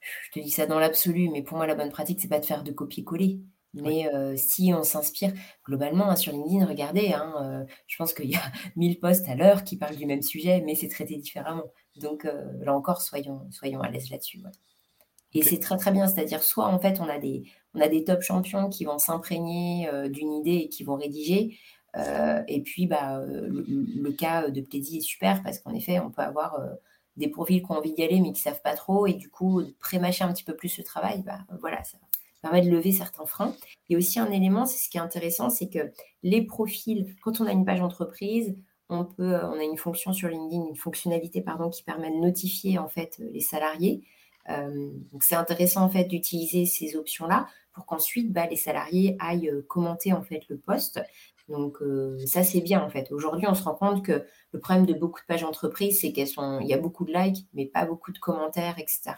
je 0.00 0.30
te 0.32 0.44
dis 0.44 0.50
ça 0.50 0.66
dans 0.66 0.78
l'absolu, 0.78 1.28
mais 1.30 1.42
pour 1.42 1.56
moi, 1.56 1.66
la 1.66 1.74
bonne 1.74 1.90
pratique, 1.90 2.20
c'est 2.20 2.28
pas 2.28 2.38
de 2.38 2.44
faire 2.44 2.62
de 2.62 2.72
copier-coller. 2.72 3.40
Mais 3.76 4.08
si 4.36 4.72
on 4.74 4.82
s'inspire 4.82 5.32
globalement 5.64 6.10
hein, 6.10 6.16
sur 6.16 6.32
LinkedIn, 6.32 6.64
regardez, 6.66 7.12
hein, 7.12 7.66
je 7.86 7.96
pense 7.96 8.12
qu'il 8.14 8.30
y 8.30 8.36
a 8.36 8.42
1000 8.76 8.98
posts 8.98 9.28
à 9.28 9.34
l'heure 9.34 9.64
qui 9.64 9.76
parlent 9.76 9.96
du 9.96 10.06
même 10.06 10.22
sujet, 10.22 10.62
mais 10.64 10.74
c'est 10.74 10.88
traité 10.88 11.16
différemment. 11.16 11.64
Donc 11.96 12.24
là 12.24 12.74
encore, 12.74 13.00
soyons, 13.02 13.46
soyons 13.50 13.80
à 13.80 13.90
l'aise 13.90 14.10
là-dessus. 14.10 14.42
Et 15.34 15.42
c'est 15.42 15.60
très 15.60 15.76
très 15.76 15.92
bien, 15.92 16.06
c'est-à-dire 16.06 16.42
soit 16.42 16.66
en 16.66 16.78
fait 16.78 17.00
on 17.00 17.08
a 17.08 17.18
des, 17.18 17.44
on 17.74 17.80
a 17.80 17.88
des 17.88 18.04
top 18.04 18.22
champions 18.22 18.70
qui 18.70 18.84
vont 18.84 18.98
s'imprégner 18.98 19.88
d'une 20.10 20.32
idée 20.32 20.56
et 20.64 20.68
qui 20.68 20.82
vont 20.82 20.96
rédiger. 20.96 21.58
et 22.48 22.62
puis 22.62 22.86
bah, 22.86 23.22
le, 23.26 24.10
cas 24.12 24.48
de 24.50 24.60
Plaidy 24.62 24.98
est 24.98 25.00
super 25.00 25.42
parce 25.42 25.58
qu'en 25.58 25.74
effet 25.74 26.00
on 26.00 26.10
peut 26.10 26.22
avoir 26.22 26.58
des 27.16 27.28
profils 27.28 27.62
qui 27.62 27.70
ont 27.70 27.76
envie 27.76 27.92
d'y 27.92 28.02
aller 28.02 28.20
mais 28.20 28.32
qui 28.32 28.40
ne 28.40 28.52
savent 28.52 28.62
pas 28.62 28.74
trop 28.74 29.06
et 29.06 29.14
du 29.14 29.30
coup 29.30 29.62
pré-mâcher 29.80 30.24
un 30.24 30.32
petit 30.32 30.44
peu 30.44 30.54
plus 30.54 30.76
le 30.78 30.84
travail, 30.84 31.22
bah, 31.22 31.40
voilà, 31.60 31.82
ça, 31.84 31.98
permet 32.46 32.64
de 32.66 32.70
lever 32.70 32.92
certains 32.92 33.26
freins. 33.26 33.54
Il 33.88 33.92
y 33.92 33.94
a 33.96 33.98
aussi 33.98 34.18
un 34.18 34.30
élément, 34.30 34.66
c'est 34.66 34.78
ce 34.78 34.88
qui 34.88 34.98
est 34.98 35.00
intéressant, 35.00 35.50
c'est 35.50 35.68
que 35.68 35.90
les 36.22 36.42
profils, 36.42 37.14
quand 37.22 37.40
on 37.40 37.46
a 37.46 37.52
une 37.52 37.64
page 37.64 37.80
entreprise, 37.80 38.56
on 38.88 39.04
peut, 39.04 39.34
euh, 39.34 39.48
on 39.48 39.58
a 39.58 39.64
une 39.64 39.76
fonction 39.76 40.12
sur 40.12 40.28
LinkedIn, 40.28 40.68
une 40.68 40.76
fonctionnalité 40.76 41.40
pardon, 41.40 41.70
qui 41.70 41.82
permet 41.82 42.10
de 42.10 42.16
notifier 42.16 42.78
en 42.78 42.88
fait 42.88 43.20
les 43.32 43.40
salariés. 43.40 44.04
Euh, 44.48 44.90
donc 45.12 45.24
c'est 45.24 45.34
intéressant 45.34 45.82
en 45.82 45.88
fait 45.88 46.04
d'utiliser 46.04 46.66
ces 46.66 46.94
options-là 46.94 47.48
pour 47.72 47.84
qu'ensuite 47.84 48.32
bah, 48.32 48.46
les 48.46 48.56
salariés 48.56 49.16
aillent 49.18 49.50
euh, 49.50 49.66
commenter 49.68 50.12
en 50.12 50.22
fait 50.22 50.42
le 50.48 50.56
poste. 50.56 51.00
Donc 51.48 51.78
ça 52.26 52.42
c'est 52.42 52.60
bien 52.60 52.82
en 52.82 52.90
fait. 52.90 53.12
Aujourd'hui 53.12 53.46
on 53.48 53.54
se 53.54 53.62
rend 53.62 53.74
compte 53.74 54.04
que 54.04 54.24
le 54.50 54.58
problème 54.58 54.84
de 54.84 54.94
beaucoup 54.94 55.20
de 55.20 55.26
pages 55.26 55.44
entreprises 55.44 56.00
c'est 56.00 56.12
qu'elles 56.12 56.26
sont, 56.26 56.58
il 56.58 56.66
y 56.66 56.74
a 56.74 56.78
beaucoup 56.78 57.04
de 57.04 57.12
likes 57.12 57.46
mais 57.54 57.66
pas 57.66 57.86
beaucoup 57.86 58.10
de 58.10 58.18
commentaires 58.18 58.80
etc. 58.80 59.12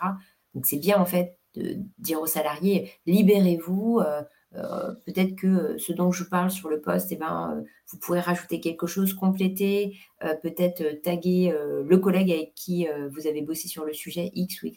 Donc 0.54 0.66
c'est 0.66 0.76
bien 0.76 1.00
en 1.00 1.06
fait 1.06 1.37
de 1.54 1.76
dire 1.98 2.20
aux 2.20 2.26
salariés 2.26 2.92
libérez-vous. 3.06 4.00
Euh, 4.00 4.22
euh, 4.54 4.94
peut-être 5.04 5.36
que 5.36 5.76
ce 5.76 5.92
dont 5.92 6.10
je 6.10 6.24
parle 6.24 6.50
sur 6.50 6.70
le 6.70 6.80
poste, 6.80 7.12
eh 7.12 7.16
ben, 7.16 7.56
euh, 7.56 7.62
vous 7.88 7.98
pourrez 7.98 8.20
rajouter 8.20 8.60
quelque 8.60 8.86
chose, 8.86 9.12
compléter, 9.12 9.98
peut-être 10.42 11.02
taguer 11.02 11.54
le 11.84 11.96
collègue 11.96 12.30
avec 12.30 12.54
qui 12.54 12.86
vous 13.10 13.26
avez 13.26 13.40
bossé 13.40 13.66
sur 13.66 13.86
le 13.86 13.94
sujet 13.94 14.30
X 14.34 14.62
ou 14.62 14.66
Y. 14.66 14.76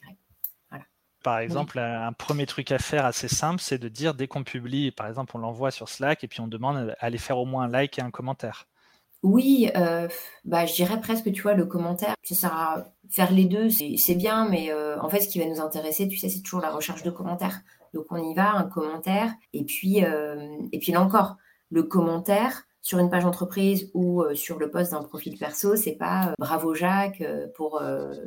Par 1.23 1.39
exemple, 1.39 1.77
un 1.77 2.13
premier 2.13 2.45
truc 2.45 2.71
à 2.71 2.79
faire 2.79 3.05
assez 3.05 3.27
simple, 3.27 3.61
c'est 3.61 3.77
de 3.77 3.89
dire 3.89 4.13
dès 4.13 4.27
qu'on 4.27 4.43
publie, 4.43 4.91
par 4.91 5.07
exemple, 5.07 5.33
on 5.35 5.39
l'envoie 5.39 5.71
sur 5.71 5.89
Slack 5.89 6.23
et 6.23 6.27
puis 6.27 6.39
on 6.39 6.47
demande 6.47 6.95
à 6.99 7.05
aller 7.05 7.17
faire 7.17 7.37
au 7.37 7.45
moins 7.45 7.65
un 7.65 7.67
like 7.67 7.99
et 7.99 8.01
un 8.01 8.11
commentaire. 8.11 8.67
Oui, 9.23 9.69
bah, 10.45 10.65
je 10.65 10.73
dirais 10.73 10.99
presque, 10.99 11.31
tu 11.31 11.41
vois, 11.41 11.53
le 11.53 11.65
commentaire, 11.65 12.15
ça 12.23 12.35
sert 12.35 12.53
à 12.53 12.85
faire 13.09 13.31
les 13.31 13.45
deux, 13.45 13.69
c'est 13.69 14.15
bien, 14.15 14.47
mais 14.49 14.73
en 14.73 15.09
fait, 15.09 15.19
ce 15.19 15.27
qui 15.27 15.39
va 15.39 15.45
nous 15.45 15.61
intéresser, 15.61 16.07
tu 16.07 16.17
sais, 16.17 16.29
c'est 16.29 16.41
toujours 16.41 16.61
la 16.61 16.71
recherche 16.71 17.03
de 17.03 17.11
commentaires. 17.11 17.61
Donc, 17.93 18.05
on 18.09 18.17
y 18.17 18.33
va, 18.33 18.53
un 18.53 18.63
commentaire, 18.63 19.33
et 19.53 19.63
puis, 19.63 19.97
et 19.99 20.79
puis 20.79 20.91
là 20.91 21.01
encore, 21.01 21.37
le 21.69 21.83
commentaire, 21.83 22.67
sur 22.81 22.97
une 22.97 23.09
page 23.09 23.25
entreprise 23.25 23.91
ou 23.93 24.23
euh, 24.23 24.33
sur 24.33 24.57
le 24.57 24.71
poste 24.71 24.91
d'un 24.91 25.03
profil 25.03 25.37
perso, 25.37 25.75
c'est 25.75 25.93
pas 25.93 26.29
euh, 26.29 26.33
bravo 26.39 26.73
Jacques 26.73 27.21
euh, 27.21 27.47
pour. 27.55 27.81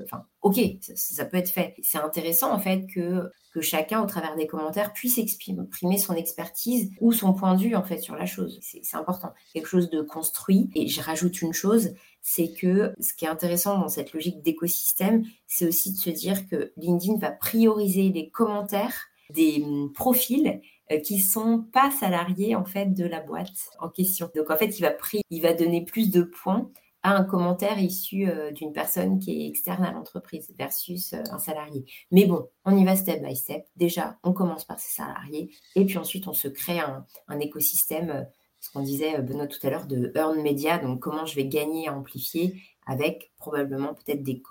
Enfin, 0.04 0.26
ok, 0.42 0.60
ça, 0.94 1.24
peut 1.24 1.36
être 1.36 1.50
fait. 1.50 1.74
C'est 1.82 1.98
intéressant 1.98 2.52
en 2.52 2.58
fait 2.58 2.86
que, 2.86 3.30
que 3.52 3.60
chacun, 3.60 4.02
au 4.02 4.06
travers 4.06 4.36
des 4.36 4.46
commentaires, 4.46 4.92
puisse 4.92 5.18
exprimer 5.18 5.98
son 5.98 6.14
expertise 6.14 6.90
ou 7.00 7.12
son 7.12 7.34
point 7.34 7.54
de 7.54 7.62
vue 7.62 7.74
en 7.74 7.82
fait 7.82 7.98
sur 7.98 8.14
la 8.14 8.26
chose. 8.26 8.60
C'est 8.62 8.96
important. 8.96 9.32
Quelque 9.52 9.68
chose 9.68 9.90
de 9.90 10.02
construit. 10.02 10.70
Et 10.74 10.86
je 10.86 11.00
rajoute 11.00 11.42
une 11.42 11.52
chose, 11.52 11.94
c'est 12.22 12.52
que 12.52 12.94
ce 13.00 13.12
qui 13.14 13.24
est 13.24 13.28
intéressant 13.28 13.78
dans 13.78 13.88
cette 13.88 14.12
logique 14.12 14.42
d'écosystème, 14.42 15.24
c'est 15.46 15.66
aussi 15.66 15.92
de 15.92 15.98
se 15.98 16.10
dire 16.10 16.48
que 16.48 16.72
LinkedIn 16.76 17.18
va 17.18 17.32
prioriser 17.32 18.10
les 18.10 18.30
commentaires 18.30 19.08
des 19.30 19.62
hum, 19.64 19.92
profils 19.92 20.60
qui 21.02 21.20
sont 21.20 21.64
pas 21.72 21.90
salariés 21.90 22.54
en 22.54 22.64
fait 22.64 22.94
de 22.94 23.04
la 23.04 23.20
boîte 23.20 23.70
en 23.80 23.88
question. 23.88 24.30
Donc 24.34 24.50
en 24.50 24.56
fait, 24.56 24.78
il 24.78 24.82
va, 24.82 24.92
il 25.30 25.42
va 25.42 25.52
donner 25.54 25.84
plus 25.84 26.10
de 26.10 26.22
points 26.22 26.70
à 27.04 27.14
un 27.14 27.24
commentaire 27.24 27.78
issu 27.78 28.28
euh, 28.28 28.50
d'une 28.50 28.72
personne 28.72 29.18
qui 29.18 29.42
est 29.42 29.48
externe 29.48 29.84
à 29.84 29.92
l'entreprise 29.92 30.52
versus 30.58 31.12
euh, 31.12 31.22
un 31.30 31.38
salarié. 31.38 31.84
Mais 32.10 32.24
bon, 32.24 32.48
on 32.64 32.76
y 32.76 32.84
va 32.84 32.96
step 32.96 33.22
by 33.22 33.36
step. 33.36 33.66
Déjà, 33.76 34.18
on 34.24 34.32
commence 34.32 34.64
par 34.64 34.80
ses 34.80 34.94
salariés 34.94 35.50
et 35.76 35.84
puis 35.84 35.98
ensuite 35.98 36.26
on 36.26 36.32
se 36.32 36.48
crée 36.48 36.80
un, 36.80 37.04
écosystème, 37.40 38.26
ce 38.58 38.70
qu'on 38.70 38.80
disait 38.80 39.20
Benoît 39.20 39.46
tout 39.46 39.64
à 39.66 39.70
l'heure, 39.70 39.86
de 39.86 40.12
earn 40.14 40.40
media, 40.40 40.78
donc 40.78 41.00
comment 41.00 41.26
je 41.26 41.36
vais 41.36 41.46
gagner 41.46 41.88
à 41.88 41.94
amplifier 41.94 42.54
avec 42.86 43.32
probablement 43.38 43.94
peut-être 43.94 44.22
des, 44.22 44.42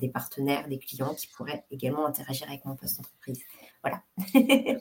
des 0.00 0.08
partenaires, 0.08 0.68
des 0.68 0.78
clients 0.78 1.14
qui 1.14 1.26
pourraient 1.28 1.64
également 1.70 2.06
interagir 2.06 2.48
avec 2.48 2.64
mon 2.64 2.76
poste 2.76 2.96
d'entreprise. 2.96 3.40
Voilà. 3.82 4.02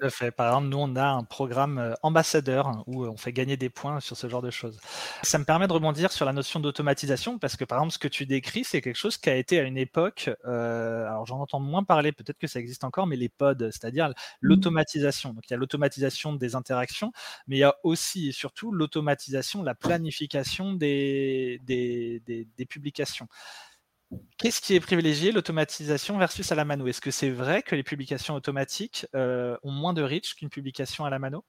fait. 0.09 0.31
Par 0.31 0.47
exemple, 0.47 0.67
nous, 0.69 0.77
on 0.77 0.95
a 0.95 1.05
un 1.05 1.23
programme 1.23 1.77
euh, 1.77 1.93
ambassadeur 2.01 2.67
hein, 2.67 2.83
où 2.87 3.03
euh, 3.03 3.09
on 3.09 3.17
fait 3.17 3.31
gagner 3.31 3.55
des 3.55 3.69
points 3.69 3.99
sur 3.99 4.17
ce 4.17 4.27
genre 4.27 4.41
de 4.41 4.49
choses. 4.49 4.79
Ça 5.21 5.37
me 5.37 5.45
permet 5.45 5.67
de 5.67 5.73
rebondir 5.73 6.11
sur 6.11 6.25
la 6.25 6.33
notion 6.33 6.59
d'automatisation 6.59 7.37
parce 7.37 7.55
que, 7.55 7.63
par 7.63 7.77
exemple, 7.79 7.93
ce 7.93 7.99
que 7.99 8.07
tu 8.07 8.25
décris, 8.25 8.63
c'est 8.63 8.81
quelque 8.81 8.95
chose 8.95 9.17
qui 9.17 9.29
a 9.29 9.35
été 9.35 9.59
à 9.59 9.63
une 9.63 9.77
époque, 9.77 10.31
euh, 10.45 11.05
alors 11.05 11.25
j'en 11.25 11.39
entends 11.39 11.59
moins 11.59 11.83
parler, 11.83 12.11
peut-être 12.11 12.39
que 12.39 12.47
ça 12.47 12.59
existe 12.59 12.83
encore, 12.83 13.05
mais 13.05 13.17
les 13.17 13.29
pods, 13.29 13.69
c'est-à-dire 13.71 14.09
mmh. 14.09 14.13
l'automatisation. 14.41 15.33
Donc, 15.33 15.43
il 15.49 15.51
y 15.51 15.55
a 15.55 15.57
l'automatisation 15.57 16.33
des 16.33 16.55
interactions, 16.55 17.11
mais 17.47 17.57
il 17.57 17.59
y 17.59 17.63
a 17.63 17.75
aussi 17.83 18.29
et 18.29 18.31
surtout 18.31 18.71
l'automatisation, 18.71 19.61
la 19.61 19.75
planification 19.75 20.73
des, 20.73 21.61
des, 21.63 22.21
des 22.25 22.65
publications 22.65 23.27
Qu'est-ce 24.37 24.61
qui 24.61 24.75
est 24.75 24.79
privilégié, 24.79 25.31
l'automatisation 25.31 26.17
versus 26.17 26.51
à 26.51 26.55
la 26.55 26.63
mano? 26.63 26.87
Est-ce 26.87 27.01
que 27.01 27.11
c'est 27.11 27.29
vrai 27.29 27.61
que 27.61 27.75
les 27.75 27.83
publications 27.83 28.35
automatiques 28.35 29.05
ont 29.13 29.71
moins 29.71 29.93
de 29.93 30.01
reach 30.01 30.35
qu'une 30.35 30.49
publication 30.49 31.05
à 31.05 31.09
la 31.09 31.19
mano? 31.19 31.43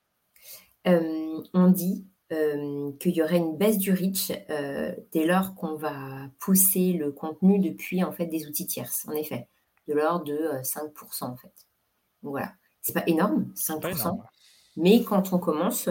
On 0.84 1.70
dit 1.70 2.06
qu'il 2.30 3.16
y 3.16 3.22
aurait 3.22 3.38
une 3.38 3.56
baisse 3.56 3.78
du 3.78 3.92
reach 3.92 4.32
dès 5.12 5.26
lors 5.26 5.54
qu'on 5.54 5.76
va 5.76 6.30
pousser 6.40 6.94
le 6.94 7.12
contenu 7.12 7.58
depuis 7.58 8.02
en 8.02 8.12
fait 8.12 8.26
des 8.26 8.46
outils 8.46 8.66
tierces, 8.66 9.06
en 9.08 9.12
effet, 9.12 9.48
de 9.86 9.94
l'ordre 9.94 10.24
de 10.24 10.38
5% 10.62 11.24
en 11.24 11.36
fait. 11.36 11.52
Donc 12.22 12.32
voilà, 12.32 12.52
c'est 12.82 12.92
pas 12.92 13.04
énorme, 13.06 13.52
5%, 13.54 14.18
mais 14.76 15.04
quand 15.04 15.32
on 15.32 15.38
commence, 15.38 15.88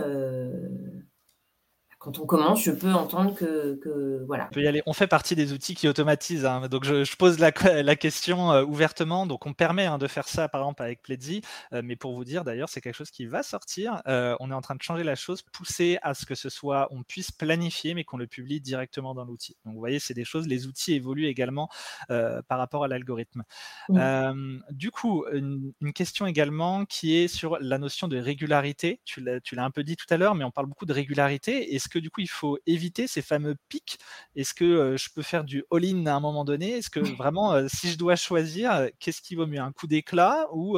quand 2.08 2.20
on 2.20 2.26
commence, 2.26 2.63
je 2.63 2.72
peux 2.72 2.93
entendre 2.93 3.36
que, 3.36 4.24
voilà. 4.28 4.48
On 4.50 4.54
peut 4.54 4.62
y 4.62 4.67
aller. 4.67 4.82
On 4.86 4.93
fait 4.93 5.08
partie 5.08 5.36
des 5.36 5.52
outils 5.52 5.76
qui 5.76 5.89
automatisent. 5.89 6.46
Hein. 6.46 6.70
Donc 6.70 6.86
je, 6.86 7.15
pose 7.17 7.38
la, 7.38 7.52
question 7.52 8.54
euh, 8.54 8.63
ouvertement. 8.63 9.26
Donc 9.26 9.46
on 9.46 9.52
permet 9.52 9.88
hein, 9.88 9.98
de 9.98 10.08
faire 10.08 10.30
ça 10.30 10.48
par 10.48 10.62
exemple 10.62 10.84
avec 10.84 11.02
Pledzi. 11.02 11.41
Euh, 11.74 11.82
mais 11.84 11.98
pour 11.98 12.15
vous 12.15 12.24
dire 12.24 12.46
d'ailleurs, 12.46 12.70
c'est 12.70 12.80
quelque 12.80 12.96
chose 12.96 13.12
qui 13.12 13.26
va 13.26 13.43
sortir. 13.43 14.02
Euh, 14.08 14.38
on 14.39 14.52
est 14.52 14.54
en 14.54 14.62
train 14.62 14.76
de 14.76 14.82
changer 14.82 15.04
la 15.04 15.15
chose, 15.15 15.41
pousser 15.41 15.98
à 16.02 16.13
ce 16.13 16.26
que 16.26 16.34
ce 16.34 16.48
soit, 16.48 16.88
on 16.91 17.04
puisse 17.04 17.34
planifier, 17.34 17.93
mais 17.93 18.06
qu'on 18.06 18.15
le 18.15 18.28
publie 18.28 18.62
directement 18.62 19.13
dans 19.13 19.26
l'outil. 19.26 19.58
Donc 19.65 19.74
vous 19.74 19.80
voyez, 19.82 20.00
c'est 20.00 20.13
des 20.13 20.24
choses. 20.24 20.48
Les 20.48 20.65
outils 20.65 20.93
évoluent 20.93 21.28
également 21.28 21.67
par 22.08 22.58
rapport 22.58 22.86
à 22.86 22.88
l'algorithme. 22.88 23.43
du 23.89 24.91
coup, 24.91 25.26
une, 25.34 25.74
une, 25.82 25.91
question 25.91 26.26
également 26.26 26.86
qui 26.86 27.17
est 27.17 27.28
sur 27.28 27.58
la 27.60 27.78
notion 27.78 28.08
de 28.08 28.17
régularité. 28.17 29.02
Tu 29.04 29.20
l'as 29.22 29.65
un 29.65 29.72
peu 29.72 29.84
dit 29.84 29.98
tout 29.98 30.06
à 30.10 30.15
l'heure, 30.15 30.36
mais 30.36 30.46
on 30.46 30.52
parle 30.52 30.67
beaucoup 30.67 30.86
de 30.86 30.93
régularité. 30.93 31.76
Est-ce 31.76 31.89
que 31.89 31.97
du 32.00 32.10
coup 32.10 32.22
il 32.22 32.30
faut 32.30 32.58
éviter 32.66 33.08
ces 33.08 33.22
fameux 33.22 33.56
pics 33.70 33.98
Est-ce 34.36 34.54
que 34.54 34.96
je 34.98 35.10
peux 35.14 35.22
faire 35.22 35.44
du 35.44 35.64
all-in 35.72 36.06
à 36.06 36.16
un 36.16 36.20
moment 36.20 36.46
donné? 36.46 36.72
Est-ce 36.72 36.90
que 36.90 37.00
vraiment, 37.18 37.68
si 37.68 37.90
je 37.90 37.98
dois 37.98 38.16
choisir, 38.16 38.88
qu'est-ce 39.00 39.22
qui 39.22 39.36
vaut 39.36 39.48
mieux? 39.48 39.60
Un 39.60 39.72
coup 39.72 39.88
d'éclat 39.88 40.48
ou 40.54 40.78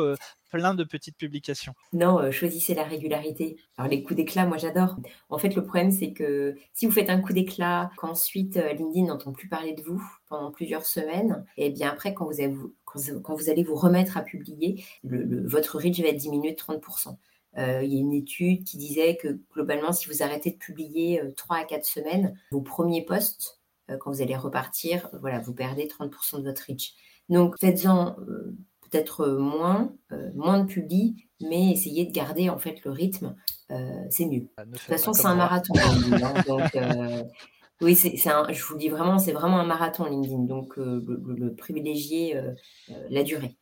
plein 0.50 0.74
de 0.74 0.84
petites 0.84 1.18
publications? 1.18 1.74
Non, 1.94 2.32
choisissez 2.32 2.74
la 2.74 2.84
régularité. 2.84 3.58
Alors 3.78 3.90
les 3.90 4.04
coups 4.04 4.18
d'éclat, 4.18 4.46
moi 4.46 4.58
j'adore. 4.58 4.96
En 5.30 5.38
fait, 5.38 5.56
le 5.56 5.64
problème 5.64 5.92
c'est 5.92 6.14
que 6.14 6.56
si 6.74 6.86
vous 6.86 6.92
faites 6.92 7.10
un 7.10 7.20
coup 7.20 7.34
d'éclat, 7.34 7.92
qu'ensuite 7.98 8.56
LinkedIn 8.56 9.08
n'entend 9.08 9.32
plus 9.32 9.48
parler 9.48 9.74
de 9.74 9.82
vous 9.82 10.04
pendant 10.28 10.52
plusieurs 10.52 10.86
semaines, 10.86 11.46
et 11.58 11.68
eh 11.68 11.70
bien 11.70 11.90
après 11.90 12.14
quand 12.14 12.26
vous, 12.26 12.42
avez, 12.42 12.56
quand 12.86 13.36
vous 13.36 13.50
allez 13.50 13.64
vous 13.64 13.76
remettre 13.76 14.18
à 14.18 14.22
publier, 14.22 14.84
le, 15.04 15.48
votre 15.48 15.78
reach 15.78 16.00
va 16.00 16.08
être 16.08 16.18
diminué 16.18 16.52
de 16.52 16.58
30%. 16.58 17.18
Euh, 17.58 17.82
il 17.84 17.94
y 17.94 17.98
a 17.98 18.00
une 18.00 18.14
étude 18.14 18.64
qui 18.64 18.78
disait 18.78 19.18
que 19.18 19.40
globalement, 19.54 19.92
si 19.92 20.08
vous 20.08 20.22
arrêtez 20.22 20.52
de 20.52 20.58
publier 20.58 21.22
3 21.36 21.58
euh, 21.58 21.60
à 21.62 21.66
4 21.66 21.86
semaines, 21.86 22.40
vos 22.52 22.62
premiers 22.62 23.04
posts, 23.04 23.60
euh, 23.90 23.98
quand 23.98 24.12
vous 24.12 24.22
allez 24.22 24.36
repartir, 24.36 25.10
voilà, 25.22 25.40
vous 25.40 25.54
perdez 25.54 25.88
30% 25.88 26.40
de 26.40 26.44
votre 26.44 26.64
reach. 26.68 26.94
Donc 27.28 27.56
faites-en 27.60 28.16
peut-être 28.90 29.28
moins, 29.28 29.94
moins 30.34 30.60
de 30.60 30.66
publis, 30.66 31.28
mais 31.42 31.72
essayez 31.72 32.08
de 32.08 32.12
garder 32.12 32.50
en 32.50 32.58
fait 32.58 32.84
le 32.84 32.92
rythme, 32.92 33.36
c'est 34.10 34.26
mieux. 34.26 34.48
Ah, 34.58 34.66
de 34.66 34.72
toute 34.72 34.82
façon, 34.82 35.14
c'est 35.14 35.28
un 35.28 35.36
marathon. 35.36 35.76
Hein, 35.78 37.24
oui, 37.82 37.96
c'est, 37.96 38.18
je 38.18 38.64
vous 38.64 38.78
dis 38.78 38.90
vraiment, 38.90 39.20
c'est 39.20 39.32
vraiment 39.32 39.60
un 39.60 39.66
marathon 39.66 40.06
LinkedIn. 40.06 40.46
Donc, 40.46 40.76
le, 40.78 41.54
privilégier 41.56 42.42
la 43.12 43.22
durée. 43.22 43.59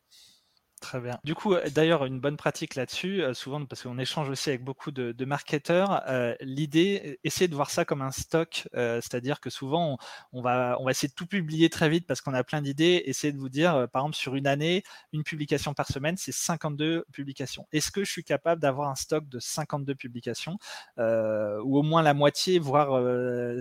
Très 0.80 1.00
bien. 1.00 1.18
Du 1.24 1.34
coup, 1.34 1.54
euh, 1.54 1.68
d'ailleurs, 1.70 2.04
une 2.04 2.20
bonne 2.20 2.36
pratique 2.36 2.76
là-dessus, 2.76 3.22
euh, 3.22 3.34
souvent 3.34 3.64
parce 3.64 3.82
qu'on 3.82 3.98
échange 3.98 4.30
aussi 4.30 4.48
avec 4.50 4.62
beaucoup 4.62 4.92
de, 4.92 5.24
marketeurs, 5.24 6.02
euh, 6.08 6.34
l'idée, 6.40 7.18
essayer 7.24 7.48
de 7.48 7.54
voir 7.54 7.70
ça 7.70 7.84
comme 7.84 8.00
un 8.00 8.12
stock, 8.12 8.68
c'est-à-dire 8.72 9.40
que 9.40 9.50
souvent, 9.50 9.98
on, 10.32 10.40
va, 10.40 10.76
on 10.80 10.84
va 10.84 10.92
essayer 10.92 11.08
de 11.08 11.14
tout 11.14 11.26
publier 11.26 11.68
très 11.68 11.88
vite 11.88 12.06
parce 12.06 12.20
qu'on 12.20 12.32
a 12.32 12.44
plein 12.44 12.62
d'idées, 12.62 13.02
essayer 13.04 13.32
de 13.32 13.38
vous 13.38 13.48
dire, 13.48 13.88
par 13.92 14.02
exemple, 14.02 14.16
sur 14.16 14.36
une 14.36 14.46
année, 14.46 14.84
une 15.12 15.22
publication 15.22 15.74
par 15.74 15.86
semaine, 15.86 16.16
c'est 16.16 16.32
52 16.32 17.04
publications. 17.12 17.66
Est-ce 17.72 17.90
que 17.90 18.04
je 18.04 18.10
suis 18.10 18.24
capable 18.24 18.62
d'avoir 18.62 18.88
un 18.88 18.94
stock 18.94 19.28
de 19.28 19.38
52 19.38 19.94
publications 19.94 20.58
ou 20.96 21.78
au 21.78 21.82
moins 21.82 22.02
la 22.02 22.14
moitié, 22.14 22.58
voire 22.58 23.02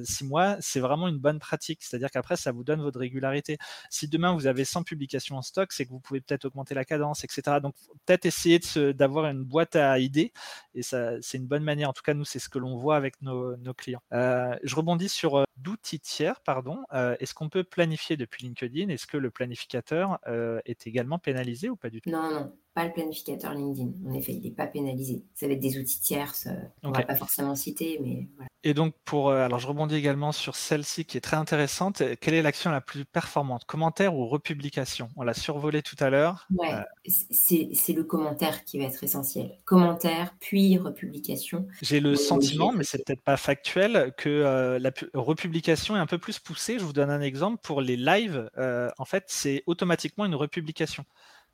6 0.05 0.23
mois? 0.25 0.57
C'est 0.61 0.79
vraiment 0.79 1.07
une 1.07 1.19
bonne 1.19 1.39
pratique, 1.39 1.83
c'est-à-dire 1.83 2.11
qu'après, 2.11 2.37
ça 2.37 2.51
vous 2.51 2.63
donne 2.63 2.81
votre 2.81 2.99
régularité. 2.99 3.57
Si 3.89 4.07
demain, 4.07 4.33
vous 4.33 4.47
avez 4.47 4.63
100 4.63 4.83
publications 4.83 5.35
en 5.37 5.41
stock, 5.41 5.73
c'est 5.73 5.85
que 5.85 5.91
vous 5.91 5.99
pouvez 5.99 6.21
peut-être 6.21 6.45
augmenter 6.45 6.73
la 6.75 6.85
cadence 6.85 7.06
etc. 7.13 7.57
Donc 7.61 7.75
peut-être 8.05 8.25
essayer 8.25 8.59
d'avoir 8.93 9.25
une 9.25 9.43
boîte 9.43 9.75
à 9.75 9.99
idées 9.99 10.31
et 10.75 10.81
ça 10.81 11.21
c'est 11.21 11.37
une 11.37 11.47
bonne 11.47 11.63
manière. 11.63 11.89
En 11.89 11.93
tout 11.93 12.03
cas, 12.03 12.13
nous 12.13 12.25
c'est 12.25 12.39
ce 12.39 12.49
que 12.49 12.59
l'on 12.59 12.77
voit 12.77 12.95
avec 12.95 13.21
nos, 13.21 13.55
clients. 13.75 14.01
Euh, 14.13 14.55
je 14.63 14.75
rebondis 14.75 15.09
sur 15.09 15.35
euh, 15.35 15.43
d'outils 15.57 15.99
tiers, 15.99 16.41
pardon. 16.41 16.79
Euh, 16.93 17.15
est-ce 17.19 17.33
qu'on 17.33 17.49
peut 17.49 17.63
planifier 17.63 18.17
depuis 18.17 18.45
LinkedIn? 18.45 18.89
Est-ce 18.89 19.07
que 19.07 19.17
le 19.17 19.31
planificateur 19.31 20.19
est 20.65 20.87
également 20.87 21.19
pénalisé 21.19 21.69
ou 21.69 21.75
pas 21.75 21.89
du 21.89 22.01
tout? 22.01 22.09
Non, 22.09 22.31
non, 22.31 22.53
pas 22.73 22.85
le 22.85 22.93
planificateur 22.93 23.53
LinkedIn. 23.53 23.91
En 24.07 24.13
effet, 24.13 24.33
il 24.33 24.41
n'est 24.41 24.51
pas 24.51 24.67
pénalisé. 24.67 25.23
Ça 25.33 25.47
va 25.47 25.53
être 25.53 25.59
des 25.59 25.77
outils 25.79 25.99
tierces. 25.99 26.47
On 26.83 26.89
ne 26.89 26.95
va 26.95 27.03
pas 27.03 27.15
forcément 27.15 27.55
citer, 27.55 27.99
mais 28.01 28.27
voilà. 28.35 28.46
Et 28.63 28.73
donc, 28.73 28.95
pour, 29.05 29.29
euh, 29.29 29.45
alors 29.45 29.59
je 29.59 29.67
rebondis 29.67 29.95
également 29.95 30.31
sur 30.31 30.55
celle-ci 30.55 31.05
qui 31.05 31.17
est 31.17 31.21
très 31.21 31.37
intéressante. 31.37 32.01
Quelle 32.19 32.33
est 32.33 32.41
l'action 32.41 32.71
la 32.71 32.81
plus 32.81 33.05
performante? 33.05 33.65
Commentaire 33.65 34.15
ou 34.15 34.27
republication? 34.27 35.09
On 35.15 35.23
l'a 35.23 35.35
survolé 35.35 35.83
tout 35.83 35.95
à 35.99 36.09
l'heure. 36.09 36.47
Ouais, 36.49 36.73
euh, 36.73 36.81
c'est 37.05 37.93
le 37.93 38.03
commentaire 38.03 38.63
qui 38.65 38.79
va 38.79 38.85
être 38.85 39.03
essentiel. 39.03 39.57
Commentaire, 39.63 40.33
puis 40.39 40.77
republication. 40.77 41.67
J'ai 41.81 41.99
le 41.99 42.15
sentiment, 42.15 42.71
mais 42.71 42.83
c'est 42.83 43.05
peut-être 43.05 43.23
pas 43.23 43.37
factuel, 43.37 44.13
que 44.17 44.27
euh, 44.29 44.79
la 44.79 44.91
republication 45.13 45.95
est 45.95 45.99
un 45.99 46.07
peu 46.07 46.17
plus 46.17 46.39
poussée. 46.39 46.79
Je 46.79 46.83
vous 46.83 46.93
donne 46.93 47.11
un 47.11 47.21
exemple. 47.21 47.61
Pour 47.61 47.81
les 47.81 47.95
lives, 47.95 48.49
en 48.97 49.05
fait, 49.05 49.25
c'est 49.27 49.63
automatiquement 49.67 50.25
une 50.25 50.35
republication. 50.35 51.05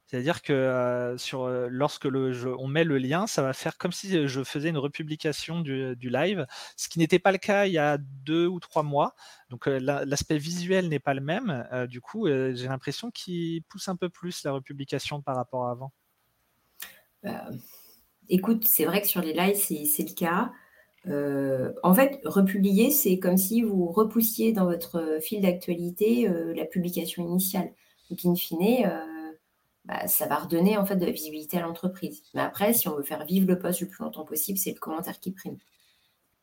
C'est-à-dire 0.06 0.42
que 0.42 0.54
euh, 0.54 1.18
sur, 1.18 1.44
euh, 1.44 1.68
lorsque 1.70 2.06
on 2.06 2.68
met 2.68 2.84
le 2.84 2.98
lien, 2.98 3.26
ça 3.26 3.42
va 3.42 3.54
faire 3.54 3.78
comme 3.78 3.92
si 3.92 4.16
euh, 4.16 4.28
je 4.28 4.44
faisais 4.44 4.70
une 4.70 4.78
republication 4.78 5.62
du, 5.62 5.96
live, 6.02 6.46
ce 6.76 6.90
qui 6.90 7.00
n'était 7.00 7.20
pas 7.20 7.32
le 7.32 7.38
cas 7.38 7.66
il 7.66 7.74
y 7.74 7.78
a 7.78 7.98
deux 7.98 8.46
ou 8.46 8.60
trois 8.60 8.84
mois. 8.84 9.16
Donc 9.50 9.66
l'aspect 9.66 10.38
visuel 10.38 10.90
n'est 10.90 11.00
pas 11.00 11.14
le 11.14 11.22
même. 11.22 11.68
du 11.88 12.02
coup, 12.02 12.28
j'ai 12.28 12.68
l'impression 12.68 13.12
qu'il 13.12 13.64
pousse 13.64 13.88
un 13.88 13.96
peu 13.96 14.10
plus 14.10 14.44
la 14.44 14.52
republication 14.52 15.22
par 15.22 15.36
rapport 15.36 15.68
à 15.68 15.72
avant. 15.72 15.92
Bah, 17.22 17.50
écoute, 18.30 18.66
c'est 18.66 18.86
vrai 18.86 19.02
que 19.02 19.08
sur 19.08 19.22
les 19.22 19.34
lives, 19.34 19.56
c'est 19.56 20.08
le 20.08 20.14
cas. 20.14 20.52
en 21.84 21.94
fait, 21.94 22.20
republier, 22.26 22.92
c'est 22.92 23.20
comme 23.20 23.38
si 23.38 23.62
vous 23.62 23.88
repoussiez 23.88 24.54
dans 24.54 24.66
votre 24.66 25.20
fil 25.22 25.42
d'actualité 25.42 26.30
la 26.56 26.66
publication 26.66 27.24
initiale. 27.24 27.74
Donc, 28.10 28.26
in 28.26 28.36
fine, 28.36 28.86
bah, 29.86 30.08
ça 30.08 30.28
va 30.28 30.38
redonner 30.38 30.78
en 30.78 30.86
fait 30.86 30.96
de 30.96 31.06
la 31.06 31.12
visibilité 31.12 31.58
à 31.58 31.62
l'entreprise. 31.62 32.24
Mais 32.34 32.42
après, 32.42 32.74
si 32.74 32.88
on 32.88 32.96
veut 32.96 33.04
faire 33.04 33.26
vivre 33.26 33.48
le 33.48 33.60
poste 33.60 33.82
le 33.82 33.88
plus 33.88 34.04
longtemps 34.04 34.26
possible, 34.26 34.58
c'est 34.58 34.72
le 34.72 34.80
commentaire 34.80 35.20
qui 35.20 35.32
prime. 35.32 35.58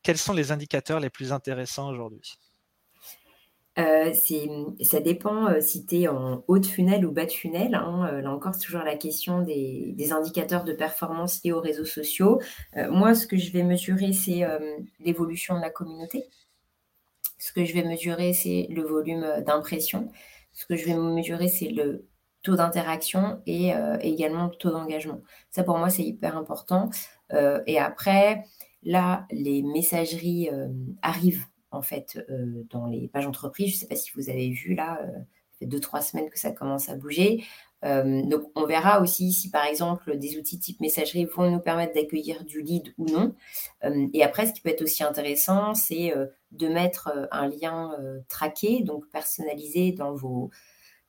Quels 0.03 0.17
sont 0.17 0.33
les 0.33 0.51
indicateurs 0.51 0.99
les 0.99 1.09
plus 1.09 1.31
intéressants 1.31 1.89
aujourd'hui? 1.89 2.37
Euh, 3.79 4.11
ça 4.81 4.99
dépend 4.99 5.47
euh, 5.47 5.61
si 5.61 5.85
tu 5.85 6.01
es 6.01 6.07
en 6.09 6.43
haut 6.47 6.59
de 6.59 6.65
funnel 6.65 7.05
ou 7.05 7.11
bas 7.11 7.25
de 7.25 7.31
funnel. 7.31 7.73
Hein. 7.73 8.09
Euh, 8.11 8.21
là 8.21 8.31
encore, 8.31 8.53
c'est 8.53 8.65
toujours 8.65 8.83
la 8.83 8.97
question 8.97 9.41
des, 9.41 10.11
indicateurs 10.11 10.65
de 10.65 10.73
performance 10.73 11.41
liés 11.43 11.53
aux 11.53 11.61
réseaux 11.61 11.85
sociaux. 11.85 12.41
moi, 12.89 13.15
ce 13.15 13.25
que 13.27 13.37
je 13.37 13.51
vais 13.51 13.63
mesurer, 13.63 14.13
c'est 14.13 14.41
l'évolution 14.99 15.55
de 15.55 15.61
la 15.61 15.69
communauté. 15.69 16.25
Ce 17.37 17.53
que 17.53 17.65
je 17.65 17.73
vais 17.73 17.83
mesurer, 17.83 18.33
c'est 18.33 18.67
le 18.69 18.83
volume 18.83 19.25
d'impression. 19.45 20.11
Ce 20.51 20.65
que 20.65 20.75
je 20.75 20.85
vais 20.85 20.95
mesurer, 20.95 21.47
c'est 21.47 21.69
le 21.69 22.05
taux 22.43 22.55
d'interaction 22.55 23.41
et 23.45 23.73
euh, 23.73 23.97
également 24.01 24.49
taux 24.49 24.71
d'engagement. 24.71 25.21
Ça, 25.49 25.63
pour 25.63 25.77
moi, 25.77 25.89
c'est 25.89 26.03
hyper 26.03 26.37
important. 26.37 26.89
Euh, 27.33 27.61
et 27.67 27.79
après, 27.79 28.43
là, 28.83 29.25
les 29.31 29.61
messageries 29.61 30.49
euh, 30.51 30.69
arrivent 31.01 31.45
en 31.71 31.81
fait 31.81 32.19
dans 32.69 32.87
les 32.87 33.07
pages 33.07 33.27
entreprises. 33.27 33.69
Je 33.69 33.75
ne 33.75 33.79
sais 33.79 33.87
pas 33.87 33.95
si 33.95 34.11
vous 34.15 34.29
avez 34.29 34.49
vu 34.49 34.75
là, 34.75 34.99
ça 35.05 35.59
fait 35.59 35.65
deux, 35.67 35.79
trois 35.79 36.01
semaines 36.01 36.29
que 36.29 36.37
ça 36.37 36.51
commence 36.51 36.89
à 36.89 36.95
bouger. 36.95 37.45
donc, 37.81 38.51
on 38.55 38.65
verra 38.65 38.99
aussi 38.99 39.31
si, 39.31 39.49
par 39.49 39.65
exemple, 39.65 40.17
des 40.17 40.37
outils 40.37 40.59
type 40.59 40.81
messagerie 40.81 41.23
vont 41.23 41.49
nous 41.49 41.61
permettre 41.61 41.93
d'accueillir 41.93 42.43
du 42.43 42.61
lead 42.61 42.93
ou 42.97 43.05
non. 43.05 43.33
et 44.13 44.21
après, 44.21 44.47
ce 44.47 44.51
qui 44.51 44.59
peut 44.59 44.69
être 44.69 44.81
aussi 44.81 45.01
intéressant, 45.01 45.73
c'est 45.73 46.13
de 46.51 46.67
mettre 46.67 47.29
un 47.31 47.47
lien 47.47 47.95
traqué, 48.27 48.83
donc 48.83 49.09
personnalisé 49.09 49.93
dans 49.93 50.13
vos, 50.13 50.51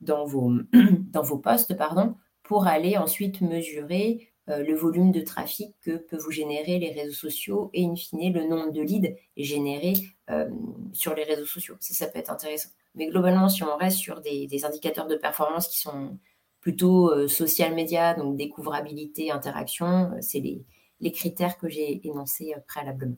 dans 0.03 0.26
vos, 0.26 0.53
dans 1.11 1.22
vos 1.22 1.38
postes 1.38 1.76
pardon, 1.76 2.14
pour 2.42 2.66
aller 2.66 2.96
ensuite 2.98 3.40
mesurer 3.40 4.32
euh, 4.50 4.64
le 4.64 4.74
volume 4.74 5.12
de 5.12 5.20
trafic 5.20 5.74
que 5.82 5.96
peuvent 5.96 6.20
vous 6.20 6.32
générer 6.32 6.78
les 6.78 6.90
réseaux 6.90 7.14
sociaux 7.14 7.70
et 7.72 7.84
in 7.84 7.94
fine 7.94 8.32
le 8.32 8.46
nombre 8.46 8.72
de 8.72 8.82
leads 8.82 9.14
générés 9.36 9.94
euh, 10.30 10.50
sur 10.92 11.14
les 11.14 11.22
réseaux 11.22 11.46
sociaux. 11.46 11.76
Ça, 11.78 11.94
ça 11.94 12.07
peut 12.09 12.18
être 12.18 12.30
intéressant. 12.30 12.70
Mais 12.96 13.07
globalement, 13.07 13.48
si 13.48 13.62
on 13.62 13.76
reste 13.76 13.98
sur 13.98 14.20
des, 14.20 14.64
indicateurs 14.64 15.07
de 15.07 15.16
performance 15.16 15.68
qui 15.68 15.78
sont 15.78 16.18
plutôt 16.61 17.11
euh, 17.11 17.28
social 17.28 17.74
media, 17.74 18.14
donc 18.14 18.36
découvrabilité, 18.36 19.30
interaction, 19.30 20.12
c'est 20.20 20.40
les, 20.40 20.64
les 21.00 21.12
critères 21.12 21.57
que 21.57 21.68
j'ai 21.68 22.07
énoncés 22.07 22.53
préalablement. 22.66 23.16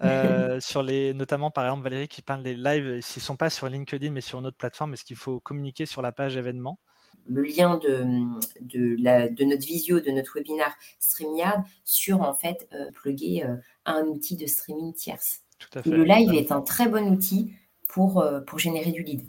sur 0.60 0.82
les, 0.82 1.14
notamment 1.14 1.50
par 1.50 1.64
exemple 1.64 1.84
Valérie 1.84 2.08
qui 2.08 2.22
parle 2.22 2.42
des 2.42 2.54
lives, 2.54 3.00
s'ils 3.02 3.22
sont 3.22 3.36
pas 3.36 3.50
sur 3.50 3.68
LinkedIn 3.68 4.10
mais 4.10 4.20
sur 4.20 4.38
une 4.38 4.46
autre 4.46 4.56
plateforme, 4.56 4.94
est-ce 4.94 5.04
qu'il 5.04 5.16
faut 5.16 5.40
communiquer 5.40 5.86
sur 5.86 6.02
la 6.02 6.12
page 6.12 6.36
événement? 6.36 6.78
Le 7.28 7.42
lien 7.42 7.78
de, 7.78 8.04
de, 8.60 8.96
la, 9.02 9.28
de, 9.28 9.44
notre 9.44 9.66
visio, 9.66 10.00
de 10.00 10.10
notre 10.10 10.38
webinaire 10.38 10.76
StreamYard 11.00 11.64
sur 11.84 12.22
en 12.22 12.34
fait 12.34 12.68
euh, 12.72 12.90
plugger 12.92 13.44
euh, 13.44 13.56
un 13.84 14.02
outil 14.04 14.36
de 14.36 14.46
streaming 14.46 14.94
tierce. 14.94 15.42
Tout 15.58 15.78
à 15.78 15.82
fait. 15.82 15.90
Le 15.90 16.04
live 16.04 16.34
est 16.34 16.52
un 16.52 16.60
très 16.60 16.88
bon 16.88 17.08
outil 17.12 17.52
pour, 17.88 18.20
euh, 18.20 18.40
pour 18.40 18.58
générer 18.58 18.92
du 18.92 19.02
lead. 19.02 19.26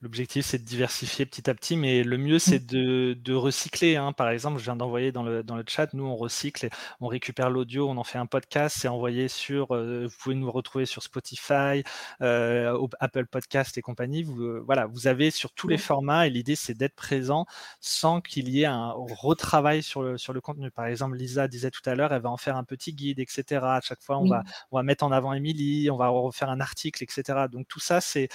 L'objectif, 0.00 0.46
c'est 0.46 0.58
de 0.58 0.64
diversifier 0.64 1.26
petit 1.26 1.50
à 1.50 1.54
petit, 1.54 1.76
mais 1.76 2.04
le 2.04 2.18
mieux, 2.18 2.38
c'est 2.38 2.62
mmh. 2.72 3.14
de, 3.14 3.34
recycler. 3.34 3.96
Hein. 3.96 4.12
Par 4.12 4.28
exemple, 4.28 4.58
je 4.60 4.64
viens 4.64 4.76
d'envoyer 4.76 5.10
dans 5.10 5.24
le, 5.24 5.42
dans 5.42 5.56
le 5.56 5.64
chat, 5.66 5.92
nous, 5.92 6.04
on 6.04 6.14
recycle, 6.14 6.68
on 7.00 7.08
récupère 7.08 7.50
l'audio, 7.50 7.88
on 7.88 7.96
en 7.96 8.04
fait 8.04 8.18
un 8.18 8.26
podcast, 8.26 8.76
c'est 8.78 8.86
envoyé 8.86 9.26
sur, 9.26 9.74
euh, 9.74 10.06
vous 10.06 10.16
pouvez 10.22 10.36
nous 10.36 10.52
retrouver 10.52 10.86
sur 10.86 11.02
Spotify, 11.02 11.82
euh, 12.22 12.86
Apple 13.00 13.26
Podcast 13.26 13.76
et 13.76 13.82
compagnie. 13.82 14.22
Vous, 14.22 14.40
euh, 14.40 14.62
voilà, 14.64 14.86
vous 14.86 15.08
avez 15.08 15.32
sur 15.32 15.52
tous 15.52 15.66
les 15.66 15.74
mmh. 15.74 15.80
formats 15.80 16.26
et 16.28 16.30
l'idée, 16.30 16.54
c'est 16.54 16.74
d'être 16.74 16.94
présent 16.94 17.44
sans 17.80 18.20
qu'il 18.20 18.48
y 18.50 18.62
ait 18.62 18.66
un 18.66 18.92
retravail 18.94 19.82
sur 19.82 20.02
le, 20.02 20.16
sur 20.16 20.32
le 20.32 20.40
contenu. 20.40 20.70
Par 20.70 20.86
exemple, 20.86 21.16
Lisa 21.16 21.48
disait 21.48 21.72
tout 21.72 21.82
à 21.90 21.96
l'heure, 21.96 22.12
elle 22.12 22.22
va 22.22 22.30
en 22.30 22.36
faire 22.36 22.56
un 22.56 22.64
petit 22.64 22.92
guide, 22.92 23.18
etc. 23.18 23.62
À 23.64 23.80
chaque 23.82 24.00
fois, 24.00 24.18
on, 24.18 24.28
va, 24.28 24.44
on 24.70 24.76
va 24.76 24.84
mettre 24.84 25.02
en 25.02 25.10
avant 25.10 25.32
Émilie, 25.32 25.90
on 25.90 25.96
va 25.96 26.06
refaire 26.06 26.50
un 26.50 26.60
article, 26.60 27.02
etc. 27.02 27.46
Donc, 27.50 27.66
tout 27.66 27.80
ça, 27.80 28.00
c'est 28.00 28.28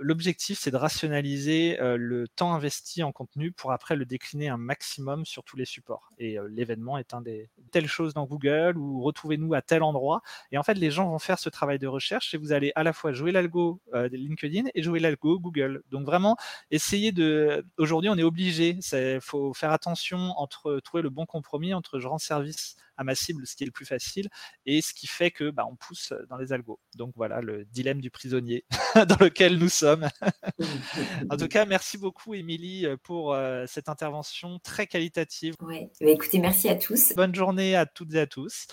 l'objectif 0.00 0.55
c'est 0.56 0.70
de 0.70 0.76
rationaliser 0.76 1.76
le 1.80 2.26
temps 2.28 2.54
investi 2.54 3.02
en 3.02 3.12
contenu 3.12 3.52
pour 3.52 3.72
après 3.72 3.96
le 3.96 4.04
décliner 4.04 4.48
un 4.48 4.56
maximum 4.56 5.24
sur 5.24 5.44
tous 5.44 5.56
les 5.56 5.64
supports. 5.64 6.10
Et 6.18 6.38
l'événement 6.48 6.98
est 6.98 7.14
un 7.14 7.20
des 7.20 7.50
telles 7.70 7.86
choses 7.86 8.14
dans 8.14 8.24
Google 8.24 8.76
ou 8.76 9.02
retrouvez-nous 9.02 9.54
à 9.54 9.62
tel 9.62 9.82
endroit. 9.82 10.22
Et 10.52 10.58
en 10.58 10.62
fait, 10.62 10.74
les 10.74 10.90
gens 10.90 11.08
vont 11.08 11.18
faire 11.18 11.38
ce 11.38 11.48
travail 11.48 11.78
de 11.78 11.86
recherche 11.86 12.34
et 12.34 12.38
vous 12.38 12.52
allez 12.52 12.72
à 12.74 12.82
la 12.82 12.92
fois 12.92 13.12
jouer 13.12 13.32
l'algo 13.32 13.80
LinkedIn 13.92 14.64
et 14.74 14.82
jouer 14.82 14.98
l'algo 14.98 15.38
Google. 15.38 15.82
Donc 15.90 16.06
vraiment, 16.06 16.36
essayez 16.70 17.12
de. 17.12 17.64
Aujourd'hui, 17.78 18.10
on 18.10 18.16
est 18.16 18.22
obligé. 18.22 18.78
Il 18.92 19.20
faut 19.20 19.54
faire 19.54 19.72
attention 19.72 20.32
entre 20.38 20.80
trouver 20.80 21.02
le 21.02 21.10
bon 21.10 21.26
compromis 21.26 21.74
entre 21.74 21.98
je 21.98 22.08
rends 22.08 22.18
service 22.18 22.76
à 22.96 23.04
ma 23.04 23.14
cible, 23.14 23.46
ce 23.46 23.56
qui 23.56 23.64
est 23.64 23.66
le 23.66 23.72
plus 23.72 23.86
facile, 23.86 24.28
et 24.64 24.80
ce 24.80 24.94
qui 24.94 25.06
fait 25.06 25.30
que 25.30 25.50
bah, 25.50 25.64
on 25.70 25.76
pousse 25.76 26.12
dans 26.28 26.36
les 26.36 26.52
algos. 26.52 26.80
Donc 26.94 27.12
voilà 27.16 27.40
le 27.40 27.64
dilemme 27.66 28.00
du 28.00 28.10
prisonnier 28.10 28.64
dans 28.94 29.16
lequel 29.20 29.58
nous 29.58 29.68
sommes. 29.68 30.08
en 31.30 31.36
tout 31.36 31.48
cas, 31.48 31.64
merci 31.64 31.98
beaucoup, 31.98 32.34
Émilie, 32.34 32.86
pour 33.02 33.34
euh, 33.34 33.64
cette 33.66 33.88
intervention 33.88 34.58
très 34.60 34.86
qualitative. 34.86 35.54
Ouais. 35.60 35.90
Bah, 36.00 36.10
écoutez, 36.10 36.38
merci 36.38 36.68
à 36.68 36.76
tous. 36.76 37.12
Bonne 37.14 37.34
journée 37.34 37.76
à 37.76 37.86
toutes 37.86 38.14
et 38.14 38.20
à 38.20 38.26
tous. 38.26 38.66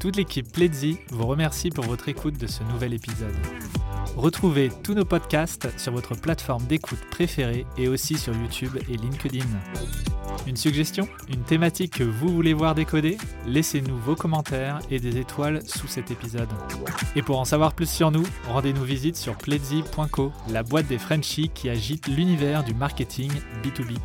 Toute 0.00 0.16
l'équipe 0.16 0.50
Pledzi 0.52 0.98
vous 1.10 1.26
remercie 1.26 1.70
pour 1.70 1.84
votre 1.84 2.08
écoute 2.08 2.38
de 2.38 2.46
ce 2.46 2.62
nouvel 2.64 2.94
épisode. 2.94 3.34
Retrouvez 4.18 4.72
tous 4.82 4.94
nos 4.94 5.04
podcasts 5.04 5.68
sur 5.78 5.92
votre 5.92 6.16
plateforme 6.16 6.64
d'écoute 6.64 6.98
préférée 7.08 7.64
et 7.76 7.86
aussi 7.86 8.18
sur 8.18 8.34
YouTube 8.34 8.76
et 8.88 8.96
LinkedIn. 8.96 9.46
Une 10.48 10.56
suggestion? 10.56 11.08
Une 11.28 11.44
thématique 11.44 11.98
que 11.98 12.02
vous 12.02 12.28
voulez 12.28 12.52
voir 12.52 12.74
décoder? 12.74 13.16
Laissez-nous 13.46 13.96
vos 13.96 14.16
commentaires 14.16 14.80
et 14.90 14.98
des 14.98 15.18
étoiles 15.18 15.62
sous 15.64 15.86
cet 15.86 16.10
épisode. 16.10 16.48
Et 17.14 17.22
pour 17.22 17.38
en 17.38 17.44
savoir 17.44 17.74
plus 17.74 17.88
sur 17.88 18.10
nous, 18.10 18.24
rendez-nous 18.48 18.82
visite 18.82 19.14
sur 19.14 19.36
pledzi.co, 19.36 20.32
la 20.50 20.64
boîte 20.64 20.88
des 20.88 20.98
Frenchies 20.98 21.52
qui 21.54 21.68
agite 21.68 22.08
l'univers 22.08 22.64
du 22.64 22.74
marketing 22.74 23.30
B2B. 23.62 23.98